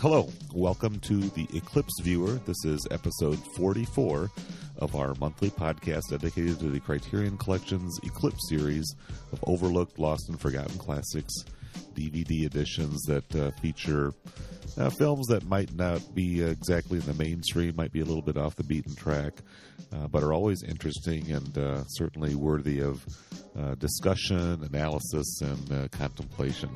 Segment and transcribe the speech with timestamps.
[0.00, 2.34] Hello, welcome to the Eclipse Viewer.
[2.46, 4.30] This is episode 44
[4.78, 8.94] of our monthly podcast dedicated to the Criterion Collection's Eclipse series
[9.32, 11.34] of overlooked, lost, and forgotten classics
[11.94, 14.12] DVD editions that uh, feature
[14.76, 18.36] uh, films that might not be exactly in the mainstream, might be a little bit
[18.36, 19.32] off the beaten track,
[19.92, 23.04] uh, but are always interesting and uh, certainly worthy of
[23.58, 26.70] uh, discussion, analysis, and uh, contemplation.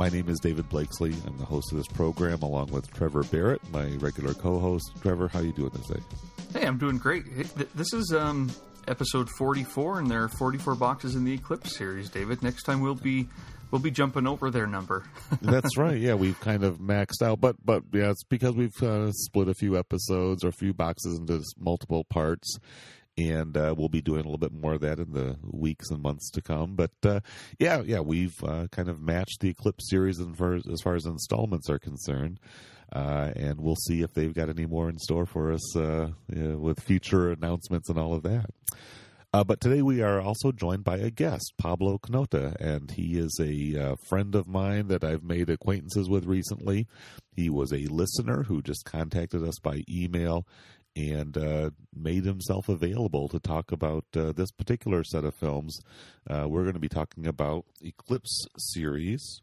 [0.00, 1.12] My name is David Blakesley.
[1.26, 4.92] I'm the host of this program, along with Trevor Barrett, my regular co-host.
[5.02, 6.00] Trevor, how you doing this day?
[6.58, 7.26] Hey, I'm doing great.
[7.74, 8.50] This is um,
[8.88, 12.08] episode 44, and there are 44 boxes in the Eclipse series.
[12.08, 13.28] David, next time we'll be
[13.70, 15.04] we'll be jumping over their number.
[15.42, 15.98] That's right.
[15.98, 19.54] Yeah, we've kind of maxed out, but but yeah, it's because we've uh, split a
[19.54, 22.58] few episodes or a few boxes into multiple parts.
[23.28, 26.02] And uh, we'll be doing a little bit more of that in the weeks and
[26.02, 26.74] months to come.
[26.74, 27.20] But uh,
[27.58, 30.94] yeah, yeah, we've uh, kind of matched the Eclipse series as far as, as, far
[30.94, 32.40] as installments are concerned.
[32.92, 36.80] Uh, and we'll see if they've got any more in store for us uh, with
[36.80, 38.46] future announcements and all of that.
[39.32, 43.38] Uh, but today we are also joined by a guest, Pablo Knote, and he is
[43.40, 46.88] a friend of mine that I've made acquaintances with recently.
[47.36, 50.48] He was a listener who just contacted us by email
[50.96, 55.80] and uh, made himself available to talk about uh, this particular set of films.
[56.28, 59.40] Uh, we're going to be talking about Eclipse Series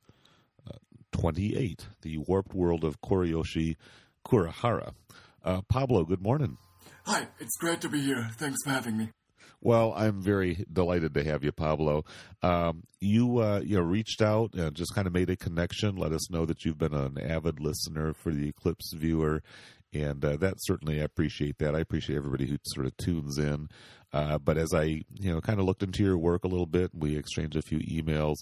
[0.68, 0.78] uh,
[1.12, 3.76] 28, The Warped World of Koreyoshi
[4.26, 4.94] Kurahara.
[5.70, 6.58] Pablo, good morning.
[7.06, 8.30] Hi, it's great to be here.
[8.38, 9.10] Thanks for having me.
[9.62, 12.06] Well, I'm very delighted to have you, Pablo.
[12.44, 15.96] Um, you uh, you know, reached out and just kind of made a connection.
[15.96, 19.42] Let us know that you've been an avid listener for the Eclipse viewer,
[19.94, 21.76] and uh, that certainly I appreciate that.
[21.76, 23.70] I appreciate everybody who sort of tunes in.
[24.14, 26.92] Uh, but as I you know kind of looked into your work a little bit,
[26.94, 28.38] we exchanged a few emails.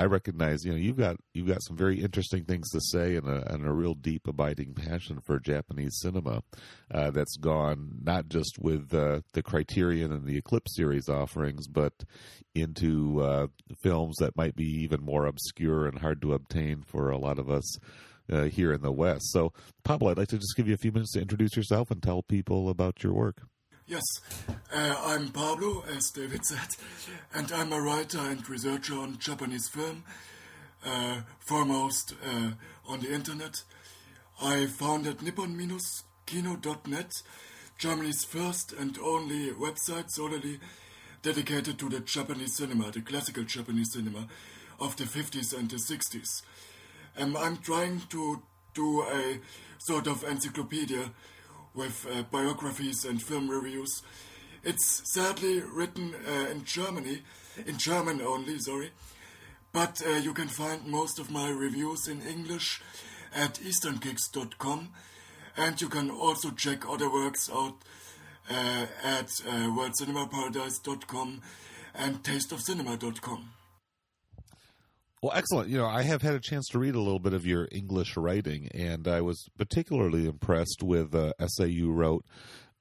[0.00, 3.26] I recognize, you know, you've got you've got some very interesting things to say and
[3.26, 6.42] a, and a real deep, abiding passion for Japanese cinema
[6.94, 11.94] uh, that's gone not just with uh, the Criterion and the Eclipse series offerings, but
[12.54, 13.48] into uh,
[13.82, 17.50] films that might be even more obscure and hard to obtain for a lot of
[17.50, 17.76] us.
[18.30, 19.32] Uh, here in the West.
[19.32, 22.02] So, Pablo, I'd like to just give you a few minutes to introduce yourself and
[22.02, 23.40] tell people about your work.
[23.86, 24.04] Yes,
[24.70, 26.76] uh, I'm Pablo, as David said,
[27.32, 30.04] and I'm a writer and researcher on Japanese film,
[30.84, 32.50] uh, foremost uh,
[32.86, 33.62] on the internet.
[34.42, 37.12] I founded nippon-kino.net,
[37.78, 40.60] Germany's first and only website solely
[41.22, 44.28] dedicated to the Japanese cinema, the classical Japanese cinema
[44.78, 46.42] of the 50s and the 60s.
[47.18, 48.40] Um, I'm trying to
[48.74, 49.40] do a
[49.78, 51.10] sort of encyclopedia
[51.74, 54.02] with uh, biographies and film reviews.
[54.62, 57.22] It's sadly written uh, in Germany,
[57.66, 58.90] in German only, sorry,
[59.72, 62.82] but uh, you can find most of my reviews in English
[63.34, 64.90] at easternkicks.com,
[65.56, 67.76] and you can also check other works out
[68.50, 71.40] uh, at uh, worldcinemaparadise.com
[71.94, 73.57] and tasteofcinema.com.
[75.22, 75.68] Well, excellent.
[75.68, 78.16] You know, I have had a chance to read a little bit of your English
[78.16, 82.24] writing, and I was particularly impressed with the essay you wrote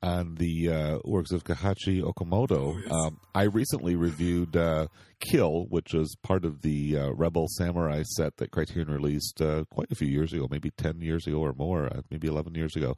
[0.04, 2.52] on the uh, works of Kihachi Okamoto.
[2.52, 2.92] Oh, yes.
[2.92, 4.88] um, I recently reviewed uh,
[5.20, 9.92] Kill, which was part of the uh, Rebel Samurai set that Criterion released uh, quite
[9.92, 12.96] a few years ago, maybe ten years ago or more, uh, maybe eleven years ago.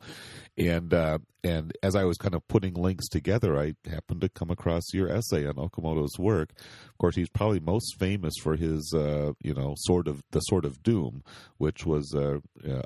[0.57, 4.49] And uh, and as I was kind of putting links together, I happened to come
[4.49, 6.51] across your essay on Okamoto's work.
[6.89, 10.65] Of course, he's probably most famous for his uh, you know sort of the Sword
[10.65, 11.23] of Doom,
[11.57, 12.39] which was uh,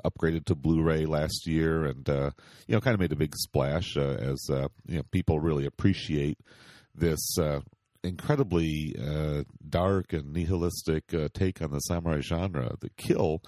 [0.04, 4.46] upgraded to Blu-ray last year, and you know kind of made a big splash as
[4.48, 6.38] you know people really appreciate
[6.94, 7.60] this uh,
[8.04, 12.76] incredibly uh, dark and nihilistic uh, take on the samurai genre.
[12.80, 13.42] The Kill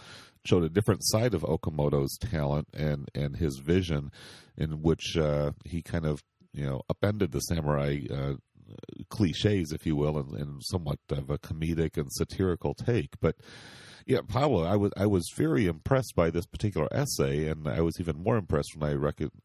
[0.44, 4.10] showed a different side of Okamoto's talent and and his vision,
[4.56, 6.22] in which uh, he kind of
[6.52, 8.34] you know upended the samurai uh,
[9.08, 13.36] cliches, if you will, in, in somewhat of a comedic and satirical take, but
[14.06, 17.98] yeah, Pablo, I was I was very impressed by this particular essay, and I was
[17.98, 18.94] even more impressed when I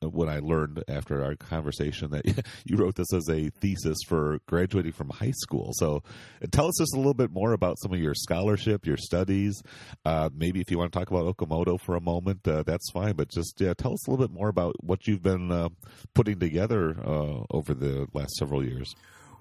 [0.06, 4.92] when I learned after our conversation that you wrote this as a thesis for graduating
[4.92, 5.72] from high school.
[5.74, 6.04] So,
[6.52, 9.63] tell us just a little bit more about some of your scholarship, your studies.
[10.06, 13.13] Uh, maybe if you want to talk about Okamoto for a moment, uh, that's fine.
[13.13, 15.69] But just yeah, tell us a little bit more about what you've been uh,
[16.13, 18.94] putting together uh, over the last several years.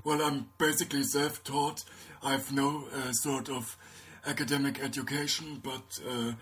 [0.02, 1.84] Well, I'm basically self-taught.
[2.22, 3.76] I've no uh, sort of
[4.26, 6.32] academic education, but uh,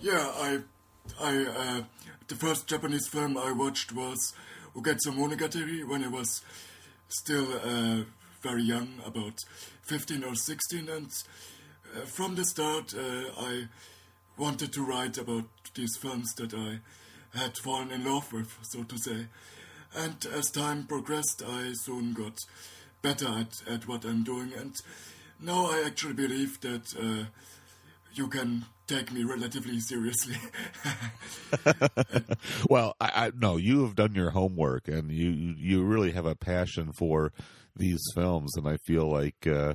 [0.00, 0.58] yeah, I,
[1.20, 1.82] I, uh,
[2.28, 4.34] the first Japanese film I watched was
[4.74, 6.42] Ugetsu Monogatari when I was
[7.08, 8.04] still uh,
[8.42, 9.44] very young, about
[9.82, 11.10] 15 or 16, and
[12.06, 13.68] from the start I
[14.36, 15.44] wanted to write about
[15.74, 16.80] these films that I
[17.38, 19.26] had fallen in love with, so to say.
[19.96, 22.38] And as time progressed, I soon got
[23.02, 24.74] better at, at what I'm doing, and
[25.40, 27.26] now I actually believe that uh,
[28.14, 30.36] you can take me relatively seriously.
[32.70, 36.34] well, I, I no, you have done your homework, and you you really have a
[36.34, 37.32] passion for
[37.74, 39.46] these films, and I feel like.
[39.46, 39.74] Uh,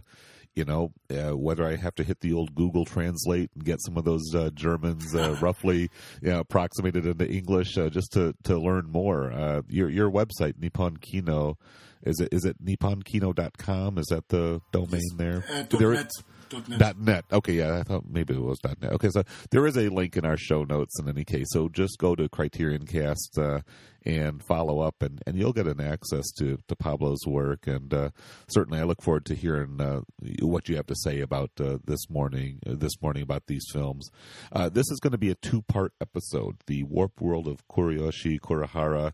[0.53, 3.95] you know, uh, whether I have to hit the old Google Translate and get some
[3.95, 5.89] of those uh, Germans uh, roughly
[6.21, 9.31] you know, approximated into English uh, just to, to learn more.
[9.31, 11.57] Uh, your your website, Nippon Kino,
[12.03, 13.97] is it is it nipponkino.com?
[13.97, 15.43] Is that the domain there?
[15.49, 16.07] Uh, there.
[16.51, 16.97] .net.
[16.99, 17.25] Net.
[17.31, 18.77] Okay, yeah, I thought maybe it was net.
[18.83, 21.47] Okay, so there is a link in our show notes in any case.
[21.51, 23.61] So just go to Criterion Cast uh,
[24.03, 27.67] and follow up, and, and you'll get an access to, to Pablo's work.
[27.67, 28.09] And uh,
[28.47, 30.01] certainly, I look forward to hearing uh,
[30.41, 32.59] what you have to say about uh, this morning.
[32.65, 34.09] Uh, this morning about these films.
[34.51, 36.57] Uh, this is going to be a two part episode.
[36.67, 39.13] The Warp World of Koreyoshi Kurahara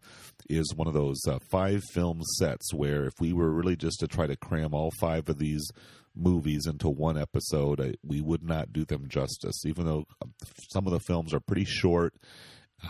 [0.49, 4.27] is one of those five film sets where if we were really just to try
[4.27, 5.69] to cram all five of these
[6.17, 9.65] movies into one episode, I, we would not do them justice.
[9.65, 10.33] Even though um,
[10.69, 12.13] some of the films are pretty short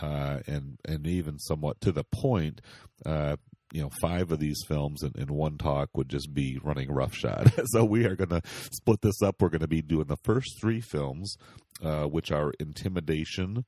[0.02, 2.60] uh, and and even somewhat to the point,
[3.06, 3.36] uh,
[3.72, 7.52] you know, five of these films in, in one talk would just be running roughshod.
[7.66, 8.42] so we are going to
[8.72, 9.40] split this up.
[9.40, 11.36] We're going to be doing the first three films,
[11.82, 13.64] uh, which are Intimidation,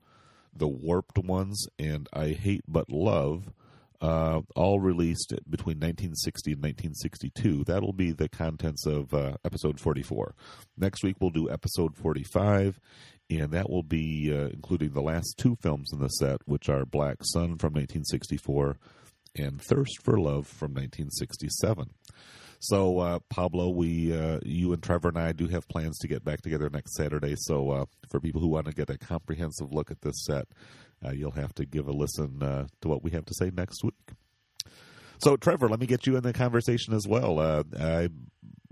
[0.54, 3.52] The Warped Ones, and I Hate But Love
[4.00, 7.64] uh, all released between 1960 and 1962.
[7.64, 10.35] That'll be the contents of uh, episode 44.
[10.79, 12.81] Next week, we'll do episode 45,
[13.29, 16.87] and that will be uh, including the last two films in the set, which are
[16.87, 18.79] Black Sun from 1964
[19.37, 21.91] and Thirst for Love from 1967.
[22.62, 26.25] So, uh, Pablo, we, uh, you and Trevor and I do have plans to get
[26.25, 27.35] back together next Saturday.
[27.38, 30.47] So, uh, for people who want to get a comprehensive look at this set,
[31.05, 33.82] uh, you'll have to give a listen uh, to what we have to say next
[33.82, 34.12] week.
[35.19, 37.38] So, Trevor, let me get you in the conversation as well.
[37.38, 38.08] Uh, I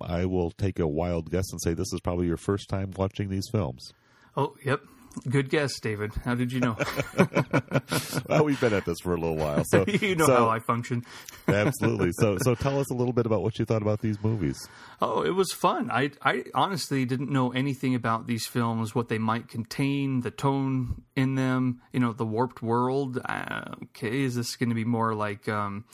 [0.00, 3.28] I will take a wild guess and say this is probably your first time watching
[3.28, 3.92] these films.
[4.36, 4.80] Oh, yep.
[5.28, 6.12] Good guess, David.
[6.24, 6.76] How did you know?
[8.28, 10.58] well, we've been at this for a little while, so you know so, how I
[10.58, 11.04] function.
[11.48, 12.12] absolutely.
[12.12, 14.56] So, so tell us a little bit about what you thought about these movies.
[15.00, 15.90] Oh, it was fun.
[15.90, 21.02] I, I honestly didn't know anything about these films, what they might contain, the tone
[21.16, 21.80] in them.
[21.92, 23.18] You know, the warped world.
[23.24, 25.48] Uh, okay, is this going to be more like?
[25.48, 25.84] Um,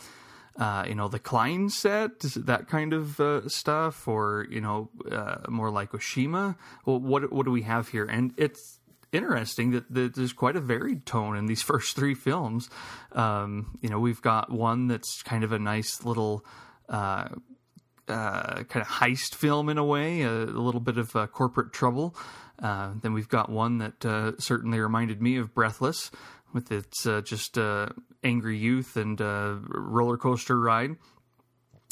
[0.57, 5.39] uh, you know the Klein set, that kind of uh, stuff, or you know uh,
[5.49, 6.57] more like Oshima.
[6.87, 8.05] Well, what what do we have here?
[8.05, 8.74] And it's
[9.15, 12.69] interesting that, that, there's quite a varied tone in these first three films.
[13.13, 16.45] Um, you know, we've got one that's kind of a nice little.
[16.89, 17.29] Uh,
[18.07, 21.73] uh, kind of heist film in a way, a, a little bit of uh, corporate
[21.73, 22.15] trouble.
[22.59, 26.11] Uh, then we've got one that uh, certainly reminded me of Breathless,
[26.53, 27.57] with its uh, just
[28.23, 30.97] angry youth and roller coaster ride.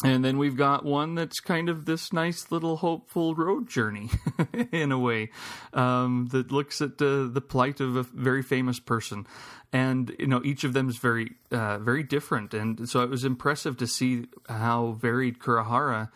[0.04, 4.10] And then we've got one that's kind of this nice little hopeful road journey,
[4.72, 5.30] in a way,
[5.72, 9.26] um, that looks at uh, the plight of a very famous person,
[9.72, 12.52] and you know each of them is very, uh, very different.
[12.52, 16.10] And so it was impressive to see how varied Kurahara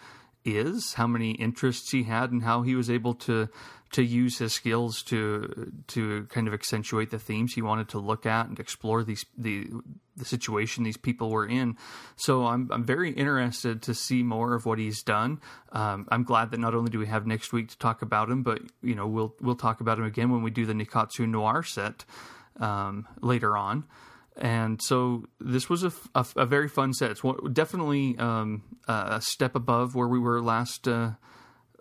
[0.44, 3.48] is, how many interests he had, and how he was able to
[3.92, 8.26] to use his skills to to kind of accentuate the themes he wanted to look
[8.26, 9.68] at and explore these the
[10.16, 11.76] the situation these people were in.
[12.16, 15.40] So I'm I'm very interested to see more of what he's done.
[15.72, 18.42] Um, I'm glad that not only do we have next week to talk about him,
[18.42, 21.62] but you know we'll we'll talk about him again when we do the Nikkatsu Noir
[21.62, 22.04] set
[22.58, 23.84] um, later on.
[24.38, 27.10] And so this was a, a, a very fun set.
[27.10, 30.86] It's definitely um, a step above where we were last.
[30.86, 31.12] Uh,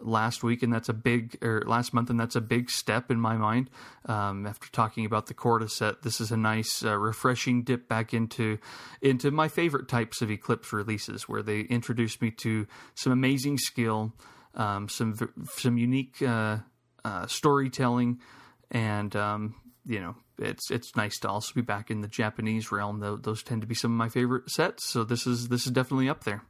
[0.02, 3.20] last week, and that's a big or last month, and that's a big step in
[3.20, 3.70] my mind.
[4.06, 8.14] Um, after talking about the Korda set, this is a nice, uh, refreshing dip back
[8.14, 8.58] into
[9.02, 14.14] into my favorite types of Eclipse releases, where they introduced me to some amazing skill,
[14.56, 15.16] um, some
[15.56, 16.58] some unique uh,
[17.04, 18.20] uh, storytelling,
[18.72, 20.16] and um, you know.
[20.38, 23.00] It's it's nice to also be back in the Japanese realm.
[23.00, 25.72] Though those tend to be some of my favorite sets, so this is this is
[25.72, 26.44] definitely up there.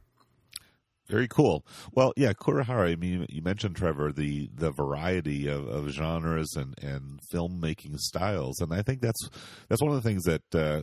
[1.08, 1.64] Very cool.
[1.92, 2.92] Well, yeah, Kurahara.
[2.92, 8.60] I mean, you mentioned Trevor the the variety of, of genres and and filmmaking styles,
[8.60, 9.28] and I think that's
[9.68, 10.82] that's one of the things that uh,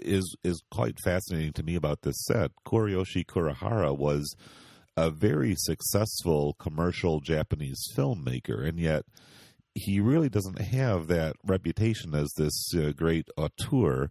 [0.00, 2.50] is is quite fascinating to me about this set.
[2.66, 4.34] Koreyoshi Kurahara was
[4.96, 9.04] a very successful commercial Japanese filmmaker, and yet
[9.74, 14.10] he really doesn't have that reputation as this uh, great auteur.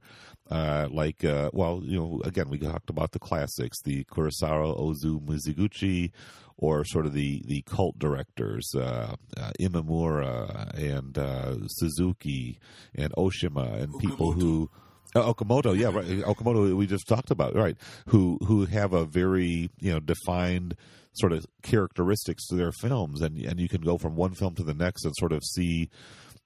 [0.50, 5.22] Uh, like, uh, well, you know, again, we talked about the classics, the Kurosawa, Ozu,
[5.22, 6.12] Mizoguchi,
[6.58, 12.60] or sort of the, the cult directors, uh, uh, Imamura and uh, Suzuki
[12.96, 14.70] and Oshima, and people who.
[15.13, 16.06] Uh, Okamoto, yeah, right.
[16.06, 17.75] Okamoto, we just talked about, right?
[18.08, 20.77] Who who have a very you know defined
[21.13, 24.63] sort of characteristics to their films, and and you can go from one film to
[24.63, 25.89] the next and sort of see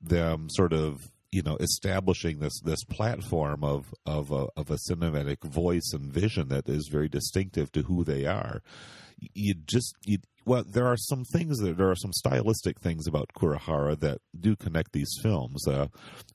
[0.01, 5.43] them sort of you know establishing this this platform of of a, of a cinematic
[5.43, 8.61] voice and vision that is very distinctive to who they are.
[9.33, 13.31] You just you well, there are some things that there are some stylistic things about
[13.35, 15.87] Kurahara that do connect these films, uh,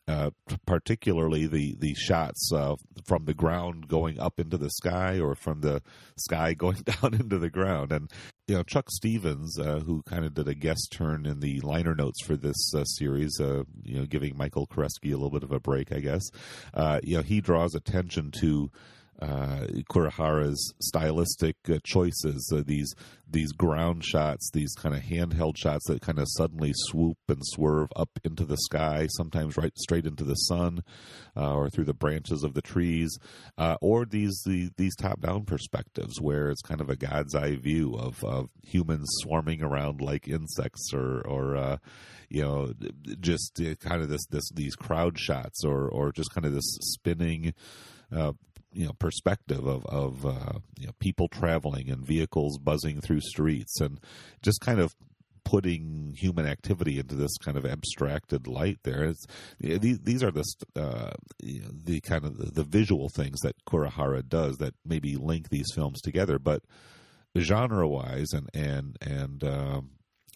[0.09, 0.31] uh,
[0.67, 2.75] particularly the the shots uh,
[3.07, 5.81] from the ground going up into the sky or from the
[6.17, 7.93] sky going down into the ground.
[7.93, 8.11] And
[8.49, 11.95] you know, Chuck Stephens, uh, who kind of did a guest turn in the liner
[11.95, 15.53] notes for this uh, series, uh, you know, giving Michael Koresky a little bit of
[15.53, 16.23] a break, I guess.
[17.05, 18.73] you know, he draws attention to
[19.21, 19.67] uh,
[20.81, 22.95] stylistic uh, choices, uh, these
[23.33, 27.89] these ground shots, these kind of handheld shots that kind of suddenly swoop and swerve
[27.95, 30.83] up into the sky, sometimes right straight into the sun
[31.37, 33.17] uh, or through the branches of the trees,
[33.57, 37.57] uh, or these the, these top down perspectives where it's kind of a God's eye
[37.57, 41.77] view of, of humans swarming around like insects or or uh,
[42.29, 42.73] you know
[43.21, 47.55] just kind of this this these crowd shots or or just kind of this spinning
[48.13, 48.33] uh,
[48.73, 53.81] you know perspective of of uh, you know, people traveling and vehicles buzzing through streets
[53.81, 54.01] and
[54.43, 54.95] just kind of
[55.45, 59.05] putting human activity into this kind of abstracted light there.
[59.05, 59.27] It's,
[59.59, 60.45] these, these are the
[60.77, 65.73] uh, the kind of the, the, visual things that Kurahara does that maybe link these
[65.75, 66.39] films together.
[66.39, 66.63] But
[67.37, 69.91] genre wise and and and um,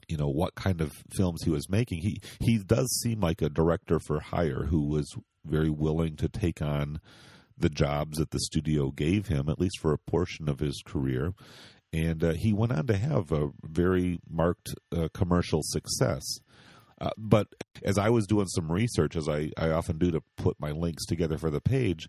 [0.08, 3.48] you know what kind of films he was making he he does seem like a
[3.48, 5.14] director for hire who was
[5.44, 7.00] very willing to take on
[7.56, 11.32] the jobs that the studio gave him, at least for a portion of his career.
[11.92, 16.24] And uh, he went on to have a very marked uh, commercial success.
[17.00, 17.48] Uh, but
[17.84, 21.06] as I was doing some research, as I, I often do to put my links
[21.06, 22.08] together for the page,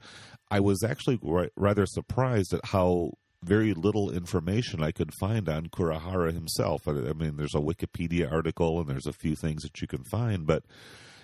[0.50, 3.12] I was actually r- rather surprised at how
[3.44, 6.88] very little information I could find on Kurahara himself.
[6.88, 10.04] I, I mean, there's a Wikipedia article and there's a few things that you can
[10.04, 10.64] find, but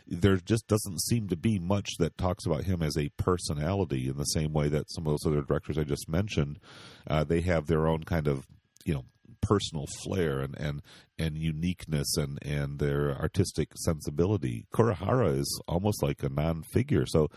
[0.07, 4.17] there just doesn't seem to be much that talks about him as a personality in
[4.17, 6.59] the same way that some of those other directors I just mentioned,
[7.07, 8.45] uh, they have their own kind of
[8.85, 9.05] you know
[9.41, 10.81] personal flair and and
[11.17, 14.65] and uniqueness and and their artistic sensibility.
[14.73, 17.05] Kurahara is almost like a non-figure.
[17.05, 17.29] So,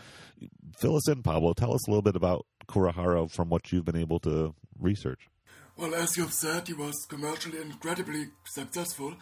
[0.79, 1.53] fill us in, Pablo.
[1.53, 5.29] Tell us a little bit about Kurahara from what you've been able to research.
[5.77, 9.13] Well, as you've said, he was commercially incredibly successful,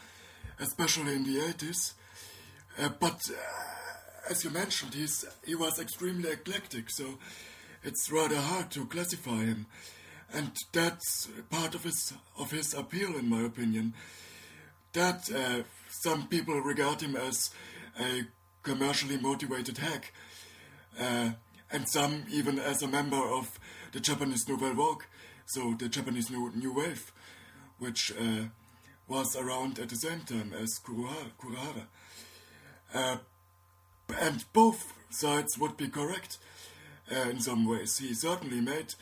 [0.59, 1.93] especially in the 80s.
[2.79, 7.17] Uh, but uh, as you mentioned, he's, he was extremely eclectic, so
[7.83, 9.65] it's rather hard to classify him.
[10.33, 13.93] And that's part of his of his appeal, in my opinion.
[14.93, 15.63] That uh,
[16.01, 17.51] some people regard him as
[17.99, 18.23] a
[18.63, 20.11] commercially motivated hack,
[20.99, 21.31] uh,
[21.71, 23.59] and some even as a member of
[23.91, 25.05] the Japanese Nouvelle Vague,
[25.45, 27.11] so the Japanese New, New Wave,
[27.77, 28.45] which uh,
[29.07, 31.85] was around at the same time as Kurahara.
[32.93, 33.17] Uh,
[34.19, 36.37] and both sides would be correct
[37.11, 37.97] uh, in some ways.
[37.97, 38.93] He certainly made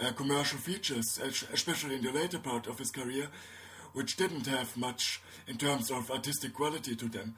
[0.00, 1.18] uh, commercial features,
[1.52, 3.28] especially in the later part of his career,
[3.92, 7.34] which didn't have much in terms of artistic quality to them.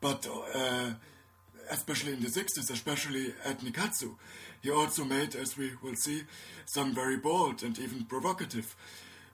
[0.00, 0.92] But uh,
[1.70, 4.14] especially in the 60s, especially at Nikkatsu,
[4.62, 6.22] he also made, as we will see,
[6.66, 8.74] some very bold and even provocative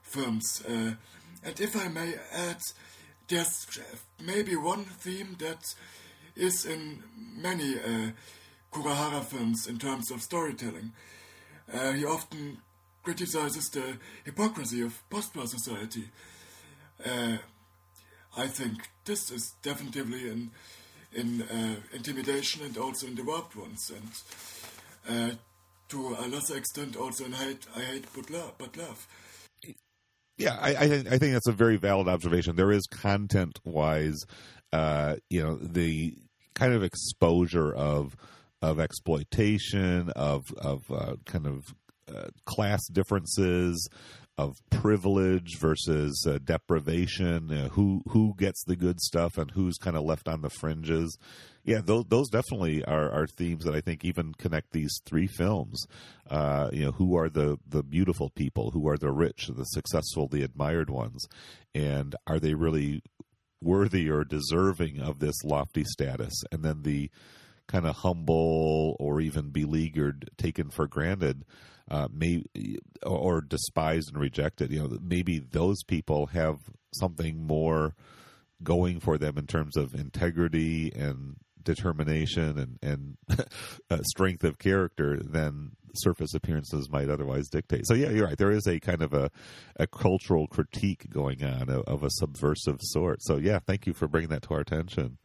[0.01, 0.63] films.
[0.67, 0.93] Uh,
[1.43, 2.61] and if I may add,
[3.29, 3.79] there's
[4.23, 5.75] maybe one theme that
[6.35, 7.03] is in
[7.37, 8.11] many uh,
[8.71, 10.91] Kurahara films in terms of storytelling.
[11.71, 12.57] Uh, he often
[13.03, 16.09] criticizes the hypocrisy of post-war society.
[17.05, 17.37] Uh,
[18.37, 20.51] I think this is definitely in
[21.11, 24.11] in uh, intimidation and also in the warped ones, and
[25.09, 25.35] uh,
[25.87, 27.65] to a lesser extent also in hate.
[27.75, 29.07] I hate but love, but love.
[30.39, 32.55] Yeah, I, I, I think that's a very valid observation.
[32.55, 34.23] There is content wise,
[34.71, 36.15] uh, you know, the
[36.55, 38.15] kind of exposure of
[38.61, 41.75] of exploitation, of of uh, kind of
[42.07, 43.89] uh, class differences,
[44.39, 47.49] of privilege versus uh, deprivation.
[47.73, 51.17] Who who gets the good stuff and who's kind of left on the fringes.
[51.65, 55.85] Yeah, those those definitely are, are themes that I think even connect these three films.
[56.29, 58.71] Uh, you know, who are the the beautiful people?
[58.71, 61.27] Who are the rich, the successful, the admired ones?
[61.75, 63.01] And are they really
[63.61, 67.09] worthy or deserving of this lofty status, and then the
[67.67, 71.43] kind of humble or even beleaguered, taken for granted,
[71.89, 72.43] uh, may
[73.03, 74.71] or despised and rejected.
[74.71, 76.59] You know, maybe those people have
[76.93, 77.95] something more
[78.61, 83.17] going for them in terms of integrity and determination and and
[83.89, 87.85] uh, strength of character than surface appearances might otherwise dictate.
[87.85, 88.37] So yeah, you're right.
[88.37, 89.31] There is a kind of a
[89.77, 93.19] a cultural critique going on of, of a subversive sort.
[93.23, 95.17] So yeah, thank you for bringing that to our attention.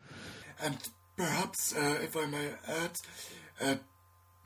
[0.63, 0.77] And
[1.17, 2.99] perhaps, uh, if I may add,
[3.61, 3.75] uh,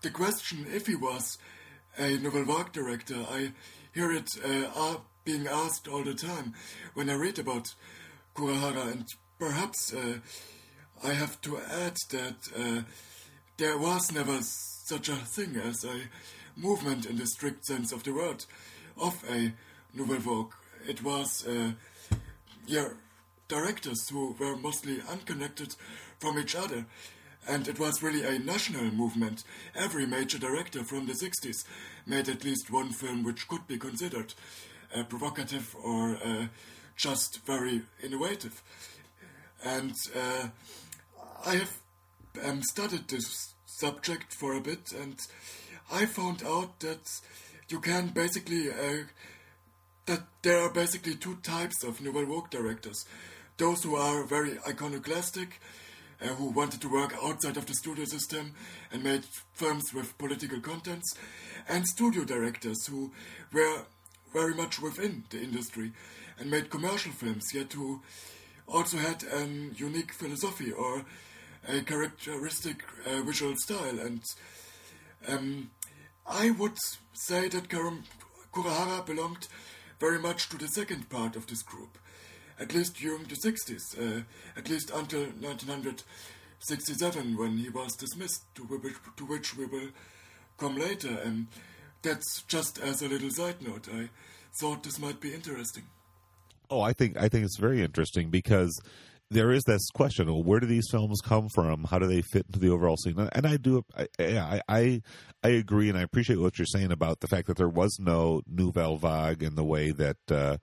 [0.00, 1.38] the question if he was
[1.98, 3.52] a nouvelle vague director, I
[3.92, 6.54] hear it uh, being asked all the time
[6.94, 7.74] when I read about
[8.34, 9.06] Kurahara, and
[9.38, 10.18] perhaps uh,
[11.02, 12.82] I have to add that uh,
[13.56, 16.00] there was never such a thing as a
[16.56, 18.44] movement in the strict sense of the word
[18.96, 19.52] of a
[19.92, 20.52] nouvelle vague.
[20.88, 21.72] It was, uh,
[22.66, 22.88] yeah,
[23.48, 25.74] directors who were mostly unconnected
[26.18, 26.86] from each other.
[27.48, 29.42] And it was really a national movement.
[29.74, 31.64] Every major director from the 60s
[32.06, 34.34] made at least one film which could be considered
[34.94, 36.46] uh, provocative or uh,
[36.96, 38.62] just very innovative.
[39.64, 40.48] And uh,
[41.46, 41.78] I have
[42.44, 45.16] um, studied this subject for a bit, and
[45.90, 47.08] I found out that
[47.68, 49.04] you can basically uh,
[50.06, 53.04] that there are basically two types of nouvelle vague directors:
[53.56, 55.60] those who are very iconoclastic,
[56.22, 58.54] uh, who wanted to work outside of the studio system
[58.92, 61.14] and made films with political contents,
[61.68, 63.12] and studio directors who
[63.52, 63.82] were
[64.32, 65.92] very much within the industry
[66.38, 68.00] and made commercial films, yet who
[68.66, 69.46] also had a
[69.76, 71.04] unique philosophy or
[71.68, 73.98] a characteristic uh, visual style.
[73.98, 74.22] And
[75.26, 75.70] um,
[76.26, 76.76] I would
[77.12, 78.04] say that Karam
[78.52, 79.48] Kurahara belonged
[79.98, 81.98] very much to the second part of this group,
[82.60, 84.22] at least during the 60s, uh,
[84.56, 89.88] at least until 1967 when he was dismissed, to which, to which we will
[90.58, 91.18] come later.
[91.24, 91.48] And
[92.02, 93.88] that's just as a little side note.
[93.92, 94.10] I
[94.60, 95.84] thought this might be interesting.
[96.70, 98.78] Oh, I think I think it's very interesting because
[99.30, 101.84] there is this question: well, where do these films come from?
[101.84, 103.18] How do they fit into the overall scene?
[103.32, 105.02] And I do, I, I,
[105.42, 108.42] I agree, and I appreciate what you're saying about the fact that there was no
[108.46, 110.56] nouvelle vague in the way that, uh,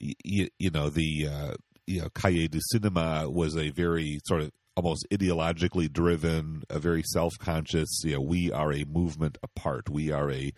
[0.00, 1.54] you, you know, the uh,
[1.86, 7.02] you know, Cahiers du Cinema was a very sort of almost ideologically driven, a very
[7.02, 8.02] self-conscious.
[8.04, 9.90] You know, we are a movement apart.
[9.90, 10.52] We are a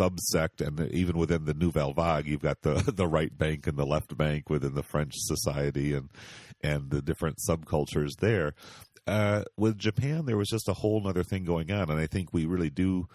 [0.00, 3.86] subsect, and even within the Nouvelle Vague, you've got the the right bank and the
[3.86, 6.10] left bank within the French society, and
[6.62, 8.54] and the different subcultures there.
[9.06, 12.32] Uh, with Japan, there was just a whole other thing going on, and I think
[12.32, 13.08] we really do.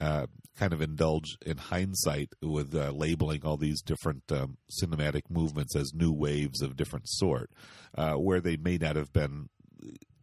[0.00, 0.26] Uh,
[0.58, 5.94] kind of indulge in hindsight with uh, labeling all these different um, cinematic movements as
[5.94, 7.50] new waves of different sort,
[7.96, 9.48] uh, where they may not have been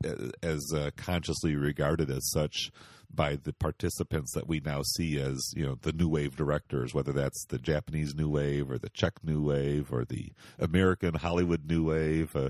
[0.05, 2.71] uh, as uh, consciously regarded as such
[3.13, 7.11] by the participants that we now see as you know the new wave directors, whether
[7.11, 11.85] that's the Japanese new wave or the Czech new wave or the American Hollywood new
[11.85, 12.49] wave, uh,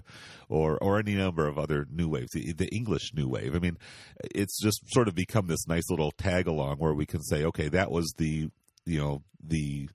[0.49, 3.55] or or any number of other new waves, the, the, English new wave.
[3.55, 3.77] I mean,
[4.23, 7.69] it's just sort of become this nice little tag along where we can say, okay,
[7.69, 8.49] that was the
[8.85, 9.89] you know the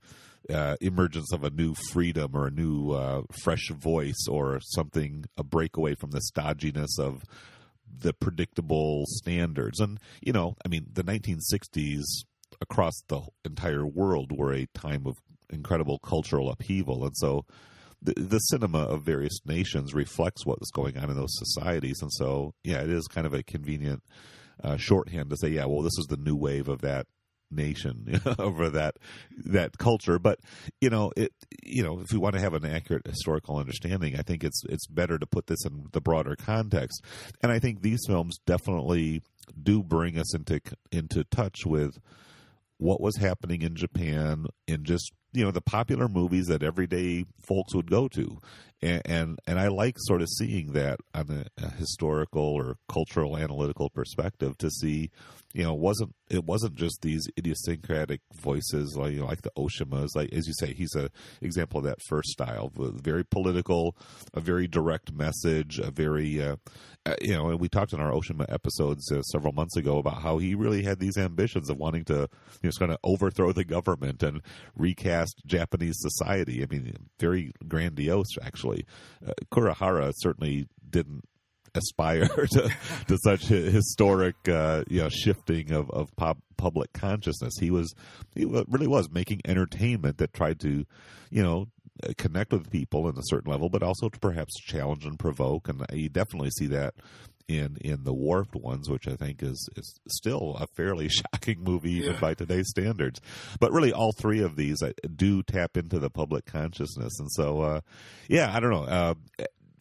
[0.49, 5.43] uh, emergence of a new freedom or a new uh, fresh voice or something a
[5.43, 7.23] breakaway from the stodginess of
[7.95, 9.79] the predictable standards.
[9.79, 12.03] And, you know, I mean, the 1960s
[12.61, 15.17] across the entire world were a time of
[15.49, 17.05] incredible cultural upheaval.
[17.05, 17.45] And so
[18.01, 21.99] the, the cinema of various nations reflects what was going on in those societies.
[22.01, 24.03] And so, yeah, it is kind of a convenient
[24.63, 27.07] uh, shorthand to say, yeah, well, this is the new wave of that
[27.55, 28.97] nation over that
[29.45, 30.19] that culture.
[30.19, 30.39] But
[30.81, 31.31] you know it
[31.63, 34.87] you know if we want to have an accurate historical understanding i think it's it's
[34.87, 37.03] better to put this in the broader context.
[37.41, 39.21] And i think these films definitely
[39.61, 40.61] do bring us into
[40.91, 41.97] into touch with
[42.77, 47.75] what was happening in Japan in just you know the popular movies that everyday folks
[47.75, 48.39] would go to.
[48.81, 53.37] And and, and I like sort of seeing that on a, a, historical or cultural
[53.37, 55.09] analytical perspective to see
[55.53, 60.09] you know wasn't it wasn't just these idiosyncratic voices like you know, like the Oshimas.
[60.15, 61.09] Like as you say he's a
[61.41, 62.71] example of that first style.
[62.75, 63.95] Very political
[64.33, 66.57] a very direct message a very uh,
[67.21, 70.37] you know and we talked in our Oshima episodes uh, several months ago about how
[70.37, 72.29] he really had these ambitions of wanting to
[72.61, 74.41] you know kind of overthrow the government and
[74.75, 78.85] recast Japanese society I mean very grandiose actually
[79.25, 81.23] uh, Kurahara certainly didn't
[81.75, 82.71] aspire to,
[83.07, 87.53] to such historic uh, you know shifting of of pop, public consciousness.
[87.59, 87.93] He was
[88.35, 90.85] he really was making entertainment that tried to
[91.29, 91.67] you know
[92.17, 95.67] connect with people in a certain level, but also to perhaps challenge and provoke.
[95.69, 96.95] And you definitely see that
[97.47, 101.91] in in the warped ones, which I think is is still a fairly shocking movie
[101.93, 102.19] even Yeah.
[102.19, 103.19] by today's standards.
[103.59, 107.61] But really, all three of these uh, do tap into the public consciousness, and so
[107.61, 107.81] uh,
[108.29, 108.83] yeah, I don't know.
[108.85, 109.13] Uh,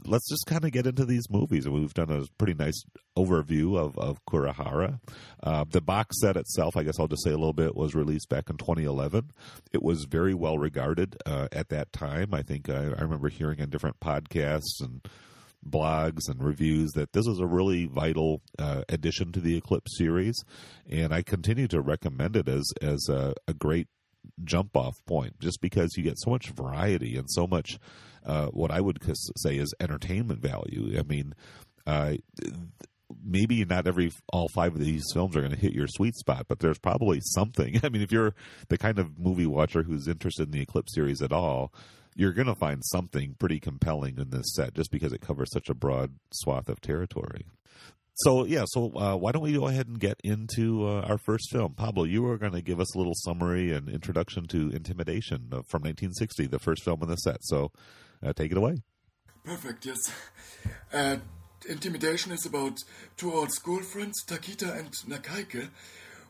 [0.07, 1.69] let's just kind of get into these movies.
[1.69, 2.83] We've done a pretty nice
[3.17, 5.01] overview of, of Kurahara.
[5.43, 8.29] Uh, the box set itself, I guess I'll just say a little bit, was released
[8.29, 9.31] back in 2011.
[9.73, 12.35] It was very well regarded uh, at that time.
[12.35, 15.07] I think I, I remember hearing on different podcasts and
[15.67, 20.37] blogs and reviews that this is a really vital uh, addition to the Eclipse series,
[20.89, 23.89] and I continue to recommend it as as a, a great
[24.45, 27.79] jump off point just because you get so much variety and so much
[28.25, 28.99] uh, what I would
[29.37, 30.99] say is entertainment value.
[30.99, 31.35] I mean,
[31.87, 32.15] uh,
[33.25, 36.47] maybe not every all five of these films are going to hit your sweet spot,
[36.49, 37.81] but there's probably something.
[37.83, 38.35] I mean, if you're
[38.69, 41.73] the kind of movie watcher who's interested in the Eclipse series at all,
[42.15, 45.69] you're going to find something pretty compelling in this set just because it covers such
[45.69, 47.47] a broad swath of territory.
[48.15, 51.51] So yeah, so uh, why don't we go ahead and get into uh, our first
[51.51, 51.73] film?
[51.75, 55.83] Pablo, you are going to give us a little summary and introduction to Intimidation from
[55.83, 57.39] 1960, the first film in the set.
[57.41, 57.73] So
[58.25, 58.83] uh, take it away.
[59.45, 59.99] Perfect, yes.
[60.93, 61.17] Uh,
[61.69, 62.77] Intimidation is about
[63.17, 65.69] two old school friends, Takita and Nakaike,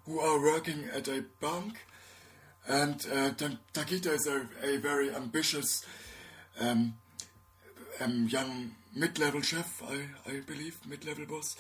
[0.05, 1.79] who are working at a bank.
[2.69, 3.31] And uh,
[3.73, 5.85] Takita is a, a very ambitious
[6.61, 6.95] um,
[8.01, 11.57] um, young mid level chef, I, I believe, mid level boss.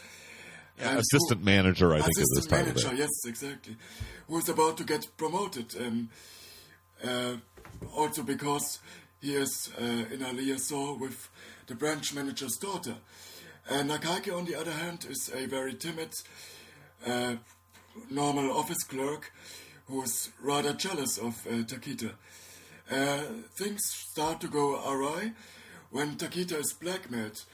[0.78, 2.82] And Assistant who- manager, I think, is this Assistant title.
[2.90, 3.76] manager, yes, exactly.
[4.28, 5.74] Who is about to get promoted.
[5.80, 6.10] Um,
[7.02, 7.36] uh,
[7.96, 8.78] also because
[9.22, 11.30] he is uh, in a liaison with
[11.68, 12.96] the branch manager's daughter.
[13.70, 16.12] Uh, Nakaike, on the other hand, is a very timid,
[17.06, 17.36] uh,
[18.10, 19.32] normal office clerk
[19.86, 22.12] who's rather jealous of Takita.
[23.54, 25.32] Things start to go awry
[25.90, 27.44] when Takita is blackmailed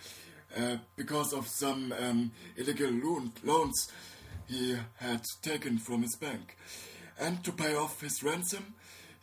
[0.97, 3.91] because of some um, illegal loan, loans
[4.47, 6.57] he had taken from his bank.
[7.21, 8.75] And to pay off his ransom,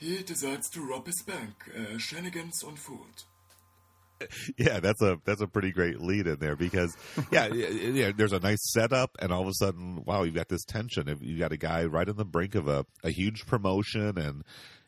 [0.05, 1.53] he decides to rob his bank.
[1.75, 3.25] Uh, shenanigans on foot.
[4.57, 6.95] yeah, that's a that's a pretty great lead in there because
[7.31, 10.47] yeah, yeah, yeah, there's a nice setup, and all of a sudden, wow, you've got
[10.47, 11.09] this tension.
[11.09, 14.43] If You got a guy right on the brink of a, a huge promotion, and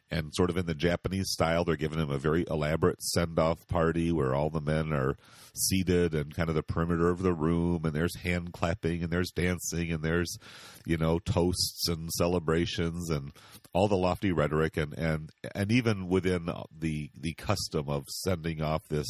[0.09, 3.67] and sort of in the Japanese style, they're giving him a very elaborate send off
[3.67, 5.17] party where all the men are
[5.53, 9.31] seated and kind of the perimeter of the room, and there's hand clapping, and there's
[9.31, 10.37] dancing, and there's
[10.85, 13.31] you know toasts and celebrations, and
[13.73, 18.87] all the lofty rhetoric, and and and even within the the custom of sending off
[18.89, 19.07] this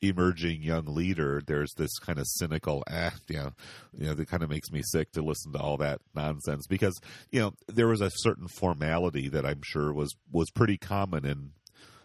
[0.00, 3.52] emerging young leader, there's this kind of cynical, ah, you know,
[3.96, 6.98] you know, that kind of makes me sick to listen to all that nonsense because
[7.30, 11.52] you know there was a certain formality that I'm sure was was pretty common in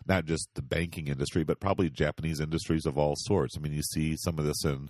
[0.06, 3.58] not just the banking industry, but probably Japanese industries of all sorts.
[3.58, 4.90] I mean, you see some of this in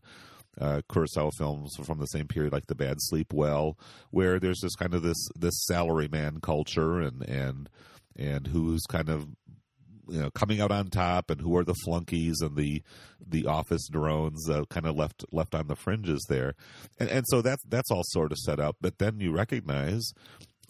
[0.59, 3.77] uh, Kurosawa films from the same period, like The Bad Sleep Well,
[4.11, 7.69] where there's this kind of this this salaryman culture and and
[8.15, 9.27] and who's kind of
[10.07, 12.81] you know coming out on top and who are the flunkies and the
[13.25, 16.53] the office drones uh, kind of left left on the fringes there.
[16.99, 20.13] And and so that's that's all sort of set up but then you recognize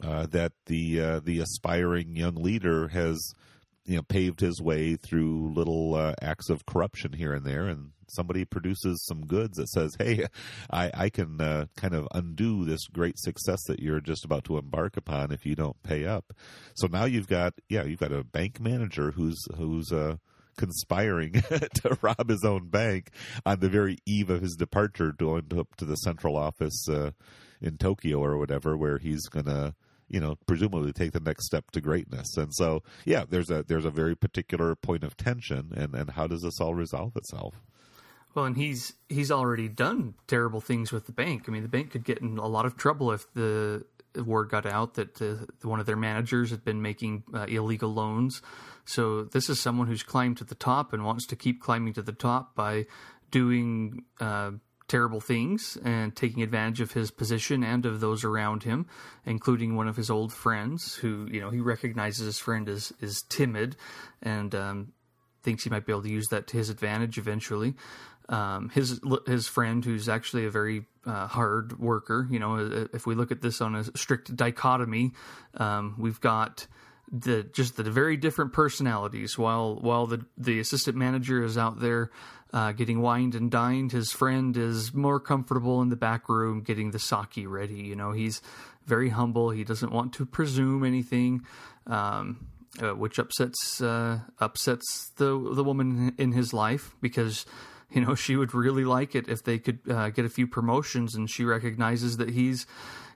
[0.03, 3.33] uh, that the uh, the aspiring young leader has
[3.85, 7.91] you know paved his way through little uh, acts of corruption here and there and
[8.09, 10.25] somebody produces some goods that says hey
[10.71, 14.57] i i can uh, kind of undo this great success that you're just about to
[14.57, 16.33] embark upon if you don't pay up.
[16.75, 20.17] So now you've got yeah you've got a bank manager who's who's uh
[20.55, 21.31] conspiring
[21.73, 23.09] to rob his own bank
[23.45, 27.09] on the very eve of his departure going to, to the central office uh,
[27.59, 29.73] in Tokyo or whatever where he's to
[30.09, 32.37] you know presumably take the next step to greatness.
[32.37, 36.27] And so yeah there's a there's a very particular point of tension and and how
[36.27, 37.55] does this all resolve itself
[38.33, 41.45] Well, and he's he's already done terrible things with the bank.
[41.47, 44.65] I mean, the bank could get in a lot of trouble if the word got
[44.65, 48.41] out that one of their managers had been making uh, illegal loans.
[48.85, 52.01] So this is someone who's climbed to the top and wants to keep climbing to
[52.01, 52.85] the top by
[53.31, 54.51] doing uh,
[54.87, 58.85] terrible things and taking advantage of his position and of those around him,
[59.25, 63.23] including one of his old friends who you know he recognizes his friend is is
[63.29, 63.75] timid
[64.21, 64.93] and um,
[65.41, 67.75] thinks he might be able to use that to his advantage eventually.
[68.29, 73.15] Um, his his friend, who's actually a very uh, hard worker, you know, if we
[73.15, 75.11] look at this on a strict dichotomy,
[75.57, 76.67] um, we've got
[77.11, 79.37] the just the very different personalities.
[79.37, 82.11] While while the the assistant manager is out there
[82.53, 86.91] uh, getting wined and dined, his friend is more comfortable in the back room getting
[86.91, 87.81] the sake ready.
[87.81, 88.41] You know, he's
[88.85, 89.49] very humble.
[89.49, 91.45] He doesn't want to presume anything.
[91.85, 92.47] Um,
[92.81, 97.45] uh, which upsets uh, upsets the the woman in his life because
[97.93, 101.15] you know she would really like it if they could uh, get a few promotions,
[101.15, 102.65] and she recognizes that he's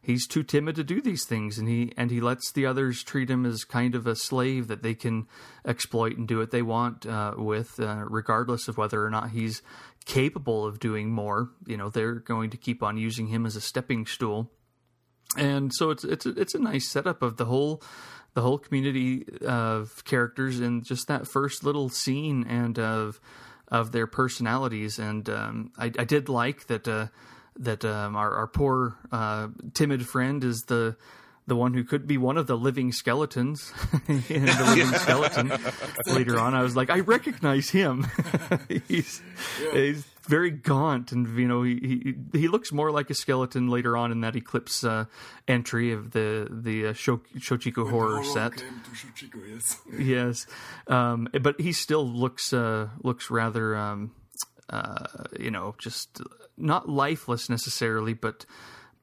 [0.02, 3.30] he's too timid to do these things, and he and he lets the others treat
[3.30, 5.28] him as kind of a slave that they can
[5.66, 9.62] exploit and do what they want uh, with, uh, regardless of whether or not he's
[10.06, 11.50] capable of doing more.
[11.66, 14.52] You know, they're going to keep on using him as a stepping stool,
[15.36, 17.82] and so it's it's it's a nice setup of the whole
[18.34, 23.20] the whole community of characters and just that first little scene and of
[23.70, 25.00] of their personalities.
[25.00, 27.08] And um, I, I, did like that uh,
[27.60, 30.96] that um, our, our poor uh, timid friend is the
[31.48, 33.72] the one who could be one of the living skeletons
[34.08, 35.52] in the living skeleton
[36.14, 38.06] later on i was like i recognize him
[38.88, 39.22] he's,
[39.64, 39.72] yeah.
[39.72, 43.96] he's very gaunt and you know he, he, he looks more like a skeleton later
[43.98, 45.06] on in that eclipse uh,
[45.48, 48.64] entry of the the uh, Shochiku horror set
[48.94, 50.48] Shochiku, yes, yes.
[50.88, 54.14] Um, but he still looks uh, looks rather um,
[54.70, 55.06] uh,
[55.40, 56.22] you know just
[56.58, 58.46] not lifeless necessarily but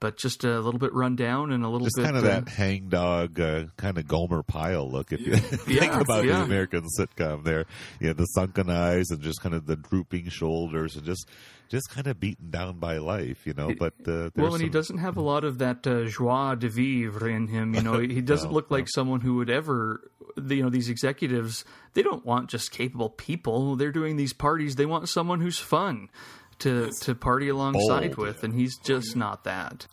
[0.05, 2.43] but just a little bit run down and a little just bit kind of that
[2.43, 5.13] uh, hangdog uh, kind of Gomer Pyle look.
[5.13, 5.33] If you
[5.67, 5.81] yeah.
[5.81, 6.41] think about yeah.
[6.41, 7.65] the American sitcom, there,
[8.03, 11.27] yeah, the sunken eyes and just kind of the drooping shoulders and just
[11.71, 13.73] just kind of beaten down by life, you know.
[13.79, 14.61] But uh, well, and some...
[14.61, 17.75] he doesn't have a lot of that uh, joie de vivre in him.
[17.75, 18.89] You know, he doesn't no, look like no.
[18.95, 20.11] someone who would ever.
[20.37, 21.65] You know, these executives
[21.95, 23.75] they don't want just capable people.
[23.77, 24.77] They're doing these parties.
[24.77, 26.11] They want someone who's fun
[26.59, 28.19] to to party alongside Bold.
[28.19, 29.87] with, and he's just not that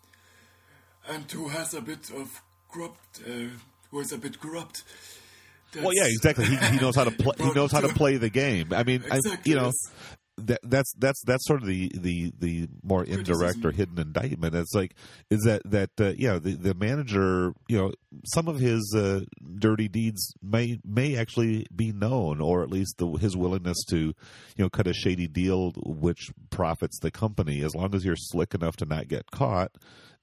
[1.11, 3.31] and who has a bit of corrupt, uh,
[3.91, 4.83] who is a bit corrupt.
[5.73, 6.45] That's, well, yeah, exactly.
[6.45, 7.35] He, he knows how to play.
[7.37, 8.73] He knows how to play the game.
[8.73, 9.71] I mean, exactly, I, you know,
[10.37, 14.55] that, that's that's that's sort of the the the more indirect or hidden indictment.
[14.55, 14.95] It's like
[15.29, 17.91] is that that uh, yeah, the the manager, you know,
[18.25, 19.21] some of his uh,
[19.59, 24.13] dirty deeds may may actually be known, or at least the, his willingness to you
[24.57, 28.75] know cut a shady deal which profits the company, as long as you're slick enough
[28.77, 29.71] to not get caught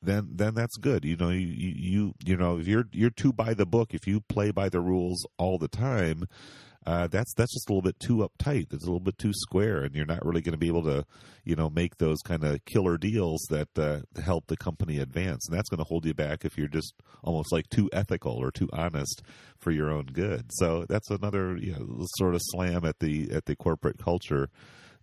[0.02, 1.04] then then that's good.
[1.04, 4.20] You know, you you you know, if you're you're too by the book, if you
[4.20, 6.26] play by the rules all the time,
[6.86, 8.72] uh, that's that's just a little bit too uptight.
[8.72, 11.04] It's a little bit too square, and you're not really going to be able to,
[11.44, 15.46] you know, make those kind of killer deals that uh, help the company advance.
[15.48, 18.50] And that's going to hold you back if you're just almost like too ethical or
[18.50, 19.20] too honest
[19.58, 20.46] for your own good.
[20.54, 24.48] So that's another you know, sort of slam at the at the corporate culture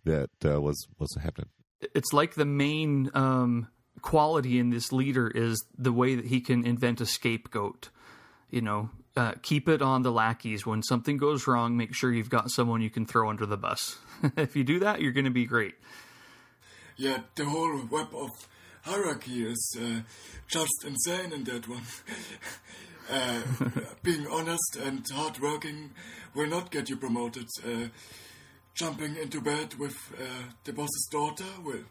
[0.04, 1.50] that uh, was was happening.
[1.94, 3.68] It's like the main um,
[4.06, 7.88] quality in this leader is the way that he can invent a scapegoat.
[8.50, 10.64] You know, uh, keep it on the lackeys.
[10.64, 13.96] When something goes wrong, make sure you've got someone you can throw under the bus.
[14.36, 15.74] if you do that, you're going to be great.
[16.96, 18.30] Yeah, the whole web of
[18.82, 20.02] hierarchy is uh,
[20.46, 21.82] just insane in that one.
[23.10, 23.40] uh,
[24.04, 25.90] being honest and hardworking
[26.32, 27.48] will not get you promoted.
[27.64, 27.88] Uh,
[28.74, 31.86] jumping into bed with uh, the boss's daughter will.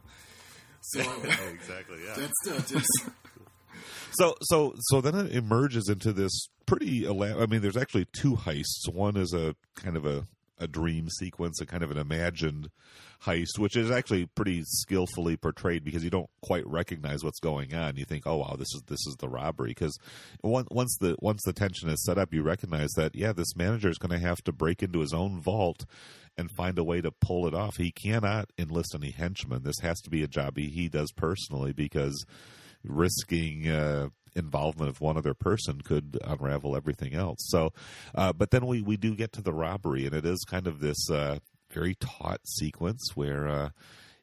[0.88, 2.14] So oh, exactly, yeah.
[2.16, 2.72] That's that.
[2.72, 2.86] Yes.
[4.12, 7.08] so so so then it emerges into this pretty.
[7.08, 8.88] I mean, there's actually two heists.
[8.92, 10.26] One is a kind of a
[10.58, 12.70] a dream sequence, a kind of an imagined
[13.24, 17.98] heist, which is actually pretty skillfully portrayed because you don't quite recognize what's going on.
[17.98, 19.98] You think, "Oh wow, this is this is the robbery." Because
[20.44, 23.98] once the once the tension is set up, you recognize that yeah, this manager is
[23.98, 25.86] going to have to break into his own vault
[26.38, 27.78] and find a way to pull it off.
[27.78, 29.64] He cannot enlist any henchmen.
[29.64, 32.26] This has to be a job he, he does personally because
[32.84, 37.40] risking uh, involvement of one other person could unravel everything else.
[37.50, 37.72] So,
[38.14, 40.80] uh, but then we we do get to the robbery, and it is kind of
[40.80, 41.40] this uh,
[41.72, 43.70] very taut sequence where uh,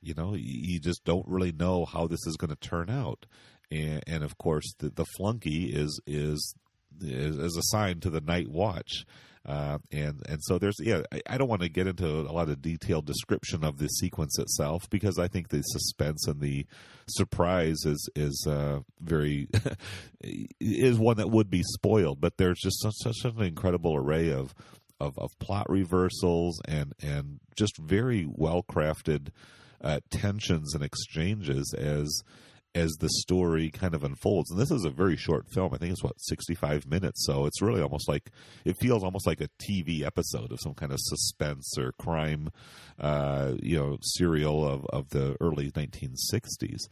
[0.01, 3.27] you know you just don't really know how this is going to turn out,
[3.71, 6.55] and, and of course the, the flunky is is
[7.01, 9.05] is, is assigned to the night watch.
[9.45, 12.49] Uh, and and so there's yeah I, I don't want to get into a lot
[12.49, 16.65] of detailed description of the sequence itself because I think the suspense and the
[17.09, 19.49] surprise is is uh, very
[20.61, 24.55] is one that would be spoiled but there's just such, such an incredible array of,
[25.01, 29.31] of of plot reversals and and just very well crafted
[29.83, 32.23] uh, tensions and exchanges as
[32.75, 34.51] as the story kind of unfolds.
[34.51, 35.75] And this is a very short film.
[35.75, 37.25] I think it's what sixty five minutes.
[37.27, 38.31] So it's really almost like
[38.65, 42.51] it feels almost like a TV episode of some kind of suspense or crime,
[42.99, 46.89] uh, you know, serial of of the early nineteen sixties.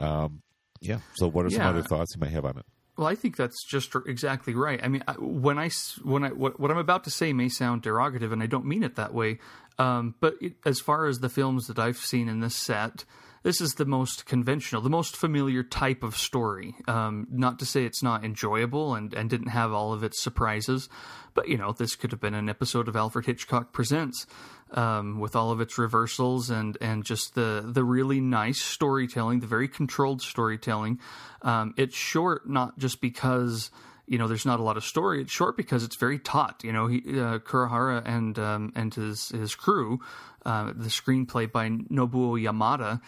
[0.00, 0.42] Um,
[0.80, 0.98] yeah.
[1.14, 2.66] So what are some other thoughts you might have on it?
[2.96, 4.78] Well, I think that's just exactly right.
[4.82, 5.70] I mean, when I
[6.04, 8.84] when I what, what I'm about to say may sound derogative, and I don't mean
[8.84, 9.38] it that way.
[9.78, 13.04] Um, but it, as far as the films that I've seen in this set,
[13.44, 16.74] this is the most conventional, the most familiar type of story.
[16.88, 20.88] Um, not to say it's not enjoyable and, and didn't have all of its surprises,
[21.34, 24.26] but you know, this could have been an episode of Alfred Hitchcock Presents
[24.72, 29.46] um, with all of its reversals and and just the the really nice storytelling, the
[29.46, 30.98] very controlled storytelling.
[31.42, 33.70] Um, it's short not just because
[34.06, 35.20] you know there's not a lot of story.
[35.20, 36.62] It's short because it's very taut.
[36.64, 40.00] You know, he, uh, Kurahara and um, and his his crew,
[40.44, 43.00] uh, the screenplay by Nobuo Yamada,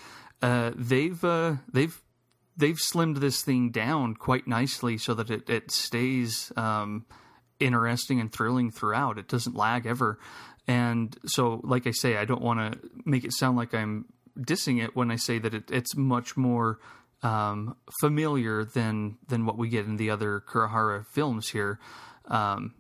[0.43, 2.01] uh, they've uh, they've
[2.57, 7.07] they've slimmed this thing down quite nicely so that it it stays um,
[7.61, 9.19] interesting and thrilling throughout.
[9.19, 10.19] It doesn't lag ever.
[10.69, 14.07] And so, like I say, I don't want to make it sound like I'm
[14.39, 16.81] dissing it when I say that it, it's much more
[17.23, 21.79] um, familiar than than what we get in the other Kurahara films here.
[22.27, 22.75] Um,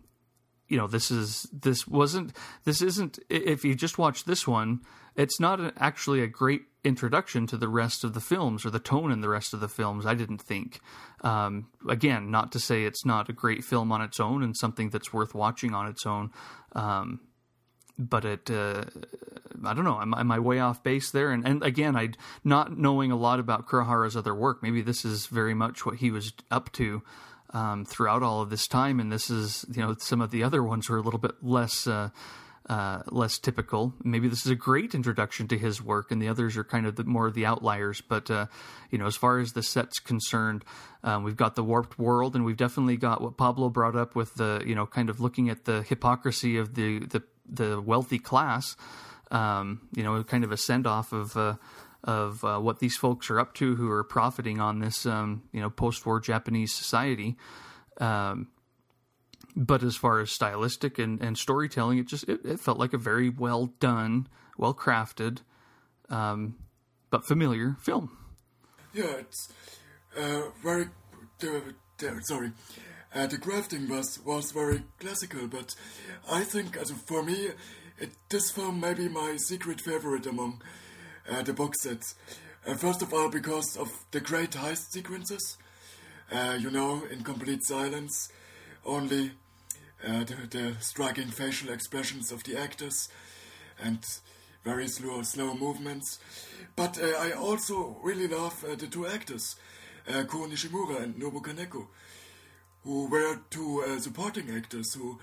[0.69, 3.19] you know, this is this wasn't this isn't.
[3.31, 4.81] If you just watch this one,
[5.14, 8.79] it's not a, actually a great introduction to the rest of the films or the
[8.79, 10.07] tone in the rest of the films.
[10.07, 10.81] I didn't think.
[11.22, 14.90] Um, again, not to say it's not a great film on its own and something
[14.90, 16.31] that's worth watching on its own.
[16.72, 17.20] Um,
[17.99, 18.85] but it uh,
[19.64, 22.11] I don't know am, am, I way off base there and and again I
[22.44, 26.11] not knowing a lot about Kurahara's other work maybe this is very much what he
[26.11, 27.03] was up to
[27.51, 30.62] um, throughout all of this time and this is you know some of the other
[30.62, 32.11] ones were a little bit less uh,
[32.68, 33.94] uh, less typical.
[34.02, 36.96] Maybe this is a great introduction to his work, and the others are kind of
[36.96, 38.00] the, more of the outliers.
[38.00, 38.46] But uh,
[38.90, 40.64] you know, as far as the set's concerned,
[41.05, 44.35] um, we've got the warped world, and we've definitely got what Pablo brought up with
[44.35, 48.76] the you know kind of looking at the hypocrisy of the the the wealthy class.
[49.31, 51.55] Um, you know, kind of a send off of uh,
[52.05, 55.61] of uh, what these folks are up to, who are profiting on this, um, you
[55.61, 57.37] know, post war Japanese society.
[57.98, 58.48] Um,
[59.57, 62.99] but as far as stylistic and, and storytelling, it just it, it, felt like a
[62.99, 65.38] very well done, well crafted,
[66.11, 66.57] um,
[67.11, 68.16] but familiar film.
[68.92, 69.49] Yeah, it's
[70.16, 70.88] uh, very.
[72.21, 72.53] sorry,
[73.14, 75.75] uh, the crafting was was very classical, but
[76.31, 77.49] I think, as for me,
[77.99, 80.62] it, this film may be my secret favorite among
[81.31, 82.14] uh, the box sets.
[82.66, 85.57] Uh, first of all, because of the great heist sequences.
[86.29, 88.33] Uh, you know, in complete silence,
[88.85, 89.31] only
[90.04, 93.09] uh, the, the, striking facial expressions of the actors
[93.82, 94.04] and
[94.64, 96.18] very slow, slow movements.
[96.74, 99.56] But uh, I also really love the two actors,
[100.06, 101.87] Ko Nishimura and Nobu Kaneko
[102.87, 105.18] who were two uh, supporting actors who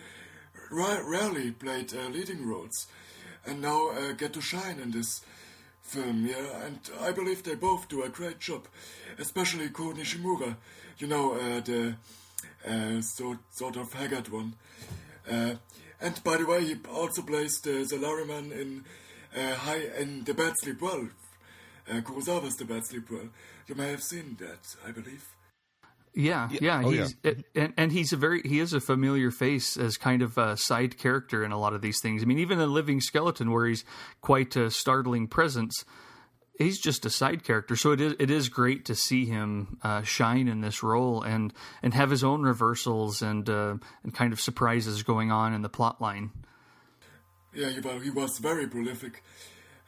[0.69, 2.87] ra- rarely played uh, leading roles
[3.45, 5.21] and now uh, get to shine in this
[5.81, 6.25] film.
[6.25, 8.67] Yeah, and I believe they both do a great job,
[9.17, 10.57] especially Ko Nishimura.
[10.97, 11.95] You know, uh, the
[12.67, 14.55] uh, so, sort of haggard one.
[15.29, 15.55] Uh,
[16.01, 18.83] and by the way, he also plays the salaryman in
[19.33, 21.09] High in The Bad Sleep Well.
[21.87, 23.29] Kurosawa's The Bad Sleep Well.
[23.67, 25.23] You may have seen that, I believe.
[26.15, 26.81] Yeah, yeah, yeah.
[26.85, 27.31] Oh, he's yeah.
[27.55, 30.97] and and he's a very he is a familiar face as kind of a side
[30.97, 32.21] character in a lot of these things.
[32.21, 33.83] I mean, even in Living Skeleton, where he's
[34.21, 35.83] quite a startling presence,
[36.57, 37.75] he's just a side character.
[37.75, 41.53] So it is it is great to see him uh, shine in this role and
[41.81, 45.69] and have his own reversals and uh, and kind of surprises going on in the
[45.69, 46.31] plot line.
[47.53, 49.23] Yeah, he was, very prolific,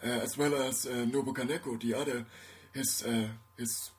[0.04, 2.26] uh, as well as uh, Nobu Kaneko, the other
[2.74, 3.92] his uh, his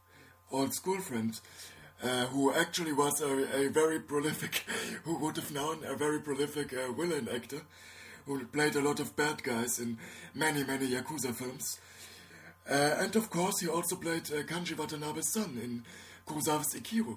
[0.53, 1.41] old school friend
[2.03, 4.65] uh, who actually was a, a, very prolific,
[5.05, 7.63] who would have known a very prolific villain actor,
[8.27, 9.99] who played a lot of bad guys in
[10.35, 11.81] many, many Yakuza films.
[12.69, 15.85] Uh, and of course, he also played uh, Kanji Watanabe's son in
[16.27, 17.17] Kurosawa's Ikiru.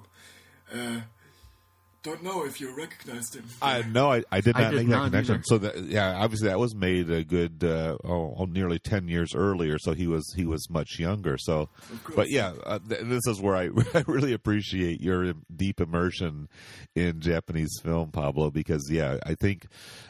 [2.10, 3.46] Don't know if you recognized him.
[3.62, 5.36] I no, I, I did not I did make not that connection.
[5.36, 5.44] either.
[5.46, 9.36] So that yeah, obviously that was made a good uh, oh, oh, nearly ten years
[9.36, 9.78] earlier.
[9.78, 11.38] So he was he was much younger.
[11.38, 11.70] So,
[12.16, 16.50] but yeah, uh, th- this is where I, I really appreciate your deep immersion
[16.96, 18.50] in Japanese film, Pablo.
[18.50, 19.68] Because yeah, I think.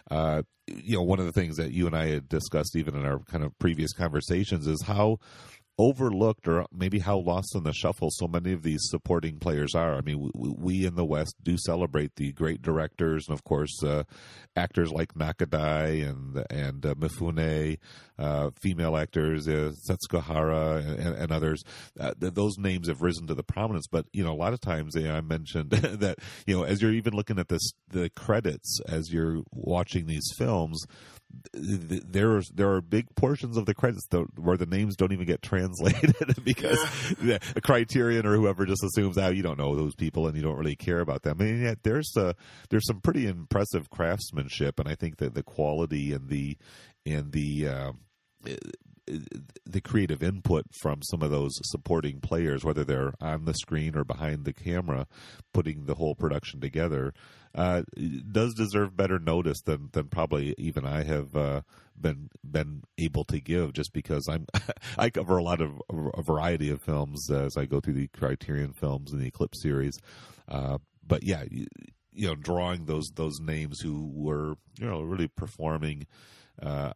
[0.09, 3.03] Uh, you know, one of the things that you and I had discussed, even in
[3.03, 5.17] our kind of previous conversations, is how
[5.79, 9.95] overlooked or maybe how lost in the shuffle so many of these supporting players are.
[9.95, 13.81] I mean, we, we in the West do celebrate the great directors and, of course,
[13.81, 14.03] uh,
[14.57, 17.77] actors like Nakadai and and uh, Mifune,
[18.19, 21.63] uh, female actors, uh, Setsuko and, and, others.
[21.97, 24.59] Uh, th- those names have risen to the prominence, but you know, a lot of
[24.59, 28.09] times you know, I mentioned that you know, as you're even looking at this, the
[28.09, 30.85] credits as you're watching these films
[31.53, 36.15] there there are big portions of the credits where the names don't even get translated
[36.43, 36.79] because
[37.19, 40.43] the Criterion or whoever just assumes out oh, you don't know those people and you
[40.43, 41.39] don't really care about them.
[41.39, 42.33] And yet there's uh,
[42.69, 46.57] there's some pretty impressive craftsmanship, and I think that the quality and the
[47.05, 47.91] and the uh,
[49.65, 54.03] the creative input from some of those supporting players, whether they're on the screen or
[54.03, 55.07] behind the camera,
[55.53, 57.13] putting the whole production together,
[57.55, 57.83] uh,
[58.31, 61.61] does deserve better notice than than probably even I have uh,
[61.99, 63.73] been been able to give.
[63.73, 64.45] Just because I'm
[64.97, 68.73] I cover a lot of a variety of films as I go through the Criterion
[68.73, 69.97] films and the Eclipse series,
[70.47, 71.43] uh, but yeah.
[71.49, 71.67] You,
[72.11, 76.05] you know, drawing those those names who were you know really performing
[76.61, 76.91] uh,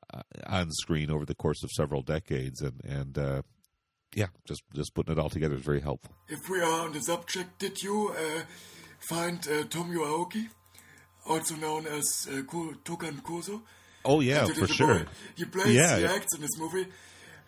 [0.54, 3.42] on screen over the course of several decades, and and uh,
[4.16, 6.16] yeah, just just putting it all together is very helpful.
[6.28, 8.42] If we are on the subject, did you uh,
[9.00, 10.48] find uh, Tomio Aoki,
[11.28, 12.42] also known as uh,
[12.84, 13.62] Tokkan Kozo?
[14.06, 15.00] Oh yeah, for sure.
[15.00, 15.06] Boy.
[15.36, 15.98] He plays, yeah.
[15.98, 16.88] he acts in this movie,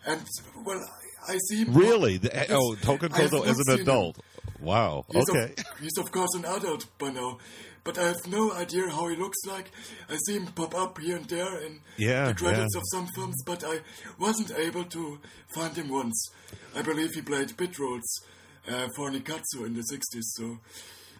[0.06, 0.24] and
[0.64, 0.82] well,
[1.28, 1.64] I see.
[1.64, 2.18] Really?
[2.18, 4.16] The, oh, Tokkan Kozo as an adult.
[4.16, 4.24] Him.
[4.60, 5.04] Wow.
[5.12, 5.52] He's okay.
[5.58, 7.38] Of, he's of course an adult by now,
[7.86, 9.70] but I have no idea how he looks like.
[10.10, 12.80] I see him pop up here and there in yeah, the credits yeah.
[12.80, 13.78] of some films, but I
[14.18, 15.20] wasn't able to
[15.54, 16.30] find him once.
[16.74, 18.20] I believe he played bit roles
[18.68, 20.58] uh, for Nikkatsu in the 60s, so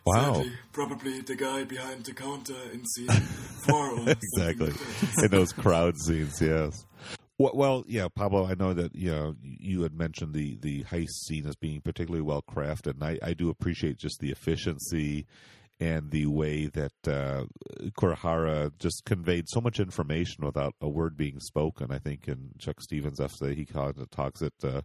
[0.05, 0.35] Wow.
[0.35, 3.09] Sadly, probably the guy behind the counter in scene
[3.69, 3.99] four.
[4.09, 4.73] exactly.
[5.21, 6.87] in those crowd scenes, yes.
[7.39, 8.47] Well, well, yeah, Pablo.
[8.47, 12.23] I know that you know you had mentioned the the heist scene as being particularly
[12.23, 15.27] well crafted, and I, I do appreciate just the efficiency
[15.79, 17.45] and the way that uh,
[17.99, 21.91] Kurahara just conveyed so much information without a word being spoken.
[21.91, 24.81] I think in Chuck Stephens' essay, he kind of talks it uh,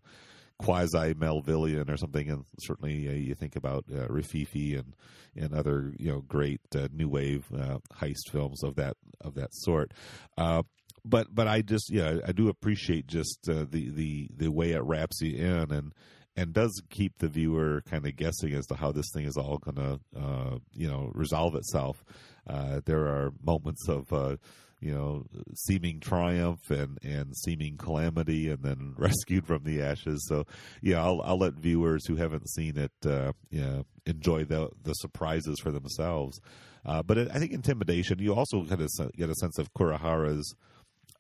[0.60, 4.96] quasi Melvillian or something, and certainly uh, you think about uh, Rififi and
[5.36, 9.54] and other you know great uh, new wave uh, heist films of that of that
[9.54, 9.94] sort.
[10.38, 10.64] Uh,
[11.06, 15.22] but but I just yeah I do appreciate just the the the way it wraps
[15.22, 15.94] you in and
[16.36, 19.58] and does keep the viewer kind of guessing as to how this thing is all
[19.58, 22.04] going to, uh, you know, resolve itself.
[22.48, 24.38] Uh, there are moments of, uh,
[24.80, 25.26] you know,
[25.56, 30.26] seeming triumph and, and seeming calamity, and then rescued from the ashes.
[30.28, 30.46] So,
[30.82, 35.60] yeah, I'll, I'll let viewers who haven't seen it, uh, you enjoy the the surprises
[35.62, 36.40] for themselves.
[36.84, 38.20] Uh, but it, I think intimidation.
[38.20, 40.56] You also kind of get a sense of Kurahara's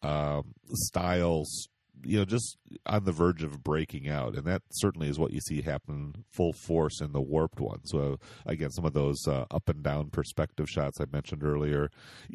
[0.01, 1.69] um, styles
[2.03, 5.39] you know just on the verge of breaking out, and that certainly is what you
[5.41, 7.85] see happen full force in the warped one.
[7.85, 11.89] So again, some of those uh, up and down perspective shots I mentioned earlier,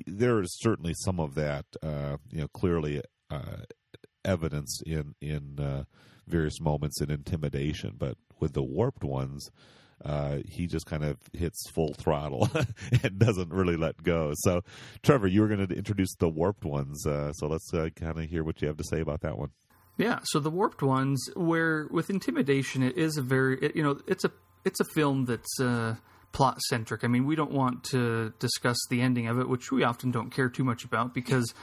[0.06, 3.62] there is certainly some of that uh, you know clearly uh,
[4.24, 5.84] evidence in in uh,
[6.26, 9.50] various moments in intimidation, but with the warped ones.
[10.04, 12.48] Uh, he just kind of hits full throttle
[13.02, 14.32] and doesn't really let go.
[14.36, 14.62] So,
[15.02, 17.06] Trevor, you were going to introduce the warped ones.
[17.06, 19.50] Uh, so let's uh, kind of hear what you have to say about that one.
[19.98, 23.98] Yeah, so the warped ones, where with intimidation, it is a very it, you know
[24.06, 24.30] it's a
[24.64, 25.96] it's a film that's uh,
[26.32, 27.02] plot centric.
[27.02, 30.30] I mean, we don't want to discuss the ending of it, which we often don't
[30.30, 31.54] care too much about because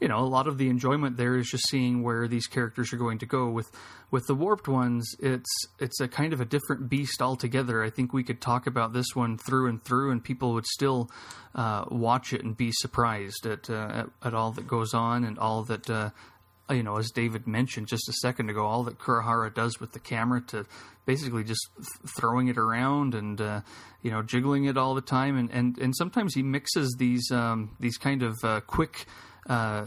[0.00, 2.96] you know a lot of the enjoyment there is just seeing where these characters are
[2.96, 3.48] going to go.
[3.48, 3.70] With
[4.10, 7.82] with the warped ones it's it's a kind of a different beast altogether.
[7.82, 11.10] I think we could talk about this one through and through and people would still
[11.54, 15.38] uh, watch it and be surprised at, uh, at, at all that goes on and
[15.38, 16.10] all that uh,
[16.70, 20.00] you know, as David mentioned just a second ago, all that Kurahara does with the
[20.00, 20.66] camera to
[21.04, 23.60] basically just th- throwing it around and uh,
[24.02, 27.76] you know jiggling it all the time, and and, and sometimes he mixes these um,
[27.78, 29.06] these kind of uh, quick
[29.46, 29.86] uh,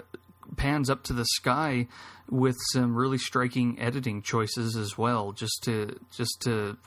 [0.57, 1.87] pans up to the sky
[2.29, 6.77] with some really striking editing choices as well, just to just to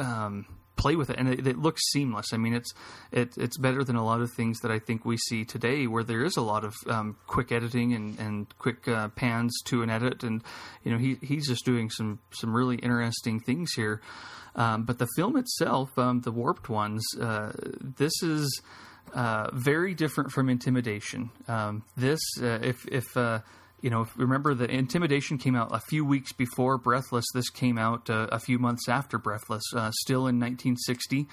[0.00, 0.46] um,
[0.78, 2.32] play with it, and it, it, looks seamless.
[2.32, 2.72] I mean, it's
[3.12, 6.04] it, it's better than a lot of things that I think we see today, where
[6.04, 9.90] there is a lot of um, quick editing and and quick uh, pans to an
[9.90, 10.42] edit, and
[10.84, 14.00] you know he he's just doing some some really interesting things here.
[14.54, 18.62] Um, but the film itself, um, the warped ones, uh, this is.
[19.14, 21.30] Uh, very different from intimidation.
[21.46, 23.40] Um, this, uh, if if uh,
[23.80, 27.24] you know, remember the Intimidation came out a few weeks before Breathless.
[27.32, 31.26] This came out uh, a few months after Breathless, uh, still in 1960,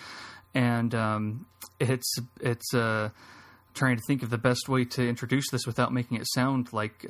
[0.54, 1.46] and um,
[1.80, 6.26] it's it's trying to think of the best way to introduce this without making it
[6.34, 7.06] sound like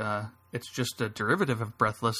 [0.51, 2.17] it's just a derivative of Breathless,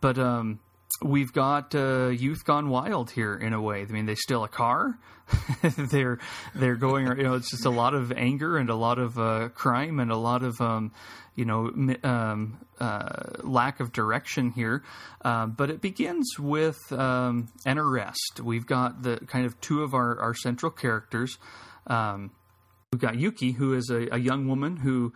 [0.00, 0.18] but.
[0.18, 0.60] Um,
[1.02, 3.82] we've got uh, youth gone wild here in a way.
[3.82, 4.98] I mean, they steal a car.
[5.62, 6.18] they're
[6.54, 7.06] they're going.
[7.06, 10.10] You know, it's just a lot of anger and a lot of uh, crime and
[10.10, 10.92] a lot of um,
[11.34, 11.70] you know
[12.02, 14.82] um, uh, lack of direction here.
[15.24, 18.40] Uh, but it begins with um, an arrest.
[18.42, 21.38] We've got the kind of two of our our central characters.
[21.86, 22.30] Um,
[22.92, 25.12] we've got Yuki, who is a, a young woman who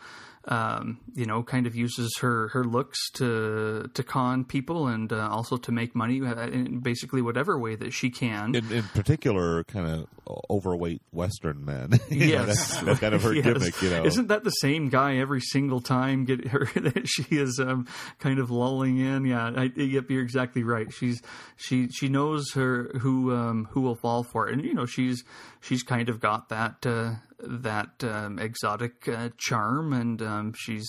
[0.46, 5.28] um, you know, kind of uses her, her looks to to con people and uh,
[5.30, 8.54] also to make money uh, in basically whatever way that she can.
[8.54, 10.06] In, in particular, kind of
[10.50, 11.90] overweight Western men.
[12.10, 13.44] You know, Yes, that's, that's kind of her Yes.
[13.44, 13.82] gimmick.
[13.82, 16.24] You know, isn't that the same guy every single time?
[16.24, 17.86] Get her that she is um,
[18.20, 19.24] kind of lulling in.
[19.24, 20.92] Yeah, I, yep, you're exactly right.
[20.92, 21.20] She's
[21.56, 25.24] she she knows her who um, who will fall for it, and you know she's
[25.66, 30.88] she's kind of got that uh, that um, exotic uh, charm, and um, she's.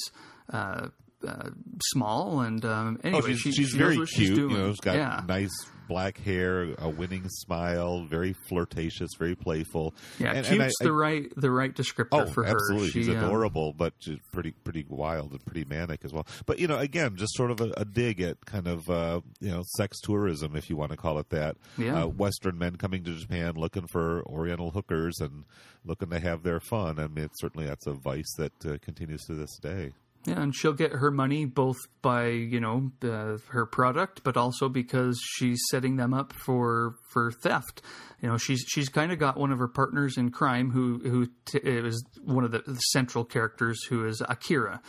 [1.26, 1.50] Uh,
[1.84, 4.10] small and um, anyway, Oh, she's, she, she's she very cute.
[4.10, 4.52] She's doing.
[4.52, 5.22] You know, she's got yeah.
[5.28, 5.52] nice
[5.88, 9.96] black hair, a winning smile, very flirtatious, very playful.
[10.20, 12.52] Yeah, And- and I- the right the right descriptor Oh, for her.
[12.52, 12.90] absolutely.
[12.92, 16.28] She's She, um, adorable, but she's pretty pretty wild and pretty manic as well.
[16.46, 19.50] But you know, again, just sort of a, a dig at kind of uh, you
[19.50, 21.58] know sex tourism, if you want to call it that.
[21.80, 22.04] Yeah.
[22.04, 25.46] Uh, Western men coming to Japan looking for Oriental hookers and
[25.84, 27.00] looking to have their fun.
[27.00, 29.94] I mean, it's, certainly that's a vice that uh, continues to this day.
[30.28, 34.68] Yeah, and she'll get her money both by you know the, her product, but also
[34.68, 37.82] because she's setting them up for for theft.
[38.22, 41.28] You know, she's she's kind of got one of her partners in crime who who
[41.46, 44.82] t- is one of the, the central characters who is Akira.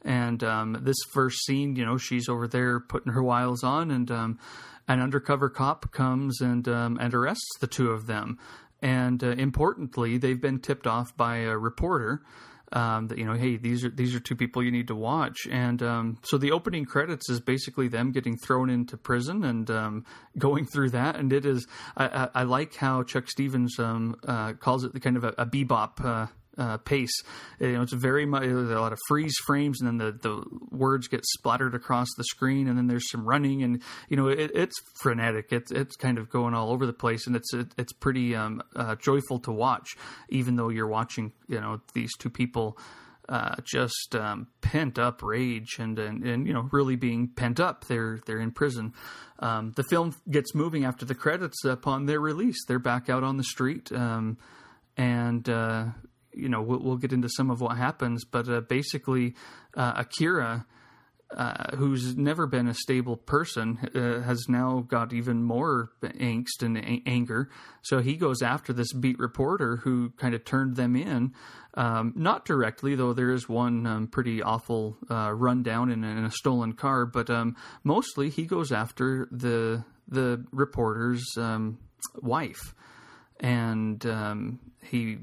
[0.00, 4.10] And um, this first scene, you know, she's over there putting her wiles on, and
[4.10, 4.38] um,
[4.88, 8.38] an undercover cop comes and um, and arrests the two of them.
[8.80, 12.22] And uh, importantly, they've been tipped off by a reporter
[12.72, 15.46] um, that you know, hey, these are these are two people you need to watch,
[15.50, 20.04] and um, so the opening credits is basically them getting thrown into prison and um,
[20.38, 24.54] going through that, and it is I, I, I like how Chuck Stephens um, uh,
[24.54, 26.04] calls it the kind of a, a bebop.
[26.04, 26.26] Uh,
[26.58, 27.22] uh, pace,
[27.60, 31.08] you know, it's very much a lot of freeze frames, and then the, the words
[31.08, 34.76] get splattered across the screen, and then there's some running, and you know, it, it's
[35.00, 35.52] frenetic.
[35.52, 38.62] It's it's kind of going all over the place, and it's it, it's pretty um,
[38.74, 39.96] uh, joyful to watch,
[40.28, 42.78] even though you're watching, you know, these two people
[43.28, 47.84] uh, just um, pent up rage and, and and you know really being pent up.
[47.86, 48.92] They're they're in prison.
[49.38, 52.64] Um, the film gets moving after the credits upon their release.
[52.66, 54.38] They're back out on the street, um,
[54.96, 55.86] and uh,
[56.36, 58.24] you know we'll, we'll get into some of what happens.
[58.24, 59.34] But uh, basically,
[59.76, 60.66] uh, Akira.
[61.36, 66.78] Uh, who's never been a stable person uh, has now got even more angst and
[66.78, 67.50] a- anger.
[67.82, 71.34] So he goes after this beat reporter who kind of turned them in.
[71.74, 76.30] Um, not directly, though there is one um, pretty awful uh, rundown in, in a
[76.30, 81.78] stolen car, but um, mostly he goes after the the reporter's um,
[82.22, 82.74] wife,
[83.40, 85.18] and um, he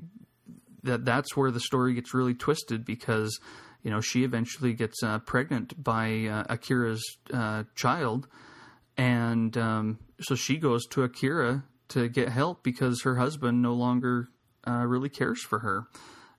[0.83, 3.39] that that's where the story gets really twisted because
[3.81, 7.03] you know she eventually gets uh, pregnant by uh, Akira's
[7.33, 8.27] uh, child,
[8.97, 14.29] and um, so she goes to Akira to get help because her husband no longer
[14.67, 15.87] uh, really cares for her.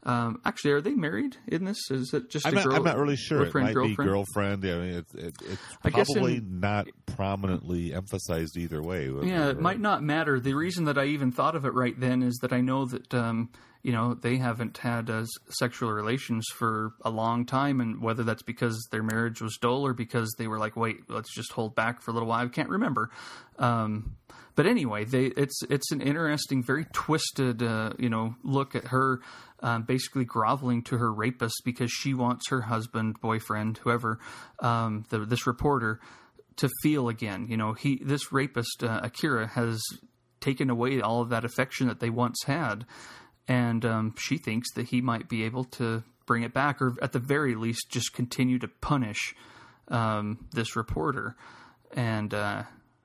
[0.07, 1.91] Um, actually, are they married in this?
[1.91, 2.75] Is it just I'm a not, girl?
[2.77, 3.43] I'm not really sure.
[3.43, 3.97] It boyfriend, might girlfriend?
[3.97, 4.65] be girlfriend.
[4.65, 9.11] I mean, it's, it, it's I probably in- not prominently emphasized either way.
[9.23, 10.39] Yeah, it might not matter.
[10.39, 13.15] The reason that I even thought of it right then is that I know that
[13.15, 13.51] um,
[13.83, 18.43] you know they haven't had uh, sexual relations for a long time, and whether that's
[18.43, 22.03] because their marriage was dull or because they were like, wait, let's just hold back
[22.03, 22.45] for a little while.
[22.45, 23.11] I can't remember.
[23.59, 24.17] Um,
[24.57, 29.21] but anyway, they it's it's an interesting, very twisted, uh, you know, look at her
[29.61, 34.21] um, basically groveling to her rapist because she wants her husband, boyfriend, whoever,
[34.61, 36.01] um, the, this reporter,
[36.57, 37.47] to feel again.
[37.49, 39.83] You know, he this rapist uh, Akira has
[40.41, 42.85] taken away all of that affection that they once had,
[43.49, 47.13] and um, she thinks that he might be able to bring it back, or at
[47.13, 49.35] the very least, just continue to punish
[49.89, 51.37] um, this reporter.
[51.93, 52.65] And uh,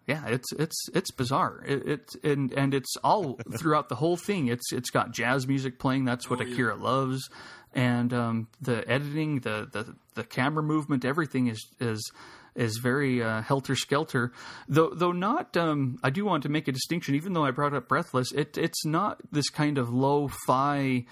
[0.10, 1.64] yeah, it's it's it's bizarre.
[1.68, 4.48] It, it's and and it's all throughout the whole thing.
[4.48, 6.06] It's it's got jazz music playing.
[6.06, 7.30] That's what Akira loves,
[7.76, 12.12] and um, the editing, the, the the camera movement, everything is is
[12.56, 14.32] is very uh, helter skelter.
[14.68, 17.14] Though though not, um, I do want to make a distinction.
[17.14, 21.06] Even though I brought up Breathless, it it's not this kind of lo-fi.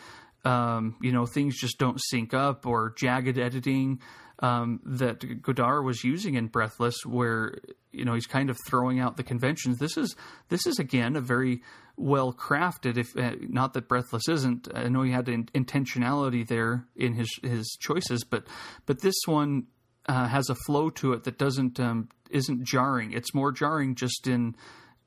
[0.44, 4.00] Um, you know, things just don't sync up or jagged editing
[4.40, 7.58] um, that Godard was using in Breathless, where
[7.92, 9.78] you know he's kind of throwing out the conventions.
[9.78, 10.16] This is
[10.50, 11.62] this is again a very
[11.96, 12.98] well crafted.
[12.98, 17.30] If uh, not that Breathless isn't, I know he had in, intentionality there in his
[17.42, 18.46] his choices, but
[18.86, 19.68] but this one
[20.08, 23.14] uh, has a flow to it that doesn't um, isn't jarring.
[23.14, 24.56] It's more jarring just in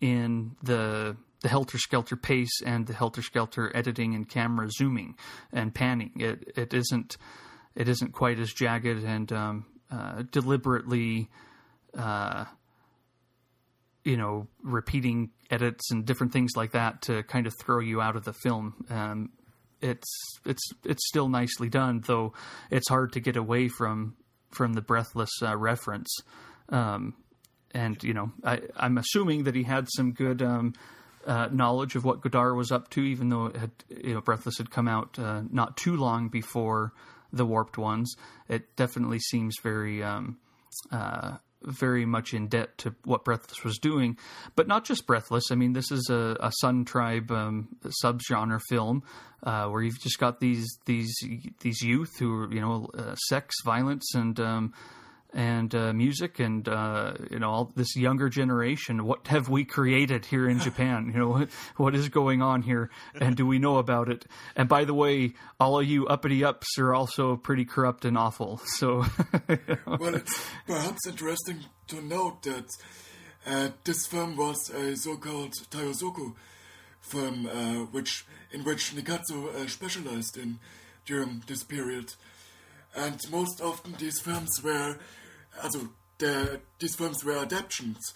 [0.00, 5.16] in the the helter skelter pace and the helter skelter editing and camera zooming
[5.52, 6.12] and panning.
[6.16, 7.16] It it isn't
[7.80, 11.30] it isn't quite as jagged and um, uh, deliberately,
[11.96, 12.44] uh,
[14.04, 18.16] you know, repeating edits and different things like that to kind of throw you out
[18.16, 18.84] of the film.
[18.90, 19.30] Um,
[19.80, 20.06] it's
[20.44, 22.34] it's it's still nicely done, though
[22.70, 24.14] it's hard to get away from
[24.50, 26.14] from the breathless uh, reference.
[26.68, 27.14] Um,
[27.70, 30.74] and you know, I, I'm assuming that he had some good um,
[31.26, 34.70] uh, knowledge of what Godard was up to, even though had, you know, Breathless had
[34.70, 36.92] come out uh, not too long before
[37.32, 38.14] the Warped ones.
[38.48, 40.38] It definitely seems very, um,
[40.90, 44.16] uh, very much in debt to what Breathless was doing,
[44.56, 45.50] but not just Breathless.
[45.50, 47.68] I mean, this is a, a Sun Tribe um,
[48.02, 49.02] subgenre film
[49.42, 51.14] uh, where you've just got these these
[51.60, 54.72] these youth who are, you know, uh, sex, violence, and um,
[55.32, 59.04] and uh, music and uh, you know all this younger generation.
[59.04, 61.10] What have we created here in Japan?
[61.12, 64.26] You know what, what is going on here, and do we know about it?
[64.56, 68.60] And by the way, all of you uppity ups are also pretty corrupt and awful.
[68.64, 69.04] So,
[69.86, 72.66] well, it's perhaps interesting to note that
[73.46, 76.34] uh, this film was a so-called Taiyozoku
[77.00, 80.58] film, uh, which in which Nikkatsu uh, specialized in
[81.06, 82.14] during this period.
[82.94, 84.98] And most often these films were
[85.62, 85.88] also
[86.18, 88.14] der, these films were adaptations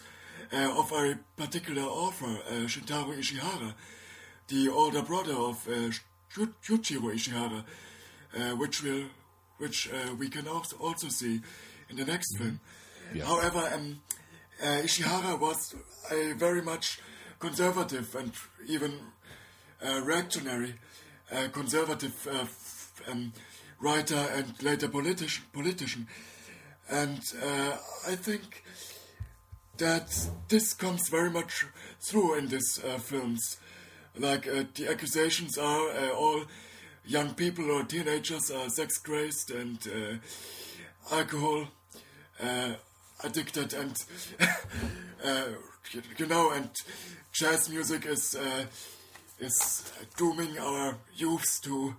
[0.53, 3.75] uh, of a particular author, uh, Shintaro Ishihara,
[4.49, 5.91] the older brother of uh,
[6.35, 7.65] Yujiro Ishihara,
[8.37, 9.05] uh, which will,
[9.59, 11.41] which uh, we can also, also see
[11.89, 12.45] in the next mm-hmm.
[12.45, 12.61] film.
[13.15, 13.25] Yeah.
[13.25, 14.01] However, um,
[14.63, 15.75] uh, Ishihara was
[16.11, 17.01] a very much
[17.39, 18.33] conservative and
[18.67, 18.99] even
[19.85, 20.75] uh, reactionary
[21.53, 22.29] conservative
[23.11, 23.33] um,
[23.81, 25.45] writer and later politician.
[25.53, 26.07] politician
[26.91, 27.77] and uh,
[28.07, 28.63] I think
[29.79, 31.67] that this comes very much
[32.01, 33.59] through in these uh, films.
[34.17, 36.45] Like uh, the accusations are uh, all
[37.05, 41.67] young people or teenagers are sex crazed and uh, alcohol
[42.41, 42.75] uh,
[43.23, 43.97] addicted, and
[46.19, 46.71] you know, and
[47.33, 48.37] jazz music is
[49.41, 51.95] is dooming our youths to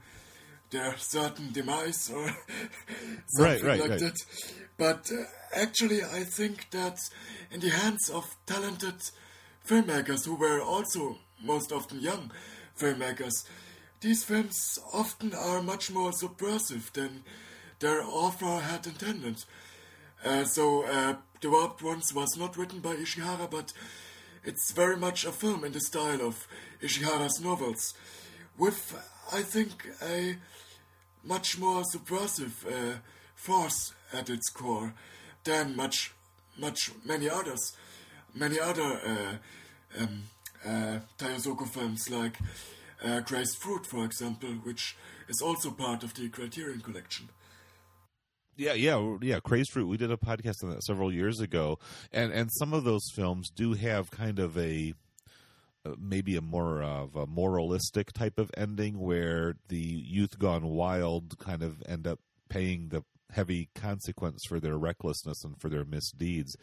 [0.71, 2.27] their certain demise or
[3.27, 3.99] something right, right, like right.
[3.99, 4.17] that.
[4.77, 5.23] But uh,
[5.55, 6.97] actually, I think that
[7.51, 8.95] in the hands of talented
[9.65, 12.31] filmmakers who were also most often young
[12.77, 13.45] filmmakers,
[14.01, 17.23] these films often are much more subversive than
[17.79, 19.43] their author had intended.
[20.23, 23.73] Uh, so, uh, The Warped Ones was not written by Ishihara, but
[24.43, 26.47] it's very much a film in the style of
[26.81, 27.93] Ishihara's novels,
[28.57, 28.95] with,
[29.33, 30.37] I think, a
[31.25, 32.97] much more subversive uh,
[33.35, 34.93] force at its core
[35.43, 36.13] than much,
[36.57, 37.75] much many others,
[38.33, 40.23] many other uh, um,
[40.65, 42.37] uh, films like
[43.03, 44.95] uh, Crazed Fruit, for example, which
[45.27, 47.29] is also part of the Criterion Collection.
[48.57, 49.39] Yeah, yeah, yeah.
[49.41, 49.87] Crazed Fruit.
[49.87, 51.77] We did a podcast on that several years ago,
[52.13, 54.93] and and some of those films do have kind of a
[55.99, 61.63] maybe a more of a moralistic type of ending where the youth gone wild kind
[61.63, 62.19] of end up
[62.49, 66.55] paying the heavy consequence for their recklessness and for their misdeeds.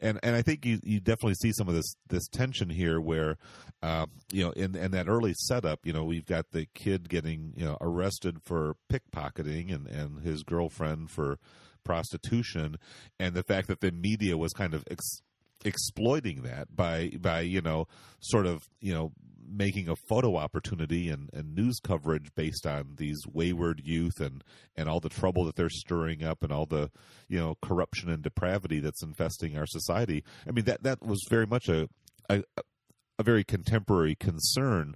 [0.00, 3.36] And and I think you, you definitely see some of this this tension here where
[3.82, 7.52] uh, you know in in that early setup you know we've got the kid getting
[7.56, 11.38] you know arrested for pickpocketing and and his girlfriend for
[11.84, 12.76] prostitution
[13.20, 15.20] and the fact that the media was kind of ex-
[15.64, 17.86] exploiting that by by you know
[18.20, 19.12] sort of you know
[19.46, 24.42] making a photo opportunity and, and news coverage based on these wayward youth and,
[24.74, 26.90] and all the trouble that they're stirring up and all the
[27.28, 30.24] you know corruption and depravity that's infesting our society.
[30.46, 31.88] I mean that that was very much a
[32.28, 32.42] a,
[33.18, 34.94] a very contemporary concern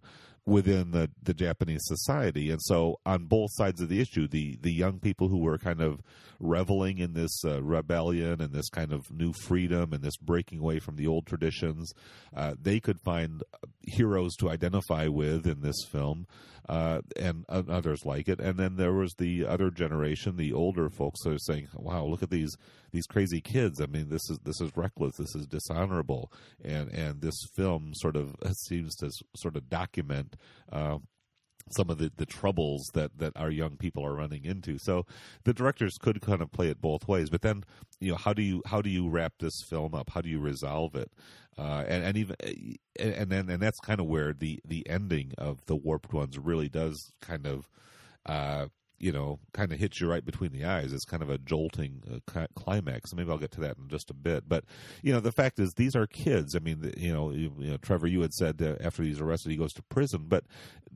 [0.49, 2.51] within the, the Japanese society.
[2.51, 5.81] And so, on both sides of the issue, the, the young people who were kind
[5.81, 6.01] of
[6.41, 10.79] reveling in this uh, rebellion and this kind of new freedom and this breaking away
[10.79, 11.93] from the old traditions,
[12.35, 13.43] uh, they could find
[13.83, 16.27] heroes to identify with in this film
[16.69, 18.41] uh, and others like it.
[18.41, 22.23] And then there was the other generation, the older folks, that are saying, "Wow, look
[22.23, 22.57] at these
[22.93, 23.81] these crazy kids.
[23.81, 25.17] I mean, this is this is reckless.
[25.17, 30.37] This is dishonorable." And and this film sort of seems to sort of document.
[30.71, 30.99] Uh,
[31.73, 34.79] some of the, the troubles that, that our young people are running into.
[34.79, 35.07] So
[35.45, 37.31] the directors could kind of play it both ways.
[37.31, 37.65] But then,
[38.01, 40.11] you know, how do you how do you wrap this film up?
[40.11, 41.11] How do you resolve it?
[41.59, 42.37] Uh, and, and even
[42.99, 46.69] and then and that's kind of where the the ending of the warped ones really
[46.69, 47.69] does kind of
[48.27, 48.67] uh,
[48.99, 50.93] you know kind of hits you right between the eyes.
[50.93, 52.03] It's kind of a jolting
[52.35, 53.13] uh, climax.
[53.15, 54.49] Maybe I'll get to that in just a bit.
[54.49, 54.65] But
[55.03, 56.55] you know the fact is these are kids.
[56.55, 59.57] I mean you know you, you know Trevor, you had said after he's arrested he
[59.57, 60.45] goes to prison, but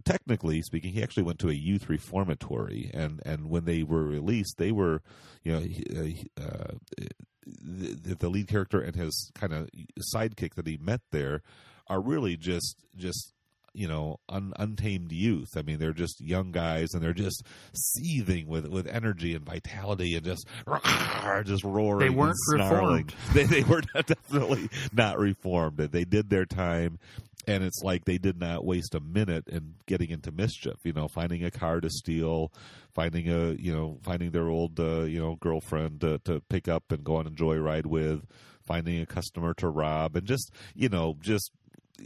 [0.04, 4.58] technically speaking, he actually went to a youth reformatory, and and when they were released,
[4.58, 5.02] they were
[5.42, 5.64] you know.
[5.96, 7.04] Uh, uh
[7.44, 9.68] the, the lead character and his kind of
[10.14, 11.42] sidekick that he met there
[11.88, 13.31] are really just just
[13.74, 15.56] you know un, untamed youth.
[15.56, 17.44] I mean, they're just young guys and they're just
[17.74, 20.46] seething with with energy and vitality and just
[21.44, 21.98] just roaring.
[21.98, 23.14] They weren't reformed.
[23.34, 25.78] They they were definitely not reformed.
[25.78, 26.98] They did their time.
[27.44, 30.76] And it's like they did not waste a minute in getting into mischief.
[30.84, 32.52] You know, finding a car to steal,
[32.94, 36.92] finding a you know finding their old uh, you know girlfriend to, to pick up
[36.92, 38.24] and go on a joyride with,
[38.64, 41.50] finding a customer to rob, and just you know just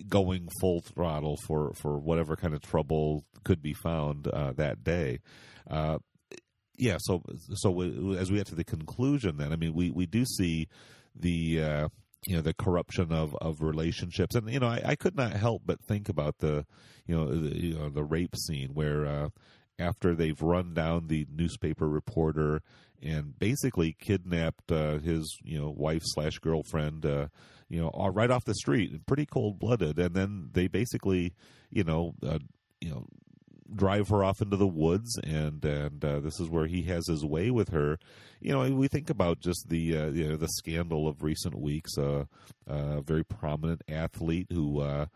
[0.08, 5.20] going full throttle for for whatever kind of trouble could be found uh, that day.
[5.70, 5.98] Uh,
[6.78, 7.22] yeah, so
[7.54, 10.68] so we, as we get to the conclusion, then I mean, we we do see
[11.14, 11.88] the uh,
[12.26, 15.62] you know the corruption of of relationships, and you know I, I could not help
[15.64, 16.66] but think about the
[17.06, 19.28] you know the, you know, the rape scene where uh,
[19.78, 22.62] after they've run down the newspaper reporter
[23.02, 27.28] and basically kidnapped uh, his you know wife slash girlfriend uh,
[27.68, 31.32] you know right off the street pretty cold blooded and then they basically
[31.70, 32.38] you know uh,
[32.80, 33.06] you know
[33.74, 37.24] drive her off into the woods and and uh, this is where he has his
[37.24, 37.98] way with her.
[38.40, 41.98] You know we think about just the uh, you know the scandal of recent weeks
[41.98, 42.24] uh,
[42.66, 45.06] a very prominent athlete who uh,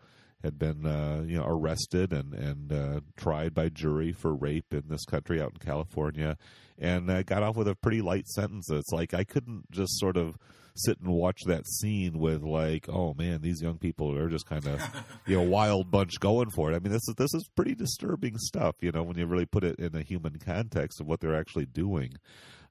[0.43, 4.83] had been uh, you know arrested and and uh, tried by jury for rape in
[4.87, 6.37] this country out in California
[6.77, 8.69] and uh, got off with a pretty light sentence.
[8.69, 10.37] It's like I couldn't just sort of
[10.75, 14.65] sit and watch that scene with like, oh man, these young people are just kind
[14.67, 14.81] of
[15.27, 16.75] you know wild bunch going for it.
[16.75, 19.63] I mean, this is this is pretty disturbing stuff, you know, when you really put
[19.63, 22.13] it in a human context of what they're actually doing.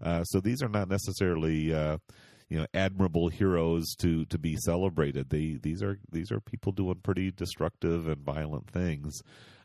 [0.03, 1.75] Uh, so these are not necessarily.
[1.75, 1.99] Uh,
[2.49, 5.31] you know, admirable heroes to to be celebrated.
[5.31, 9.23] They these are these are people doing pretty destructive and violent things,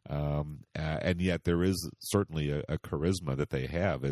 [0.08, 4.06] um, uh, and yet there is certainly a, a charisma that they have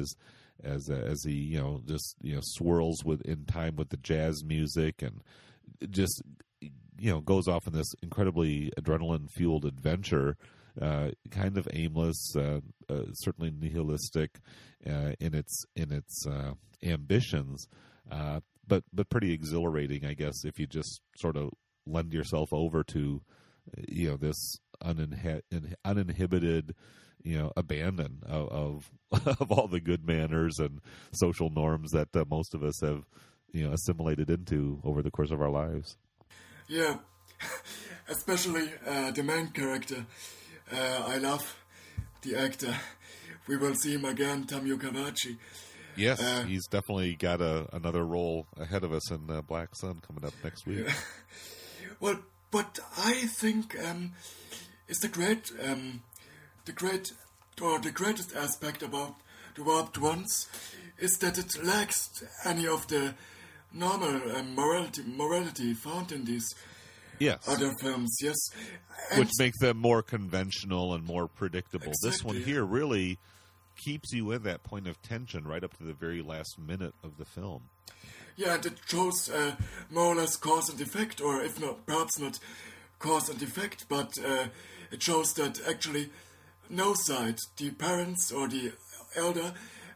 [0.64, 3.98] as as as he you know just you know swirls with in time with the
[3.98, 5.22] jazz music and
[5.90, 6.22] just
[6.62, 10.38] you know goes off in this incredibly adrenaline fueled adventure
[10.82, 14.40] uh, kind of aimless uh, uh, certainly nihilistic
[14.88, 17.68] uh, in its in its uh, ambitions
[18.12, 21.50] uh, but but pretty exhilarating I guess if you just sort of
[21.86, 23.22] lend yourself over to
[23.88, 25.42] you know this uninhi-
[25.86, 26.76] uninhibited
[27.24, 28.92] you know abandon of, of,
[29.40, 33.04] of all the good manners and social norms that uh, most of us have
[33.52, 35.98] you know assimilated into over the course of our lives.
[36.68, 36.98] Yeah,
[38.10, 40.06] especially uh, the main character.
[40.72, 41.58] Uh, I love
[42.22, 42.76] the actor.
[43.48, 45.38] We will see him again, Tamio Kawachi.
[45.96, 50.26] Yes, uh, he's definitely got a, another role ahead of us in Black Sun coming
[50.26, 50.86] up next week.
[50.86, 50.94] Yeah.
[52.00, 52.20] Well,
[52.52, 54.12] but I think um,
[54.88, 56.02] it's the great um,
[56.66, 57.12] the great
[57.62, 59.16] or the greatest aspect about
[59.56, 60.48] the Warped Ones
[60.98, 63.14] is that it lacks any of the
[63.74, 66.48] normal um, morality morality found in these
[67.20, 67.48] yes.
[67.48, 68.16] other films.
[68.22, 68.38] Yes,
[69.12, 71.88] and which make them more conventional and more predictable.
[71.88, 72.10] Exactly.
[72.10, 73.20] This one here really
[73.76, 77.18] keeps you in that point of tension right up to the very last minute of
[77.18, 77.64] the film.
[78.36, 79.56] Yeah, and it shows uh,
[79.92, 82.40] more or less cause and effect, or if not, perhaps not
[82.98, 84.48] cause and effect, but uh,
[84.92, 86.10] it shows that actually
[86.70, 88.74] no side, the parents or the
[89.16, 89.54] elder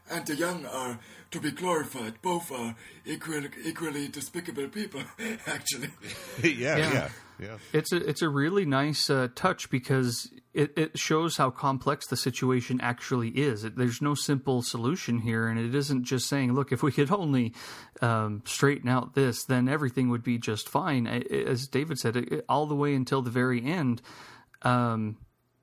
[0.10, 1.00] and the young are
[1.32, 2.22] to be glorified.
[2.22, 5.02] Both are equally, equally despicable people,
[5.48, 5.90] actually.
[6.44, 7.10] yeah, yeah, yeah,
[7.40, 12.08] yeah, It's a it's a really nice uh, touch because it, it shows how complex
[12.08, 13.64] the situation actually is.
[13.64, 17.12] It, there's no simple solution here, and it isn't just saying, "Look, if we could
[17.12, 17.54] only
[18.02, 22.66] um, straighten out this, then everything would be just fine." As David said, it, all
[22.66, 24.02] the way until the very end.
[24.64, 25.18] Um,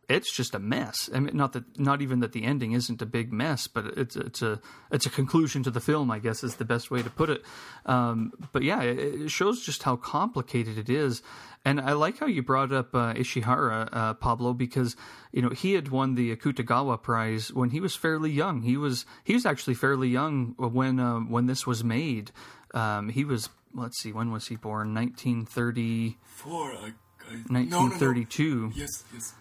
[0.08, 1.08] it's just a mess.
[1.14, 4.16] I mean, not that, not even that the ending isn't a big mess, but it's
[4.16, 6.10] it's a it's a conclusion to the film.
[6.10, 7.42] I guess is the best way to put it.
[7.86, 11.22] Um, but yeah, it, it, shows just how complicated it is.
[11.64, 14.96] And I like how you brought up uh, Ishihara uh, Pablo because
[15.32, 18.62] you know he had won the Akutagawa Prize when he was fairly young.
[18.62, 22.30] He was he was actually fairly young when uh, when this was made.
[22.74, 24.92] Um, he was let's see when was he born?
[24.92, 26.76] Nineteen thirty four.
[27.48, 28.44] 1932.
[28.44, 28.72] No, no, no.
[28.76, 29.34] Yes, yes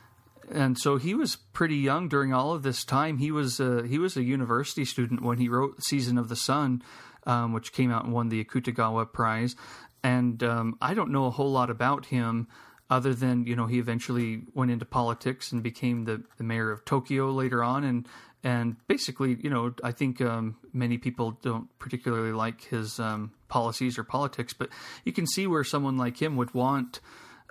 [0.51, 3.17] and so he was pretty young during all of this time.
[3.17, 6.81] He was a, he was a university student when he wrote "Season of the Sun,"
[7.25, 9.55] um, which came out and won the Akutagawa Prize.
[10.03, 12.47] And um, I don't know a whole lot about him
[12.89, 16.85] other than you know he eventually went into politics and became the, the mayor of
[16.85, 18.07] Tokyo later on, and
[18.43, 23.97] and basically you know I think um, many people don't particularly like his um, policies
[23.97, 24.69] or politics, but
[25.05, 26.99] you can see where someone like him would want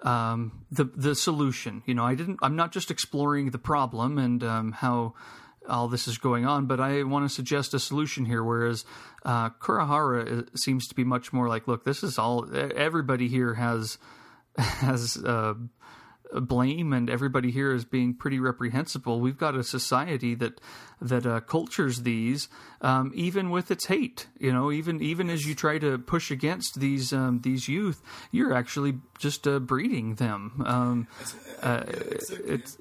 [0.03, 1.83] um, the the solution.
[1.87, 2.39] You know, I didn't.
[2.43, 5.15] I'm not just exploring the problem and um, how
[5.69, 8.43] all this is going on, but I want to suggest a solution here.
[8.43, 8.85] Whereas
[9.25, 12.49] uh, Kurahara uh, seems to be much more like, look, this is all.
[12.53, 13.99] Everybody here has
[14.59, 15.55] has uh,
[16.41, 19.21] blame and everybody here is being pretty reprehensible.
[19.21, 20.61] We've got a society that
[21.01, 22.49] that uh, cultures these,
[22.81, 24.29] um, even with its hate.
[24.39, 28.55] You know, even even as you try to push against these um, these youth, you're
[28.55, 30.63] actually just uh, breeding them.
[30.65, 31.09] Um,
[31.63, 32.79] uh, it's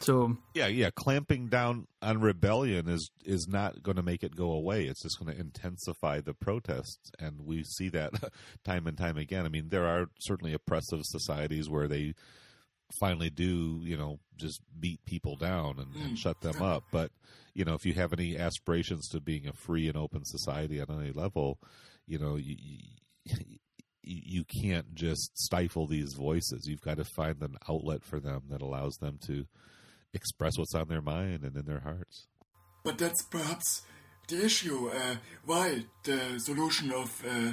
[0.00, 0.88] so yeah, yeah.
[0.90, 4.84] Clamping down on rebellion is is not going to make it go away.
[4.84, 8.12] It's just going to intensify the protests, and we see that
[8.64, 9.44] time and time again.
[9.44, 12.14] I mean, there are certainly oppressive societies where they
[12.98, 16.84] finally do, you know, just beat people down and, and shut them up.
[16.90, 17.10] But
[17.54, 20.86] you know, if you have any aspirations to being a free and open society on
[20.90, 21.58] any level,
[22.06, 22.56] you know, you,
[23.24, 23.36] you,
[24.02, 26.66] you can't just stifle these voices.
[26.66, 29.46] You've got to find an outlet for them that allows them to
[30.14, 32.26] express what's on their mind and in their hearts.
[32.82, 33.82] But that's perhaps
[34.28, 34.88] the issue.
[34.88, 37.52] Uh, why the solution of uh,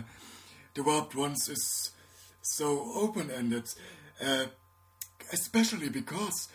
[0.74, 1.92] the warped ones is
[2.42, 3.68] so open-ended,
[4.22, 4.46] uh,
[5.32, 6.48] especially because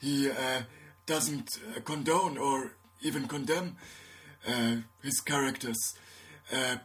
[0.00, 0.62] he uh,
[1.06, 2.72] doesn't uh, condone or
[3.02, 3.76] even condemn
[4.46, 5.94] uh, his characters.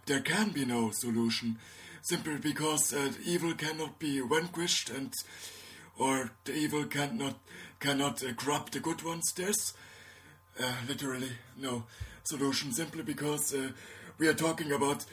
[0.06, 1.58] there can be no solution,
[2.02, 2.94] simply because
[3.26, 5.14] evil cannot be vanquished and
[5.98, 7.36] or the evil cannot
[7.80, 9.32] cannot uh, corrupt the good ones.
[9.36, 9.74] There's
[10.60, 11.84] uh, literally no
[12.24, 13.70] solution, simply because uh,
[14.18, 15.06] we are talking about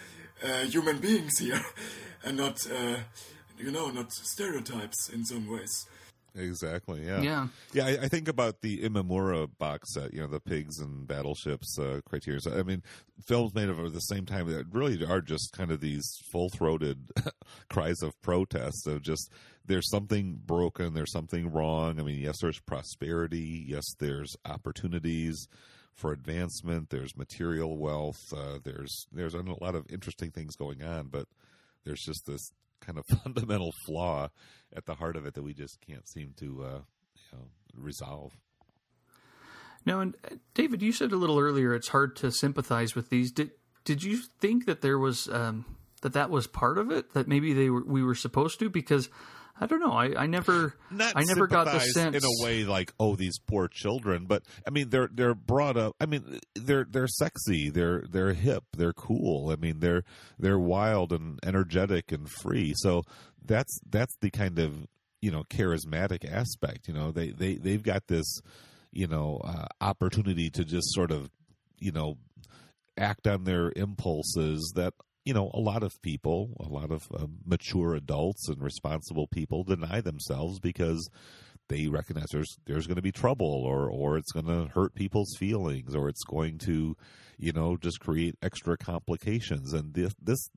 [0.45, 1.61] uh, human beings here,
[2.25, 2.97] and not uh,
[3.59, 5.87] you know not stereotypes in some ways.
[6.35, 7.05] Exactly.
[7.05, 7.21] Yeah.
[7.21, 7.49] Yeah.
[7.73, 7.87] Yeah.
[7.87, 10.15] I, I, think about the Imamura box set.
[10.15, 12.41] You know, the pigs and battleships uh, criteria.
[12.57, 12.83] I mean,
[13.27, 17.11] films made of at the same time that really are just kind of these full-throated
[17.71, 19.31] cries of protest of just
[19.65, 22.01] there's something broken, there's something wrong.
[22.01, 25.49] I mean, yes, there's prosperity, yes, there's opportunities
[25.95, 31.09] for advancement, there's material wealth, uh, there's there's a lot of interesting things going on,
[31.09, 31.27] but
[31.85, 34.29] there's just this kind of fundamental flaw
[34.75, 36.81] at the heart of it that we just can't seem to uh,
[37.33, 37.45] you know,
[37.77, 38.33] resolve.
[39.87, 43.33] Now, and uh, David, you said a little earlier it's hard to sympathize with these.
[43.33, 43.53] Did
[43.85, 45.65] did you think that there was um,
[46.03, 47.15] that that was part of it?
[47.15, 49.09] That maybe they were we were supposed to because
[49.63, 49.93] I don't know.
[49.93, 53.39] I, I never, Not I never got the sense in a way like, oh, these
[53.39, 54.25] poor children.
[54.25, 55.95] But I mean, they're they're brought up.
[56.01, 57.69] I mean, they're they're sexy.
[57.69, 58.65] They're they're hip.
[58.75, 59.51] They're cool.
[59.51, 60.05] I mean, they're
[60.39, 62.73] they're wild and energetic and free.
[62.75, 63.03] So
[63.45, 64.87] that's that's the kind of
[65.21, 66.89] you know charismatic aspect.
[66.89, 68.41] You know, they they they've got this
[68.93, 71.31] you know uh, opportunity to just sort of
[71.79, 72.17] you know
[72.97, 74.95] act on their impulses that
[75.31, 79.63] you know, a lot of people, a lot of uh, mature adults and responsible people
[79.63, 81.09] deny themselves because
[81.69, 85.37] they recognize there's there's going to be trouble or or it's going to hurt people's
[85.39, 86.97] feelings or it's going to,
[87.39, 89.73] you know, just create extra complications.
[89.73, 90.51] And this, this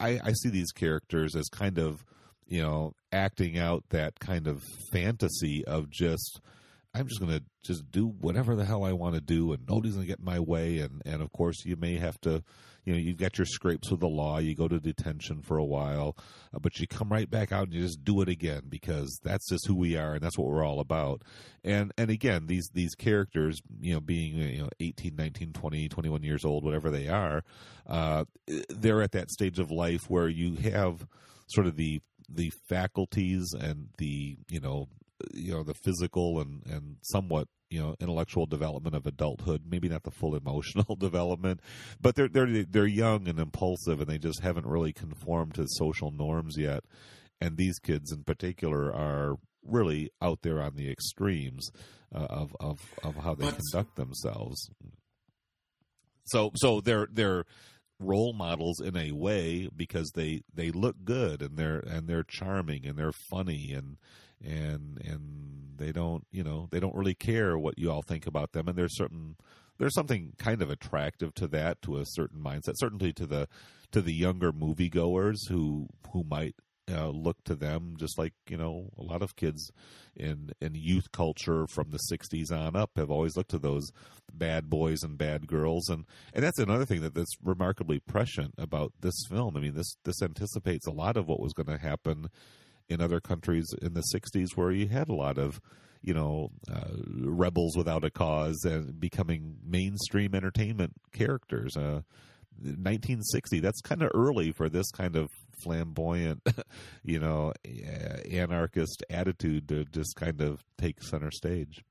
[0.00, 2.04] I, I see these characters as kind of,
[2.48, 6.40] you know, acting out that kind of fantasy of just
[6.98, 9.94] I'm just going to just do whatever the hell I want to do, and nobody's
[9.94, 10.78] going to get in my way.
[10.78, 12.42] And and of course, you may have to,
[12.84, 14.38] you know, you've got your scrapes with the law.
[14.38, 16.16] You go to detention for a while,
[16.54, 19.48] uh, but you come right back out and you just do it again because that's
[19.48, 21.22] just who we are, and that's what we're all about.
[21.62, 26.22] And and again, these these characters, you know, being you know 18, 19, 20, 21
[26.22, 27.44] years old, whatever they are,
[27.86, 28.24] uh,
[28.68, 31.06] they're at that stage of life where you have
[31.46, 34.86] sort of the the faculties and the you know
[35.32, 40.02] you know the physical and and somewhat you know intellectual development of adulthood maybe not
[40.02, 41.60] the full emotional development
[42.00, 46.10] but they're they're they're young and impulsive and they just haven't really conformed to social
[46.10, 46.84] norms yet.
[47.40, 51.70] And these kids in particular are really out there on the extremes
[52.14, 54.70] uh, of of of how they but, conduct themselves.
[56.24, 57.44] So so they're they're
[57.98, 62.86] role models in a way because they they look good and they're and they're charming
[62.86, 63.96] and they're funny and
[64.44, 68.52] and and they don't you know they don't really care what you all think about
[68.52, 68.68] them.
[68.68, 69.36] And there's certain
[69.78, 73.48] there's something kind of attractive to that to a certain mindset certainly to the
[73.92, 76.54] to the younger moviegoers who who might
[76.90, 79.70] uh, look to them just like you know a lot of kids
[80.16, 83.90] in in youth culture from the 60s on up have always looked to those
[84.32, 85.88] bad boys and bad girls.
[85.88, 89.56] And and that's another thing that that's remarkably prescient about this film.
[89.56, 92.28] I mean this this anticipates a lot of what was going to happen
[92.88, 95.60] in other countries in the 60s where you had a lot of
[96.02, 101.76] you know uh, rebels without a cause and becoming mainstream entertainment characters.
[101.76, 102.02] Uh,
[102.60, 106.40] 1960 that's kind of early for this kind of flamboyant
[107.04, 107.52] you know
[108.30, 111.84] anarchist attitude to just kind of take center stage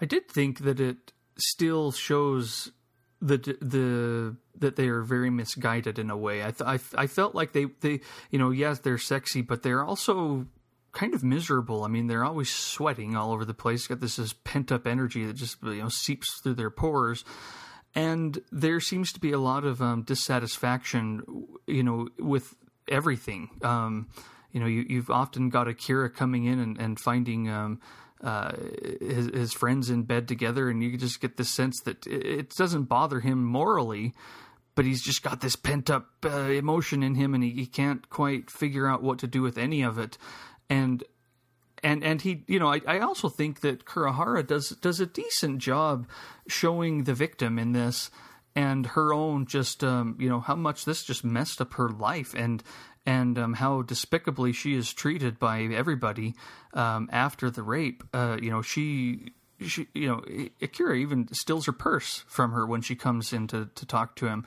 [0.00, 2.72] i did think that it still shows
[3.20, 6.44] the the that they are very misguided in a way.
[6.44, 8.00] I th- I, I felt like they they
[8.30, 10.46] you know yes they're sexy, but they're also
[10.92, 11.84] kind of miserable.
[11.84, 13.86] I mean, they're always sweating all over the place.
[13.86, 17.24] Got this, this pent up energy that just you know seeps through their pores,
[17.94, 22.54] and there seems to be a lot of um, dissatisfaction, you know, with
[22.88, 23.50] everything.
[23.62, 24.08] Um,
[24.52, 27.80] you know, you, have often got Akira coming in and, and finding um,
[28.22, 28.52] uh,
[29.00, 32.84] his, his, friends in bed together, and you just get the sense that it, doesn't
[32.84, 34.14] bother him morally,
[34.74, 38.08] but he's just got this pent up uh, emotion in him, and he, he can't
[38.10, 40.18] quite figure out what to do with any of it.
[40.70, 41.04] And
[41.82, 45.58] and and he you know I, I also think that Kurahara does does a decent
[45.58, 46.06] job
[46.48, 48.10] showing the victim in this
[48.54, 52.34] and her own just um, you know how much this just messed up her life
[52.34, 52.62] and
[53.06, 56.34] and um, how despicably she is treated by everybody
[56.74, 58.02] um, after the rape.
[58.12, 60.24] Uh, you know she she you know
[60.60, 64.26] Akira even steals her purse from her when she comes in to, to talk to
[64.26, 64.46] him.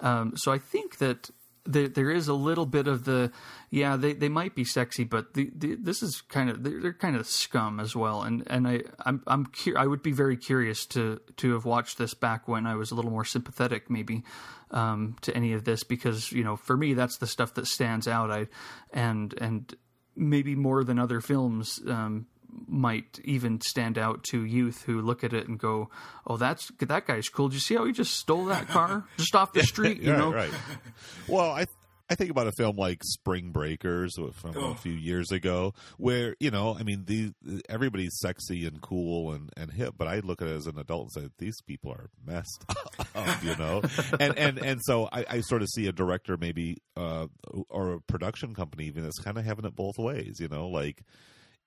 [0.00, 1.30] Um, so I think that
[1.64, 3.30] there, there is a little bit of the
[3.70, 6.92] yeah they, they might be sexy but the, the, this is kind of they're, they're,
[6.92, 8.22] kind of scum as well.
[8.22, 11.98] And and I I'm I'm cu- I would be very curious to to have watched
[11.98, 14.24] this back when I was a little more sympathetic maybe
[14.70, 18.08] um, to any of this because you know for me that's the stuff that stands
[18.08, 18.30] out.
[18.30, 18.48] I
[18.92, 19.74] and and
[20.14, 22.26] maybe more than other films um,
[22.66, 25.90] might even stand out to youth who look at it and go,
[26.26, 29.34] "Oh, that's that guy's cool." Did you see how he just stole that car just
[29.34, 30.00] off the street?
[30.00, 30.52] You right, know, right?
[31.28, 31.66] Well, I
[32.12, 34.72] I think about a film like Spring Breakers from oh.
[34.72, 37.32] a few years ago, where you know, I mean, the
[37.70, 41.08] everybody's sexy and cool and, and hip, but I look at it as an adult
[41.14, 42.66] and say these people are messed
[43.14, 43.80] up, you know,
[44.20, 47.28] and and and so I, I sort of see a director maybe uh,
[47.70, 51.02] or a production company even that's kind of having it both ways, you know, like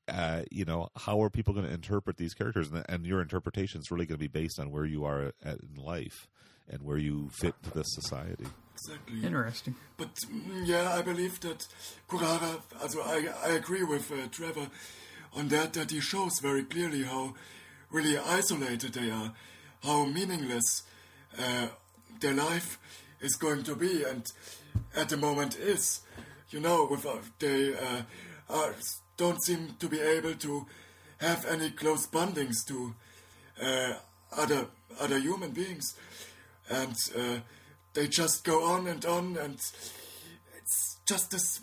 [0.08, 2.72] uh, you know, how are people going to interpret these characters?
[2.72, 5.60] And, and your interpretation is really going to be based on where you are at,
[5.60, 6.28] in life
[6.70, 8.46] and where you fit to this society.
[8.74, 9.24] Exactly.
[9.24, 9.76] Interesting.
[9.98, 11.68] But mm, yeah, I believe that
[12.10, 14.68] Kurahara, also I, I agree with uh, Trevor
[15.34, 17.34] on that, that he shows very clearly how
[17.92, 19.34] really isolated they are,
[19.84, 20.84] how meaningless
[21.40, 21.68] uh,
[22.20, 22.80] their life
[23.22, 24.26] is going to be, and
[24.96, 26.02] at the moment is.
[26.52, 28.04] You know, without they uh,
[28.50, 28.76] are
[29.18, 30.66] don't seem to be able to
[31.18, 32.94] have any close bondings to
[33.62, 33.94] uh,
[34.36, 34.68] other
[35.00, 35.96] other human beings,
[36.70, 37.40] and uh,
[37.94, 39.60] they just go on and on, and
[40.58, 41.62] it's just this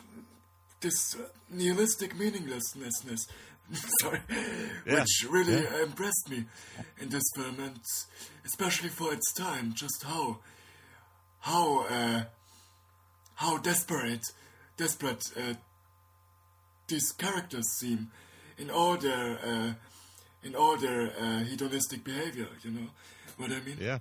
[0.80, 1.16] this
[1.50, 3.26] nihilistic meaninglessness.
[4.00, 4.20] Sorry,
[4.86, 5.00] yeah.
[5.00, 5.82] which really yeah.
[5.82, 6.44] impressed me
[7.00, 7.80] in this film, and
[8.44, 10.38] especially for its time, just how
[11.40, 12.24] how uh,
[13.34, 14.24] how desperate
[14.76, 15.54] desperate uh,
[16.88, 18.10] these characters seem
[18.58, 19.72] in all their uh,
[20.44, 22.48] in all their uh, hedonistic behavior.
[22.62, 22.88] You know
[23.36, 23.78] what I mean?
[23.80, 23.98] Yeah.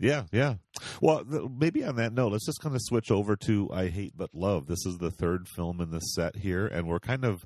[0.00, 0.54] Yeah, yeah.
[1.02, 4.34] Well, maybe on that note, let's just kind of switch over to I Hate But
[4.34, 4.66] Love.
[4.66, 7.44] This is the third film in the set here, and we're kind of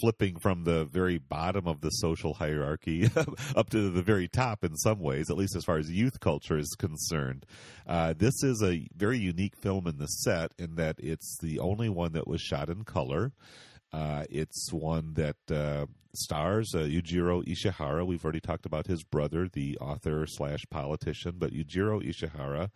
[0.00, 3.10] flipping from the very bottom of the social hierarchy
[3.56, 6.56] up to the very top in some ways, at least as far as youth culture
[6.56, 7.44] is concerned.
[7.88, 11.88] Uh, this is a very unique film in the set in that it's the only
[11.88, 13.32] one that was shot in color.
[13.96, 18.06] Uh, it's one that uh, stars uh, Yujiro Ishihara.
[18.06, 22.68] We've already talked about his brother, the author slash politician, but Yujiro Ishihara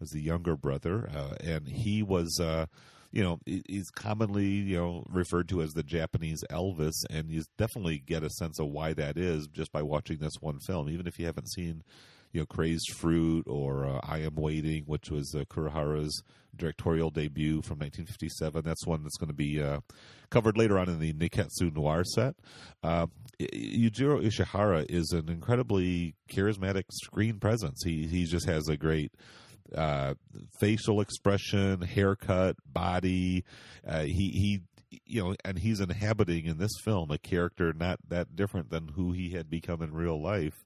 [0.00, 2.40] is the younger brother, uh, and he was.
[2.40, 2.66] Uh,
[3.14, 7.98] you know, he's commonly you know referred to as the Japanese Elvis, and you definitely
[7.98, 10.88] get a sense of why that is just by watching this one film.
[10.88, 11.82] Even if you haven't seen
[12.32, 16.22] you know, Crazed Fruit or uh, I Am Waiting, which was Kurahara's
[16.56, 18.62] directorial debut from 1957.
[18.64, 19.62] That's one that's going to be
[20.32, 22.34] covered later on in the Nikkatsu Noir set.
[22.82, 23.06] Uh,
[23.38, 27.82] Yujiro Ishihara is an incredibly charismatic screen presence.
[27.84, 29.12] He he just has a great
[29.76, 30.14] uh,
[30.58, 33.44] facial expression, haircut, body.
[33.86, 34.62] Uh, he he
[35.06, 39.12] you know, and he's inhabiting in this film a character not that different than who
[39.12, 40.64] he had become in real life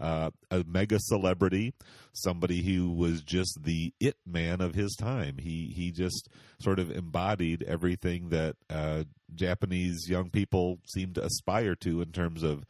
[0.00, 1.74] uh, a mega celebrity,
[2.12, 5.38] somebody who was just the it man of his time.
[5.38, 6.28] He he just
[6.60, 12.42] sort of embodied everything that uh, Japanese young people seem to aspire to in terms
[12.42, 12.64] of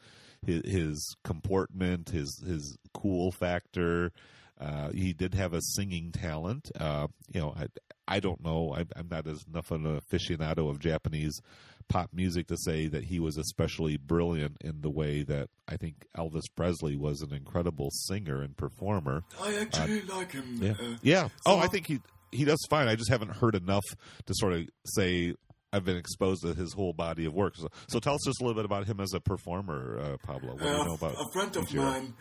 [0.45, 4.13] his, his comportment, his his cool factor.
[4.61, 6.71] Uh, he did have a singing talent.
[6.79, 7.67] Uh, you know, I,
[8.09, 8.75] I don't know.
[8.75, 11.41] I, I'm not as enough an aficionado of Japanese
[11.89, 16.07] pop music to say that he was especially brilliant in the way that I think
[16.17, 19.25] Elvis Presley was an incredible singer and performer.
[19.41, 20.59] I actually uh, like him.
[20.61, 20.73] Yeah.
[20.73, 21.29] Uh, yeah.
[21.29, 22.89] So oh, I think he he does fine.
[22.89, 23.85] I just haven't heard enough
[24.27, 25.35] to sort of say
[25.73, 27.57] I've been exposed to his whole body of work.
[27.57, 30.53] So, so tell us just a little bit about him as a performer, uh, Pablo.
[30.53, 31.83] What do you uh, know about a friend of Ishihara?
[31.83, 32.15] mine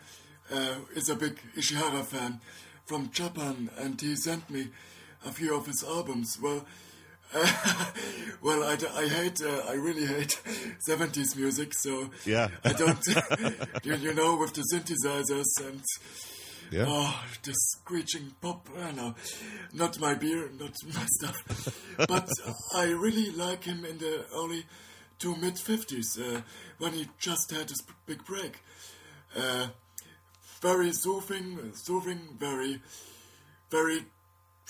[0.52, 2.40] uh, is a big Ishihara fan
[2.86, 4.68] from Japan, and he sent me
[5.26, 6.38] a few of his albums.
[6.42, 6.66] Well,
[8.42, 10.40] well, I, I hate, uh, I really hate
[10.88, 12.48] 70s music, so Yeah.
[12.64, 12.98] I don't,
[13.84, 15.82] you, you know, with the synthesizers and
[16.70, 16.86] Yeah.
[16.88, 19.14] oh, the screeching pop, uh, no,
[19.72, 21.36] not my beer, not my stuff.
[22.08, 22.28] but
[22.74, 24.64] I really like him in the early
[25.20, 26.40] to mid 50s uh,
[26.78, 28.58] when he just had this big break.
[29.36, 29.68] Uh,
[30.60, 32.80] very soothing, soothing, very,
[33.70, 34.06] very,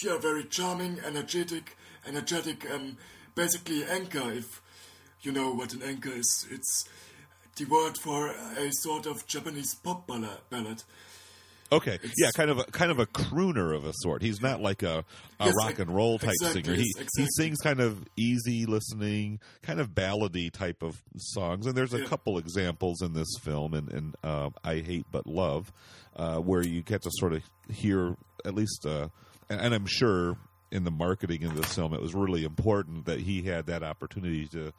[0.02, 1.76] yeah, very charming, energetic,
[2.06, 2.70] energetic.
[2.70, 2.96] Um,
[3.34, 4.36] basically, enka.
[4.36, 4.60] If
[5.22, 6.84] you know what an enka is, it's
[7.56, 10.82] the word for a sort of Japanese pop ballad.
[11.70, 14.22] Okay, yeah, kind of a kind of a crooner of a sort.
[14.22, 15.04] He's not like a,
[15.38, 16.74] a Yes, rock and roll type exactly, singer.
[16.74, 17.24] He yes, exactly.
[17.24, 21.66] he sings kind of easy listening, kind of ballady type of songs.
[21.66, 22.06] And there's a Yeah.
[22.06, 25.70] couple examples in this film, and and uh, I hate but love,
[26.16, 29.08] uh, where you get to sort of hear at least, uh,
[29.50, 30.38] and, and I'm sure
[30.70, 34.46] in the marketing of this film, it was really important that he had that opportunity
[34.48, 34.72] to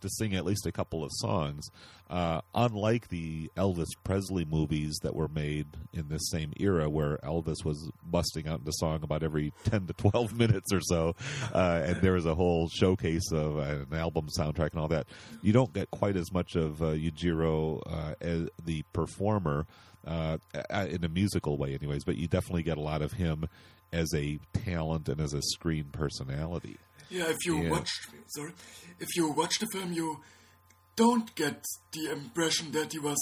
[0.00, 1.68] to sing at least a couple of songs.
[2.08, 7.64] Uh, unlike the Elvis Presley movies that were made in this same era, where Elvis
[7.64, 11.16] was busting out into song about every ten to twelve minutes or so,
[11.52, 15.06] uh, and there was a whole showcase of an album soundtrack and all that,
[15.42, 19.66] you don't get quite as much of uh, Yujiro uh, as the performer.
[20.06, 20.38] Uh,
[20.88, 23.48] in a musical way, anyways, but you definitely get a lot of him
[23.92, 26.76] as a talent and as a screen personality.
[27.10, 27.70] Yeah, if you Yeah.
[27.70, 27.90] watch,
[28.28, 28.52] sorry,
[28.98, 30.20] if you watch the film, you
[30.96, 33.18] don't get the impression that he was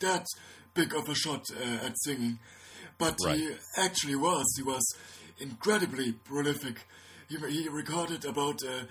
[0.00, 0.26] that
[0.74, 2.38] big of a shot uh, at singing,
[2.98, 4.44] but he actually was.
[4.56, 4.84] He was
[5.38, 6.84] incredibly prolific.
[7.28, 8.84] He, he recorded about uh,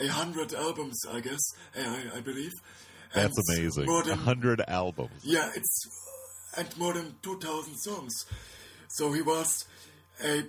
[0.00, 1.40] a hundred albums, I guess,
[1.76, 2.52] I, I believe.
[3.14, 3.88] That's amazing.
[3.88, 5.22] A hundred albums.
[5.24, 5.88] yeah, it's
[6.56, 8.12] and more than two thousand songs.
[8.88, 9.64] So he was
[10.22, 10.42] a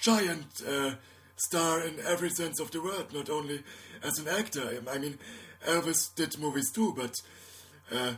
[0.00, 0.92] giant uh,
[1.36, 3.62] star in every sense of the word, not only
[4.02, 4.82] as an actor.
[4.90, 5.18] I mean,
[5.66, 7.14] Elvis did movies too, but
[7.92, 8.14] uh,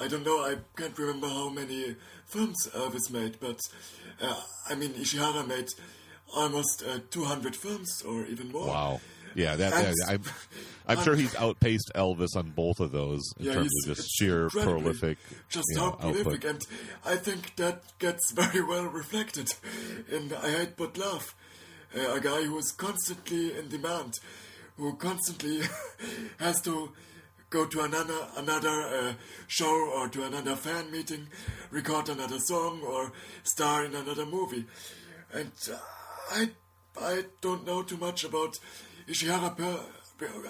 [0.00, 0.38] I don't know.
[0.44, 1.96] I can't remember how many
[2.26, 3.60] films Elvis made, but
[4.22, 5.68] uh, I mean, Ishihara made
[6.34, 8.66] almost uh, two hundred films or even more.
[8.66, 9.00] Wow.
[9.34, 10.22] Yeah, that, I'm,
[10.86, 14.48] I'm sure he's outpaced Elvis on both of those in Yeah, terms of just sheer
[14.48, 15.18] prolific
[15.48, 16.44] just you how know, prolific, output.
[16.44, 16.62] and
[17.04, 19.48] I think that gets very well reflected
[20.10, 21.34] in I Hate But Love,
[21.96, 24.14] uh, a guy who is constantly in demand,
[24.76, 25.62] who constantly
[26.38, 26.92] has to
[27.50, 29.12] go to another another uh,
[29.46, 31.28] show or to another fan meeting,
[31.70, 33.12] record another song or
[33.42, 34.64] star in another movie,
[35.32, 35.76] and uh,
[36.32, 36.50] I
[37.00, 38.58] I don't know too much about
[39.08, 39.52] Ishihara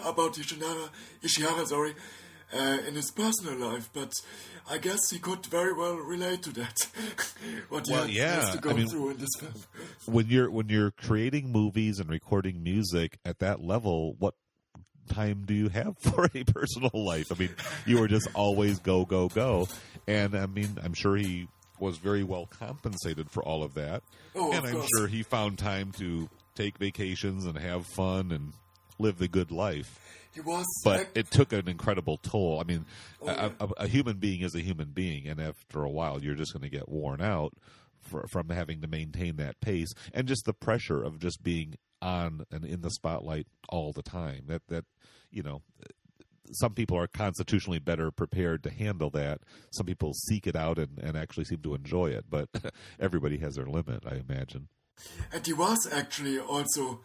[0.06, 0.88] about Ishihara
[1.22, 1.94] Ishihara sorry
[2.54, 4.12] uh, in his personal life, but
[4.70, 6.86] I guess he could very well relate to that.
[7.68, 9.52] what Well, he yeah, has to go I mean- through in this film.
[10.06, 14.34] when you're when you're creating movies and recording music at that level, what
[15.08, 17.26] time do you have for a personal life?
[17.32, 17.50] I mean,
[17.86, 19.66] you are just always go go go,
[20.06, 21.48] and I mean, I'm sure he
[21.80, 24.02] was very well compensated for all of that,
[24.36, 24.88] Oh, of and I'm course.
[24.96, 28.52] sure he found time to take vacations and have fun and
[28.98, 30.00] live the good life.
[30.32, 32.60] He was, but it took an incredible toll.
[32.60, 32.86] I mean,
[33.22, 36.34] Oh, a, a, a human being is a human being, and after a while, you're
[36.34, 37.52] just going to get worn out
[38.00, 42.44] for, from having to maintain that pace, and just the pressure of just being on
[42.50, 44.44] and in the spotlight all the time.
[44.48, 44.84] That that
[45.30, 45.62] you know.
[46.52, 49.40] Some people are constitutionally better prepared to handle that.
[49.70, 52.50] Some people seek it out and, and actually seem to enjoy it, but
[53.00, 54.68] everybody has their limit, I imagine.
[55.32, 57.00] And he was actually also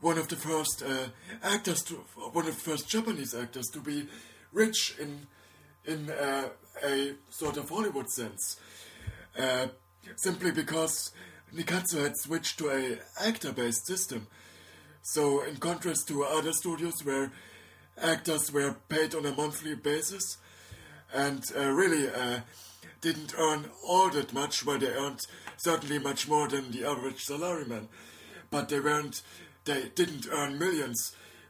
[0.00, 1.08] one of the first uh,
[1.42, 1.94] actors to
[2.32, 4.06] one of the first Japanese actors to be
[4.52, 5.26] rich in
[5.84, 6.48] in uh,
[6.84, 8.56] a sort of Hollywood sense,
[9.38, 9.68] uh,
[10.16, 11.12] simply because
[11.54, 14.26] Nikkatsu had switched to a actor-based system.
[15.02, 17.30] So, in contrast to other studios where
[18.02, 20.38] actors were paid on a monthly basis
[21.14, 22.40] and uh, really uh,
[23.00, 25.20] didn't earn all that much, well, they earned
[25.66, 27.86] certainly much more than the average salaryman,
[28.50, 29.22] but they weren't,
[29.64, 31.00] they didn't earn millions.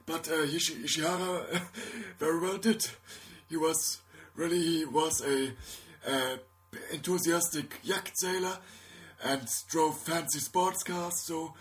[0.06, 1.60] But uh, Ishi- Ishihara
[2.18, 2.82] very well did.
[3.50, 4.00] He was
[4.34, 5.50] really he was a
[6.12, 6.36] uh,
[6.92, 8.56] enthusiastic yacht sailor
[9.22, 11.52] and drove fancy sports cars, so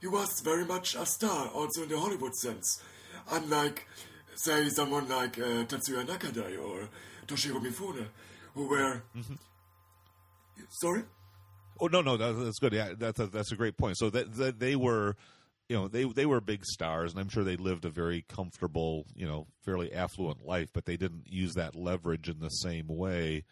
[0.00, 2.82] he was very much a star, also in the Hollywood sense.
[3.30, 3.86] Unlike,
[4.36, 6.88] say, someone like uh, Tatsuya Nakadai or
[7.26, 8.06] Toshiro Mifune,
[8.54, 9.02] who were.
[10.70, 11.02] Sorry?
[11.80, 12.72] Oh no, no, that, that's good.
[12.72, 13.96] Yeah, that's a, that's a great point.
[13.98, 15.16] So that, that they were,
[15.68, 19.06] you know, they they were big stars, and I'm sure they lived a very comfortable,
[19.14, 23.44] you know, fairly affluent life, but they didn't use that leverage in the same way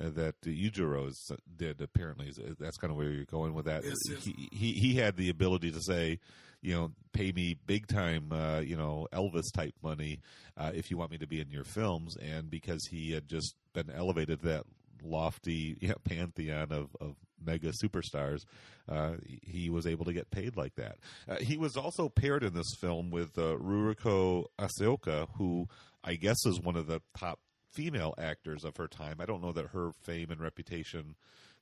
[0.00, 1.10] uh, that Yujiro
[1.56, 1.80] did.
[1.80, 3.84] Apparently, that's kind of where you're going with that.
[3.84, 4.24] Yes, yes.
[4.24, 6.18] He, he he had the ability to say,
[6.62, 10.20] you know, pay me big time, uh, you know, Elvis type money
[10.56, 13.54] uh, if you want me to be in your films, and because he had just
[13.72, 14.64] been elevated to that
[15.04, 18.40] lofty you know, pantheon of, of mega superstars,
[18.88, 20.98] uh, he was able to get paid like that.
[21.28, 25.66] Uh, he was also paired in this film with uh, Ruriko Asaoka, who
[26.04, 27.38] I guess is one of the top
[27.72, 29.16] female actors of her time.
[29.20, 31.14] I don't know that her fame and reputation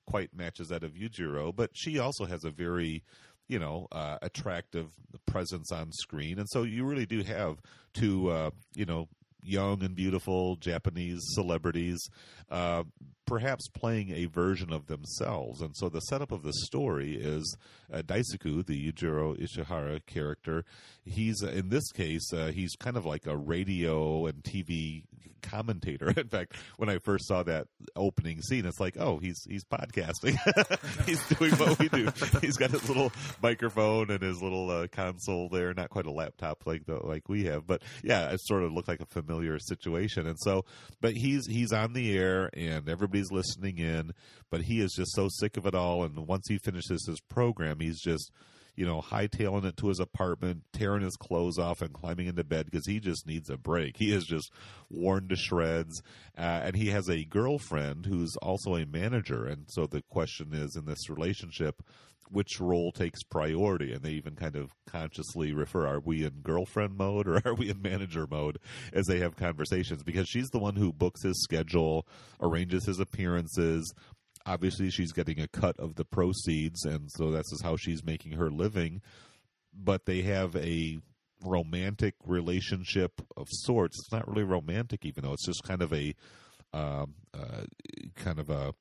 [0.07, 3.03] quite matches that of Yujiro, but she also has a very
[3.47, 4.87] you know uh, attractive
[5.25, 7.57] presence on screen, and so you really do have
[7.93, 9.07] two uh, you know
[9.43, 11.99] young and beautiful Japanese celebrities,
[12.49, 12.83] uh,
[13.25, 15.61] perhaps playing a version of themselves.
[15.61, 17.57] And so the setup of the story is
[17.91, 20.65] uh, Daisuke, the Yujiro Ishihara character.
[21.05, 25.03] He's uh, in this case, uh, he's kind of like a radio and TV
[25.41, 26.09] commentator.
[26.17, 30.37] In fact, when I first saw that opening scene, it's like, oh, he's he's podcasting.
[31.05, 32.09] he's doing what we do.
[32.41, 33.11] He's got his little
[33.41, 35.73] microphone and his little uh, console there.
[35.73, 38.87] Not quite a laptop like the, like we have, but yeah, it sort of looked
[38.87, 40.27] like a familiar situation.
[40.27, 40.65] And so,
[41.01, 44.11] but he's he's on the air and everybody's listening in,
[44.49, 46.03] but he is just so sick of it all.
[46.03, 48.31] And once he finishes his program, he's just
[48.75, 52.65] you know, hightailing it to his apartment, tearing his clothes off, and climbing into bed
[52.65, 53.97] because he just needs a break.
[53.97, 54.51] He is just
[54.89, 56.01] worn to shreds,
[56.37, 59.45] uh, and he has a girlfriend who's also a manager.
[59.45, 61.81] And so the question is, in this relationship,
[62.31, 63.91] which role takes priority?
[63.91, 67.69] And they even kind of consciously refer: Are we in girlfriend mode or are we
[67.69, 68.57] in manager mode?
[68.93, 72.07] As they have conversations, because she's the one who books his schedule,
[72.39, 73.93] arranges his appearances
[74.45, 78.33] obviously she's getting a cut of the proceeds and so that's just how she's making
[78.33, 79.01] her living.
[79.73, 80.99] But they have a
[81.43, 83.97] romantic relationship of sorts.
[83.99, 86.13] It's not really romantic even though it's just kind of a
[86.73, 87.63] um, uh,
[88.15, 88.73] kind of a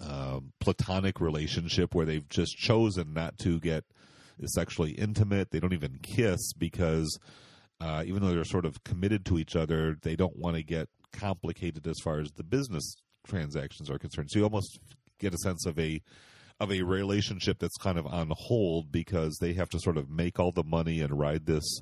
[0.00, 3.84] um, platonic relationship where they've just chosen not to get
[4.46, 5.50] sexually intimate.
[5.50, 7.18] They don't even kiss because
[7.80, 10.88] uh, even though they're sort of committed to each other they don't want to get
[11.12, 14.30] complicated as far as the business transactions are concerned.
[14.30, 14.78] So you almost
[15.18, 16.00] get a sense of a
[16.60, 20.38] of a relationship that's kind of on hold because they have to sort of make
[20.38, 21.80] all the money and ride this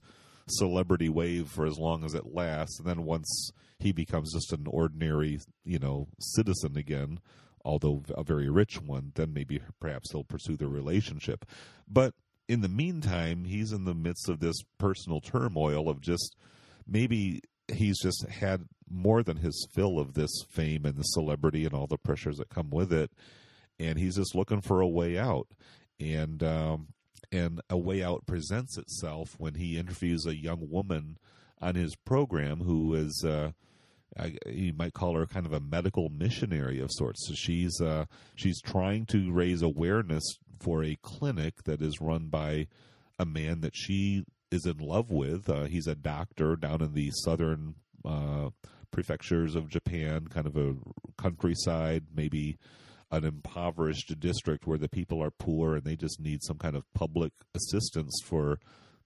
[0.48, 4.66] celebrity wave for as long as it lasts and then once he becomes just an
[4.66, 7.20] ordinary you know citizen again
[7.64, 11.44] although a very rich one then maybe perhaps they'll pursue the relationship
[11.88, 12.14] but
[12.48, 16.34] in the meantime he's in the midst of this personal turmoil of just
[16.88, 17.40] maybe
[17.72, 21.86] he's just had more than his fill of this fame and the celebrity and all
[21.86, 23.10] the pressures that come with it
[23.78, 25.48] and he's just looking for a way out
[26.00, 26.88] and um,
[27.30, 31.18] and a way out presents itself when he interviews a young woman
[31.60, 33.50] on his program who is uh,
[34.18, 37.26] I, you might call her kind of a medical missionary of sorts.
[37.26, 40.24] So she's uh, she's trying to raise awareness
[40.60, 42.68] for a clinic that is run by
[43.18, 45.48] a man that she is in love with.
[45.48, 47.74] Uh, he's a doctor down in the southern
[48.04, 48.50] uh,
[48.92, 50.74] prefectures of Japan, kind of a
[51.20, 52.58] countryside, maybe
[53.10, 56.84] an impoverished district where the people are poor and they just need some kind of
[56.94, 58.58] public assistance for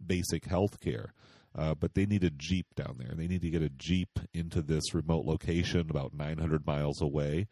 [0.04, 1.12] basic health care.
[1.56, 3.14] Uh, but they need a jeep down there.
[3.14, 7.48] They need to get a jeep into this remote location about 900 miles away.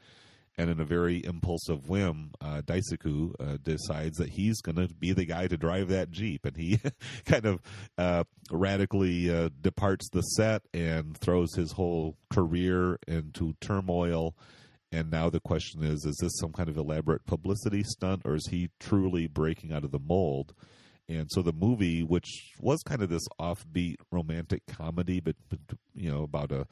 [0.57, 5.13] And in a very impulsive whim, uh, Daisuke uh, decides that he's going to be
[5.13, 6.79] the guy to drive that jeep, and he
[7.25, 7.61] kind of
[7.99, 14.37] uh, radically uh, departs the set and throws his whole career into turmoil.
[14.93, 18.47] And now the question is: Is this some kind of elaborate publicity stunt, or is
[18.49, 20.55] he truly breaking out of the mold?
[21.09, 25.59] And so the movie, which was kind of this offbeat romantic comedy, but, but
[25.95, 26.67] you know about a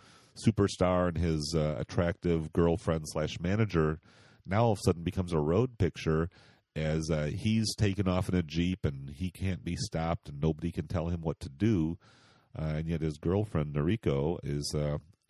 [0.46, 3.98] superstar and his uh, attractive girlfriend slash manager,
[4.46, 6.30] now all of a sudden becomes a road picture
[6.74, 10.72] as uh, he's taken off in a jeep and he can't be stopped and nobody
[10.72, 11.98] can tell him what to do,
[12.58, 14.74] uh, and yet his girlfriend Noriko is.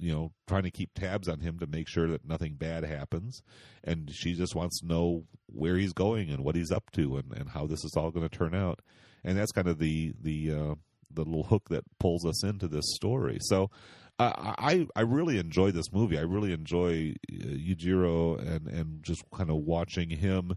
[0.03, 3.41] You know, trying to keep tabs on him to make sure that nothing bad happens.
[3.85, 7.33] And she just wants to know where he's going and what he's up to and,
[7.33, 8.81] and how this is all going to turn out.
[9.23, 10.75] And that's kind of the the uh,
[11.15, 13.39] the little hook that pulls us into this story.
[13.43, 13.71] So
[14.19, 16.19] uh, I I really enjoy this movie.
[16.19, 20.57] I really enjoy uh, Yujiro and and just kind of watching him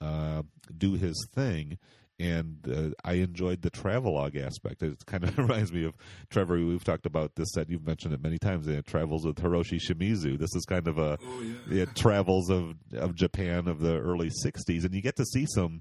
[0.00, 0.42] uh,
[0.76, 1.78] do his thing.
[2.20, 4.82] And uh, I enjoyed the travelogue aspect.
[4.82, 5.94] It kind of reminds me of
[6.28, 6.56] Trevor.
[6.56, 7.70] We've talked about this set.
[7.70, 8.68] You've mentioned it many times.
[8.68, 10.38] It travels with Hiroshi Shimizu.
[10.38, 11.54] This is kind of a Oh, yeah.
[11.70, 15.80] yeah, travels of of Japan of the early '60s, and you get to see some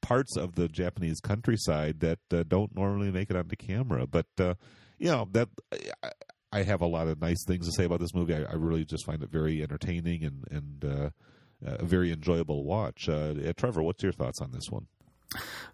[0.00, 4.06] parts of the Japanese countryside that uh, don't normally make it onto camera.
[4.06, 4.54] But uh,
[4.98, 5.48] you know that
[6.02, 6.10] I,
[6.52, 8.34] I have a lot of nice things to say about this movie.
[8.34, 11.10] I, I really just find it very entertaining and and uh,
[11.64, 13.08] a very enjoyable watch.
[13.08, 14.86] Uh, Trevor, what's your thoughts on this one?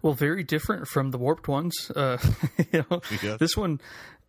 [0.01, 1.91] Well, very different from the warped ones.
[1.95, 2.17] Uh,
[2.71, 3.37] you know, Yeah.
[3.37, 3.79] this one,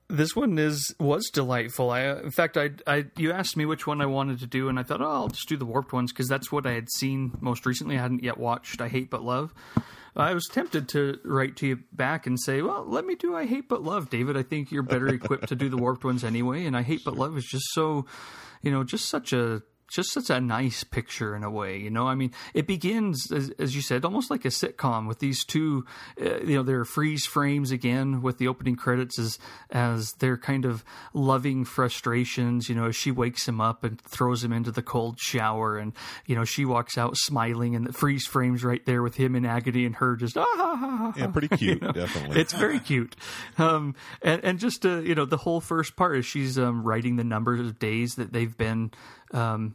[0.08, 1.90] this one is was delightful.
[1.90, 4.68] I, uh, in fact, I, I, you asked me which one I wanted to do,
[4.68, 6.90] and I thought, oh, I'll just do the warped ones because that's what I had
[6.90, 7.96] seen most recently.
[7.98, 9.54] I hadn't yet watched I Hate But Love.
[10.14, 13.46] I was tempted to write to you back and say, well, let me do I
[13.46, 14.36] Hate But Love, David.
[14.36, 17.16] I think you're better equipped to do the warped ones anyway, and I Hate But
[17.16, 18.04] Love is just so,
[18.60, 19.62] you know, just such a
[19.92, 22.08] just such a nice picture in a way, you know.
[22.08, 25.84] I mean, it begins as, as you said, almost like a sitcom with these two,
[26.20, 29.38] uh, you know, their freeze frames again with the opening credits as
[29.70, 32.68] as their kind of loving frustrations.
[32.68, 35.92] You know, as she wakes him up and throws him into the cold shower, and
[36.26, 39.44] you know, she walks out smiling, and the freeze frames right there with him in
[39.44, 41.12] agony and her just ah ha ha ha.
[41.16, 42.40] Yeah, pretty cute, definitely.
[42.40, 43.14] It's very cute,
[43.58, 47.16] um, and and just uh, you know the whole first part is she's um, writing
[47.16, 48.90] the numbers of days that they've been
[49.32, 49.74] um,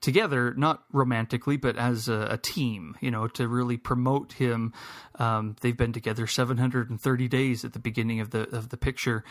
[0.00, 2.96] together, not romantically, but as a, a team.
[3.00, 4.72] You know, to really promote him.
[5.18, 9.24] Um, they've been together 730 days at the beginning of the of the picture,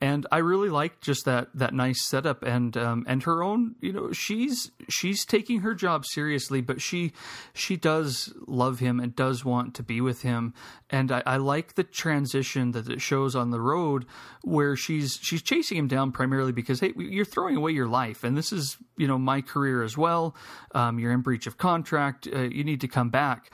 [0.00, 3.74] and I really like just that that nice setup and um, and her own.
[3.80, 7.12] You know, she's she's taking her job seriously, but she
[7.52, 10.54] she does love him and does want to be with him,
[10.90, 14.06] and I, I like the transition that it shows on the road
[14.42, 18.36] where she's she's chasing him down primarily because hey, you're throwing away your life, and
[18.36, 20.07] this is you know my career as well.
[20.74, 22.28] Um, you're in breach of contract.
[22.32, 23.52] Uh, you need to come back.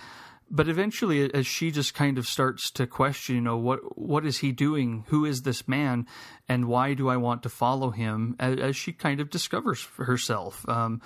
[0.51, 4.39] But eventually as she just kind of starts to question you know what what is
[4.39, 5.05] he doing?
[5.09, 6.07] Who is this man?
[6.49, 8.37] And why do i want to follow him?
[8.39, 11.01] As, as she kind of discovers herself um,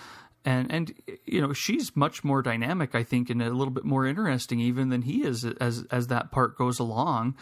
[0.44, 0.94] and and
[1.24, 4.88] you know she's much more dynamic i think and a little bit more interesting even
[4.88, 7.36] than he is as as that part goes along.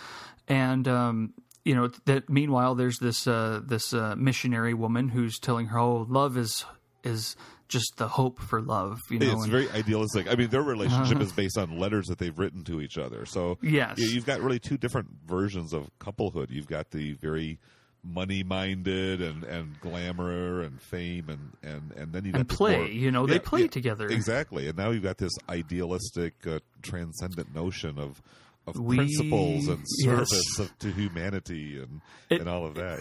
[0.48, 1.34] And um
[1.64, 6.06] you know that meanwhile there's this uh this uh, missionary woman who's telling her oh
[6.08, 6.64] love is
[7.02, 7.36] is
[7.68, 10.30] just the hope for love you know it's and- very idealistic.
[10.30, 13.26] I mean, their relationship is based on letters that they've written to each other.
[13.26, 13.98] So Yes.
[13.98, 16.50] you- you've got really two different versions of couplehood.
[16.50, 17.58] You've got the very
[18.26, 23.10] money-minded and, and glamour and fame and and and then you and play more- you
[23.10, 24.68] know they play yeah, together exactly.
[24.68, 28.22] And now you've got this idealistic, uh, transcendent notion of
[28.66, 30.28] of We- principles and yes.
[30.28, 33.00] service of, to humanity and It- and all of that.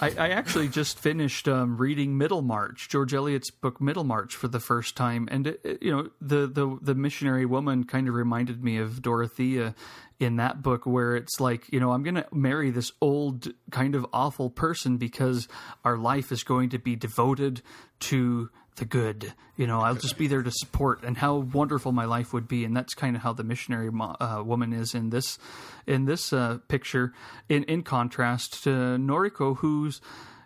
[0.00, 4.96] I, I actually just finished um, reading Middlemarch, George Eliot's book Middlemarch, for the first
[4.96, 8.78] time, and it, it- you know the the the missionary woman kind of reminded me
[8.78, 9.74] of Dorothea
[10.20, 13.94] in that book, where it's like you know I'm going to marry this old kind
[13.94, 15.46] of awful person because
[15.84, 17.62] our life is going to be devoted
[18.00, 19.32] to the good.
[19.56, 22.64] You know, I'll just be there to support, and how wonderful my life would be.
[22.64, 25.38] And that's kind of how the missionary mo- uh, woman is in this
[25.86, 27.12] in this uh, picture.
[27.48, 30.00] In in contrast to Noriko, who's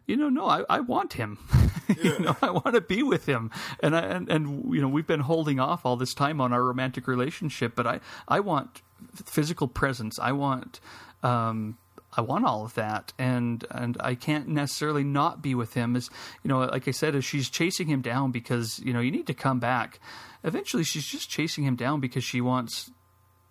[0.08, 1.38] you know, no, I, I want him.
[2.02, 3.50] you know, I want to be with him,
[3.80, 6.64] and I, and and you know, we've been holding off all this time on our
[6.64, 8.82] romantic relationship, but I I want
[9.14, 10.18] physical presence.
[10.18, 10.80] I want.
[11.22, 11.78] Um,
[12.18, 15.94] I want all of that, and and I can't necessarily not be with him.
[15.94, 16.10] As
[16.42, 19.28] you know, like I said, as she's chasing him down because you know you need
[19.28, 20.00] to come back.
[20.42, 22.90] Eventually, she's just chasing him down because she wants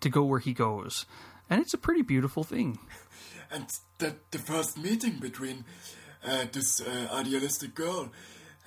[0.02, 1.06] to go where he goes,
[1.50, 2.78] and it's a pretty beautiful thing.
[3.52, 3.70] and
[4.00, 5.64] that the first meeting between
[6.26, 8.12] uh, this uh, idealistic girl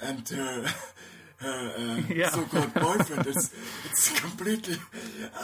[0.01, 0.65] and her,
[1.41, 2.31] her uh, Yeah.
[2.31, 3.53] so-called boyfriend is
[3.87, 4.77] it's completely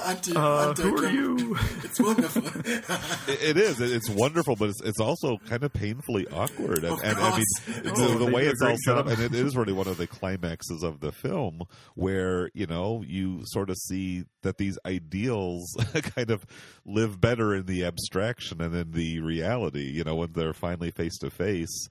[0.07, 0.35] anti.
[0.37, 1.57] Uh, anti who are you?
[1.83, 2.43] It's wonderful.
[3.33, 3.81] It- it is.
[3.81, 6.85] It- It's wonderful, but it's, it's also kind of painfully awkward.
[6.85, 7.83] And, Of and I mean, course.
[7.83, 10.07] the, Oh, the way it's all set up, and it is really one of the
[10.07, 11.63] climaxes of the film,
[11.95, 15.65] where you know you sort of see that these ideals
[16.17, 16.45] kind of
[16.85, 19.91] live better in the abstraction and in the reality.
[19.91, 21.89] You know, when they're finally face to face.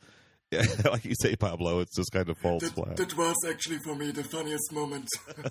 [0.52, 2.96] Yeah, like you say, Pablo, it's just kind of falls that, flat.
[2.98, 5.10] that was actually for me the funniest moment.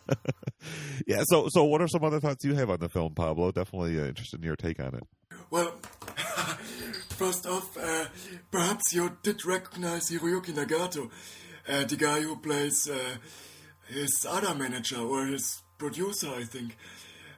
[1.07, 1.23] Yeah.
[1.27, 3.53] So, so what are some other thoughts you have on the film, Pablo?
[3.53, 5.03] Definitely uh, interested in your take on it.
[5.51, 5.73] Well,
[7.11, 8.07] first off, uh,
[8.51, 11.11] perhaps you did recognize Hiroyuki Nagato,
[11.69, 13.17] uh, the guy who plays uh,
[13.89, 16.77] his other manager or his producer, I think.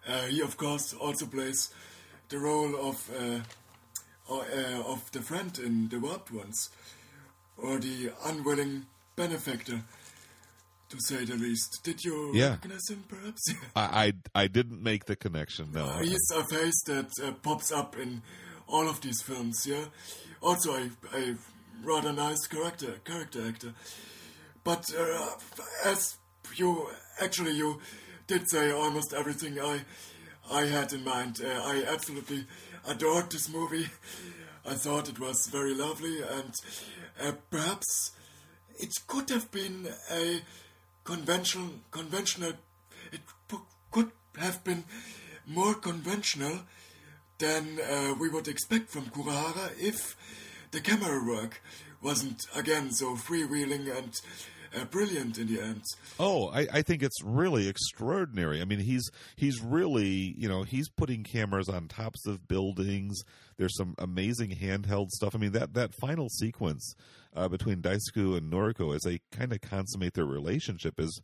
[0.07, 1.75] Uh, he, of course, also plays
[2.29, 3.41] the role of uh,
[4.29, 6.71] uh, of the friend in The Warped Ones,
[7.57, 9.83] or the unwilling benefactor,
[10.89, 11.81] to say the least.
[11.83, 12.51] Did you Yeah.
[12.51, 13.43] recognize him, perhaps?
[13.77, 15.73] I, I, I didn't make the connection.
[15.73, 15.89] No.
[15.99, 18.23] He's a face that uh, pops up in
[18.69, 19.85] all of these films, yeah.
[20.43, 21.35] Also, a, a
[21.83, 23.73] rather nice character, character actor.
[24.65, 25.31] But uh,
[25.85, 26.17] as
[26.57, 26.89] you
[27.21, 27.81] actually you
[28.27, 29.81] did say almost everything I
[30.51, 31.41] I had in mind.
[31.45, 32.45] Uh, I absolutely
[32.89, 33.89] adored this movie.
[34.69, 36.53] I thought it was very lovely, and
[37.23, 38.13] uh, perhaps
[38.79, 40.41] it could have been a
[41.05, 42.53] conventional, conventional.
[43.13, 43.57] It p-
[43.91, 44.85] could have been
[45.47, 46.61] more conventional
[47.39, 50.17] than uh, we would expect from Kurahara if
[50.73, 51.63] the camera work
[52.03, 54.13] wasn't again so freewheeling and
[54.85, 55.83] brilliant in the end.
[56.19, 58.61] Oh, I, I think it's really extraordinary.
[58.61, 63.23] I mean, he's he's really you know he's putting cameras on tops of buildings.
[63.57, 65.35] There's some amazing handheld stuff.
[65.35, 66.95] I mean that that final sequence
[67.35, 71.21] uh, between Daisuke and Noriko as they kind of consummate their relationship is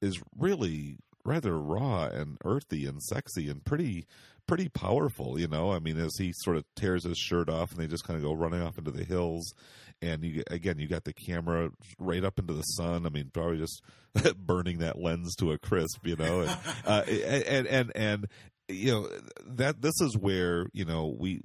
[0.00, 4.06] is really rather raw and earthy and sexy and pretty
[4.46, 5.72] pretty powerful, you know.
[5.72, 8.22] I mean, as he sort of tears his shirt off and they just kind of
[8.22, 9.52] go running off into the hills,
[10.02, 13.06] and you again you got the camera right up into the sun.
[13.06, 13.82] I mean, probably just
[14.36, 16.40] burning that lens to a crisp, you know.
[16.40, 18.26] And uh, and, and and
[18.68, 19.08] you know
[19.46, 21.40] that this is where you know we.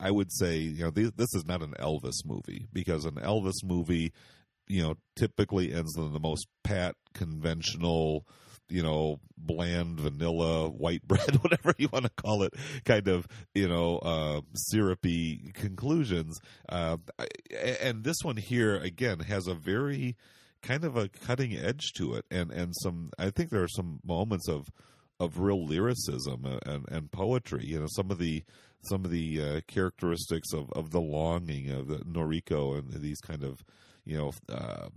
[0.00, 3.62] I would say you know this, this is not an Elvis movie because an Elvis
[3.64, 4.12] movie,
[4.66, 8.26] you know, typically ends in the most pat conventional
[8.68, 12.54] you know, bland vanilla white bread, whatever you want to call it,
[12.84, 16.38] kind of, you know, uh, syrupy conclusions.
[16.68, 16.96] Uh,
[17.80, 20.16] and this one here, again, has a very
[20.62, 22.24] kind of a cutting edge to it.
[22.30, 24.68] And, and some, I think there are some moments of,
[25.20, 27.64] of real lyricism and, and poetry.
[27.66, 28.44] You know, some of the
[28.88, 33.42] some of the uh, characteristics of, of the longing of the Noriko and these kind
[33.42, 33.64] of
[34.04, 34.88] you know, uh,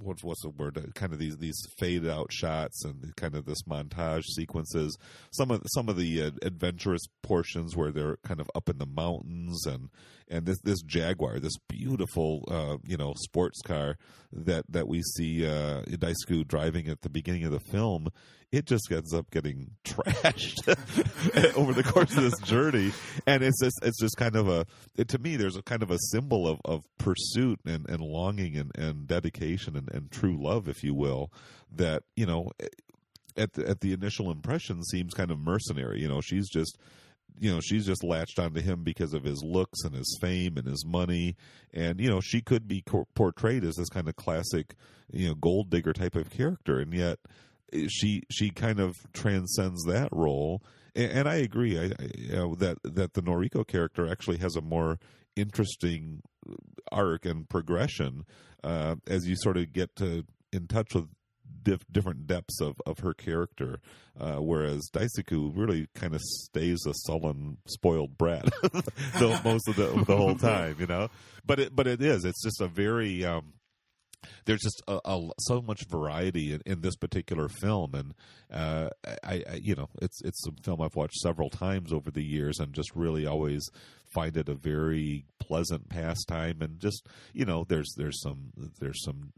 [0.00, 0.78] what's what's the word?
[0.78, 4.96] Uh, kind of these these fade out shots and kind of this montage sequences.
[5.32, 8.86] Some of some of the uh, adventurous portions where they're kind of up in the
[8.86, 9.90] mountains and
[10.32, 13.96] and this this Jaguar, this beautiful uh, you know sports car
[14.32, 18.08] that that we see uh, Daisuke driving at the beginning of the film
[18.52, 20.68] it just ends up getting trashed
[21.56, 22.92] over the course of this journey.
[23.26, 25.90] And it's just it's just kind of a it, to me there's a kind of
[25.90, 30.68] a symbol of, of pursuit and, and longing and, and dedication and, and true love
[30.68, 31.32] if you will
[31.74, 32.50] that you know
[33.36, 36.00] at the, at the initial impression seems kind of mercenary.
[36.00, 36.78] You know she's just
[37.38, 40.66] you know she's just latched onto him because of his looks and his fame and
[40.66, 41.36] his money.
[41.72, 44.74] And you know she could be co- portrayed as this kind of classic
[45.10, 46.78] you know gold digger type of character.
[46.78, 47.18] And yet
[47.88, 50.62] she she kind of transcends that role,
[50.94, 51.78] and, and I agree.
[51.78, 54.98] I, I, you know, that that the Noriko character actually has a more
[55.36, 56.22] interesting
[56.90, 58.24] arc and progression.
[58.62, 61.08] Uh, as you sort of get to in touch with
[61.62, 63.80] dif- different depths of, of her character,
[64.18, 70.04] uh, whereas Daisuke really kind of stays a sullen, spoiled brat the, most of the
[70.06, 71.08] the whole time, you know.
[71.44, 72.24] But it but it is.
[72.24, 73.54] It's just a very um,
[74.44, 78.14] there's just a, a, so much variety in, in, this particular film, and
[78.52, 78.90] uh,
[79.24, 82.58] I, I, you know, it's it's a film I've watched several times over the years,
[82.58, 83.68] and just really always
[84.14, 86.58] find it a very pleasant pastime.
[86.60, 89.32] And just you know, there's there's some there's some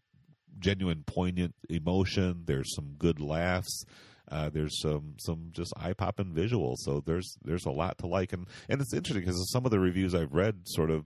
[0.58, 2.44] genuine poignant emotion.
[2.46, 3.84] There's some good laughs.
[4.30, 6.76] Uh, there's some some just eye popping visuals.
[6.78, 9.80] So there's there's a lot to like, and and it's interesting because some of the
[9.80, 11.04] reviews I've read sort of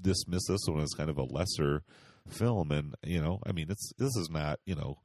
[0.00, 1.82] dismiss this one as kind of a lesser
[2.28, 4.98] film, and you know, I mean, it's this is not you know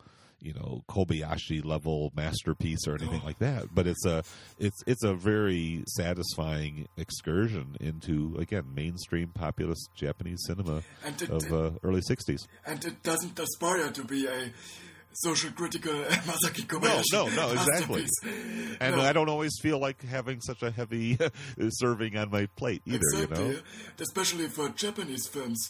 [0.44, 3.74] you know Kobayashi level masterpiece or anything like that.
[3.74, 4.24] But it's a
[4.60, 11.72] it's it's a very satisfying excursion into again mainstream populist Japanese cinema it, of uh,
[11.84, 12.48] early '60s.
[12.66, 14.52] And it doesn't aspire to be a
[15.14, 17.14] social critical Masaki Kobayashi.
[17.14, 18.06] No, no, no, exactly.
[18.82, 19.02] And no.
[19.02, 21.18] I don't always feel like having such a heavy
[21.70, 22.98] serving on my plate either.
[22.98, 23.48] Exactly.
[23.48, 23.60] You know,
[24.02, 25.70] especially for Japanese films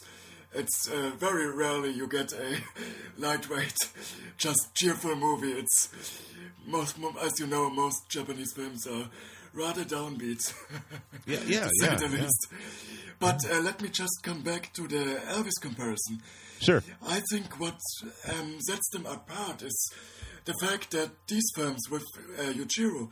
[0.54, 2.58] it's uh, very rarely you get a
[3.18, 3.76] lightweight,
[4.36, 5.52] just cheerful movie.
[5.52, 5.88] It's
[6.66, 9.08] most, as you know, most Japanese films are
[9.52, 10.52] rather downbeat.
[11.26, 12.28] Yeah, yeah, yeah, yeah.
[13.18, 16.20] But uh, let me just come back to the Elvis comparison.
[16.60, 16.82] Sure.
[17.06, 17.78] I think what
[18.30, 19.92] um, sets them apart is
[20.44, 22.04] the fact that these films with
[22.38, 23.08] uh, Yujiro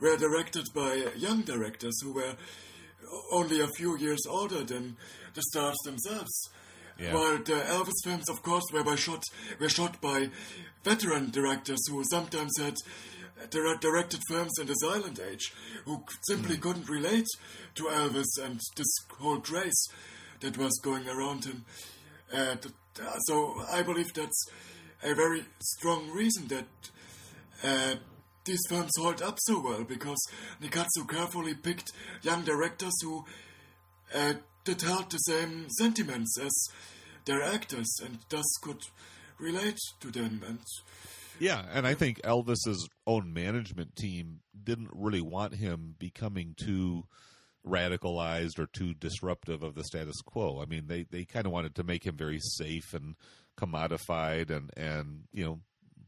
[0.00, 2.34] were directed by young directors who were
[3.30, 4.96] only a few years older than
[5.34, 6.50] the stars themselves.
[7.02, 7.14] Yeah.
[7.14, 9.24] While the Elvis films, of course, were, by shot,
[9.58, 10.30] were shot by
[10.84, 12.76] veteran directors who sometimes had
[13.50, 15.52] directed films in the silent age,
[15.84, 16.60] who simply mm.
[16.60, 17.26] couldn't relate
[17.74, 18.86] to Elvis and this
[19.18, 19.88] whole craze
[20.40, 21.64] that was going around him.
[22.32, 22.56] Uh,
[23.26, 24.46] so I believe that's
[25.02, 26.66] a very strong reason that
[27.64, 27.96] uh,
[28.44, 30.18] these films hold up so well because
[30.62, 31.90] Nikkatsu carefully picked
[32.22, 33.24] young directors who
[34.14, 34.34] uh,
[34.64, 36.52] that held the same sentiments as
[37.24, 38.80] their actors and thus could
[39.38, 40.58] relate to them and
[41.38, 47.04] yeah and i think elvis's own management team didn't really want him becoming too
[47.66, 50.60] radicalized or too disruptive of the status quo.
[50.60, 53.16] I mean, they they kind of wanted to make him very safe and
[53.56, 55.60] commodified and and you know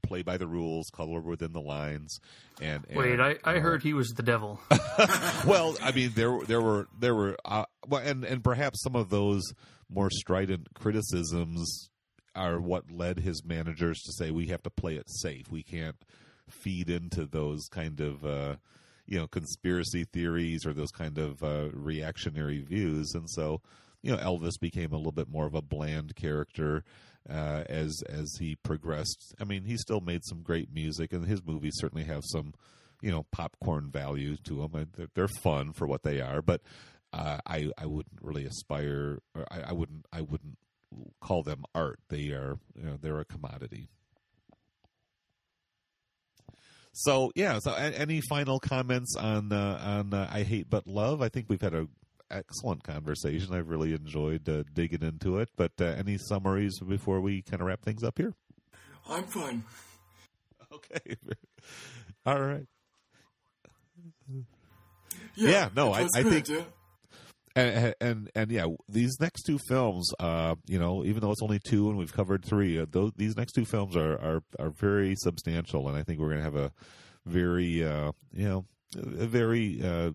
[0.03, 2.21] play by the rules, color within the lines.
[2.61, 4.61] And, and Wait, I, I uh, heard he was the devil.
[5.47, 9.11] well, I mean, there there were there were uh, well, and and perhaps some of
[9.11, 9.43] those
[9.89, 11.91] more strident criticisms
[12.35, 15.51] are what led his managers to say we have to play it safe.
[15.51, 16.05] We can't
[16.49, 18.57] feed into those kind of uh,
[19.07, 23.61] you know conspiracy theories or those kind of uh, reactionary views, and so
[24.03, 26.85] you know Elvis became a little bit more of a bland character
[27.29, 29.35] uh, as as he progressed.
[29.41, 32.55] I mean, he still made some great music, and his movies certainly have some
[33.01, 34.89] you know popcorn value to them.
[34.97, 36.63] They're, they're fun for what they are, but
[37.15, 39.21] uh, I I wouldn't really aspire.
[39.35, 40.59] Or I, I wouldn't I wouldn't
[41.21, 42.01] call them art.
[42.09, 43.89] They are you know they're a commodity.
[46.93, 47.59] So yeah.
[47.63, 51.23] So a- any final comments on uh, on uh, I hate but love?
[51.23, 51.89] I think we've had a
[52.31, 53.55] excellent conversation.
[53.55, 55.49] I've really enjoyed uh, digging into it.
[55.57, 58.35] But uh, any summaries before we kind of wrap things up here?
[59.09, 59.63] I'm fine.
[60.73, 61.17] Okay.
[62.27, 62.67] All right.
[65.37, 66.63] Yeah, Yeah, no, I- I think- yeah.
[67.57, 71.61] And and and yeah, these next two films, uh, you know, even though it's only
[71.61, 75.15] two and we've covered three, uh, those, these next two films are are are very
[75.17, 76.73] substantial, and I think we're going to have a
[77.27, 78.65] very, uh, you know,
[78.97, 80.11] a very uh,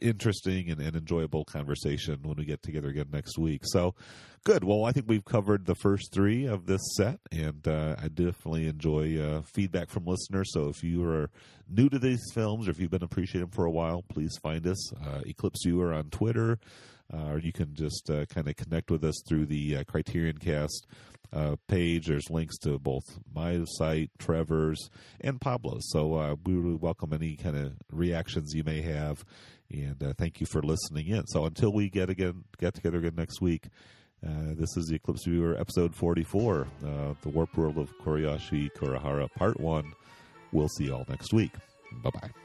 [0.00, 3.62] interesting and, and enjoyable conversation when we get together again next week.
[3.64, 3.94] So,
[4.44, 4.64] good.
[4.64, 8.68] Well, I think we've covered the first three of this set, and uh, I definitely
[8.68, 10.52] enjoy uh, feedback from listeners.
[10.52, 11.30] So, if you are
[11.68, 14.66] new to these films or if you've been appreciating them for a while, please find
[14.66, 16.58] us, uh, Eclipse Viewer on Twitter,
[17.12, 20.38] uh, or you can just uh, kind of connect with us through the uh, Criterion
[20.38, 20.86] Cast
[21.32, 22.06] uh, page.
[22.06, 23.04] There's links to both
[23.34, 24.90] my site, Trevor's,
[25.20, 25.90] and Pablo's.
[25.90, 29.24] So uh, we really welcome any kind of reactions you may have,
[29.72, 31.26] and uh, thank you for listening in.
[31.26, 33.68] So until we get again get together again next week.
[34.24, 39.28] Uh, this is the Eclipse Viewer, episode 44, uh, The Warp World of Koreyoshi Kurahara,
[39.34, 39.94] part one.
[40.52, 41.54] We'll see you all next week.
[42.04, 42.41] Bye bye.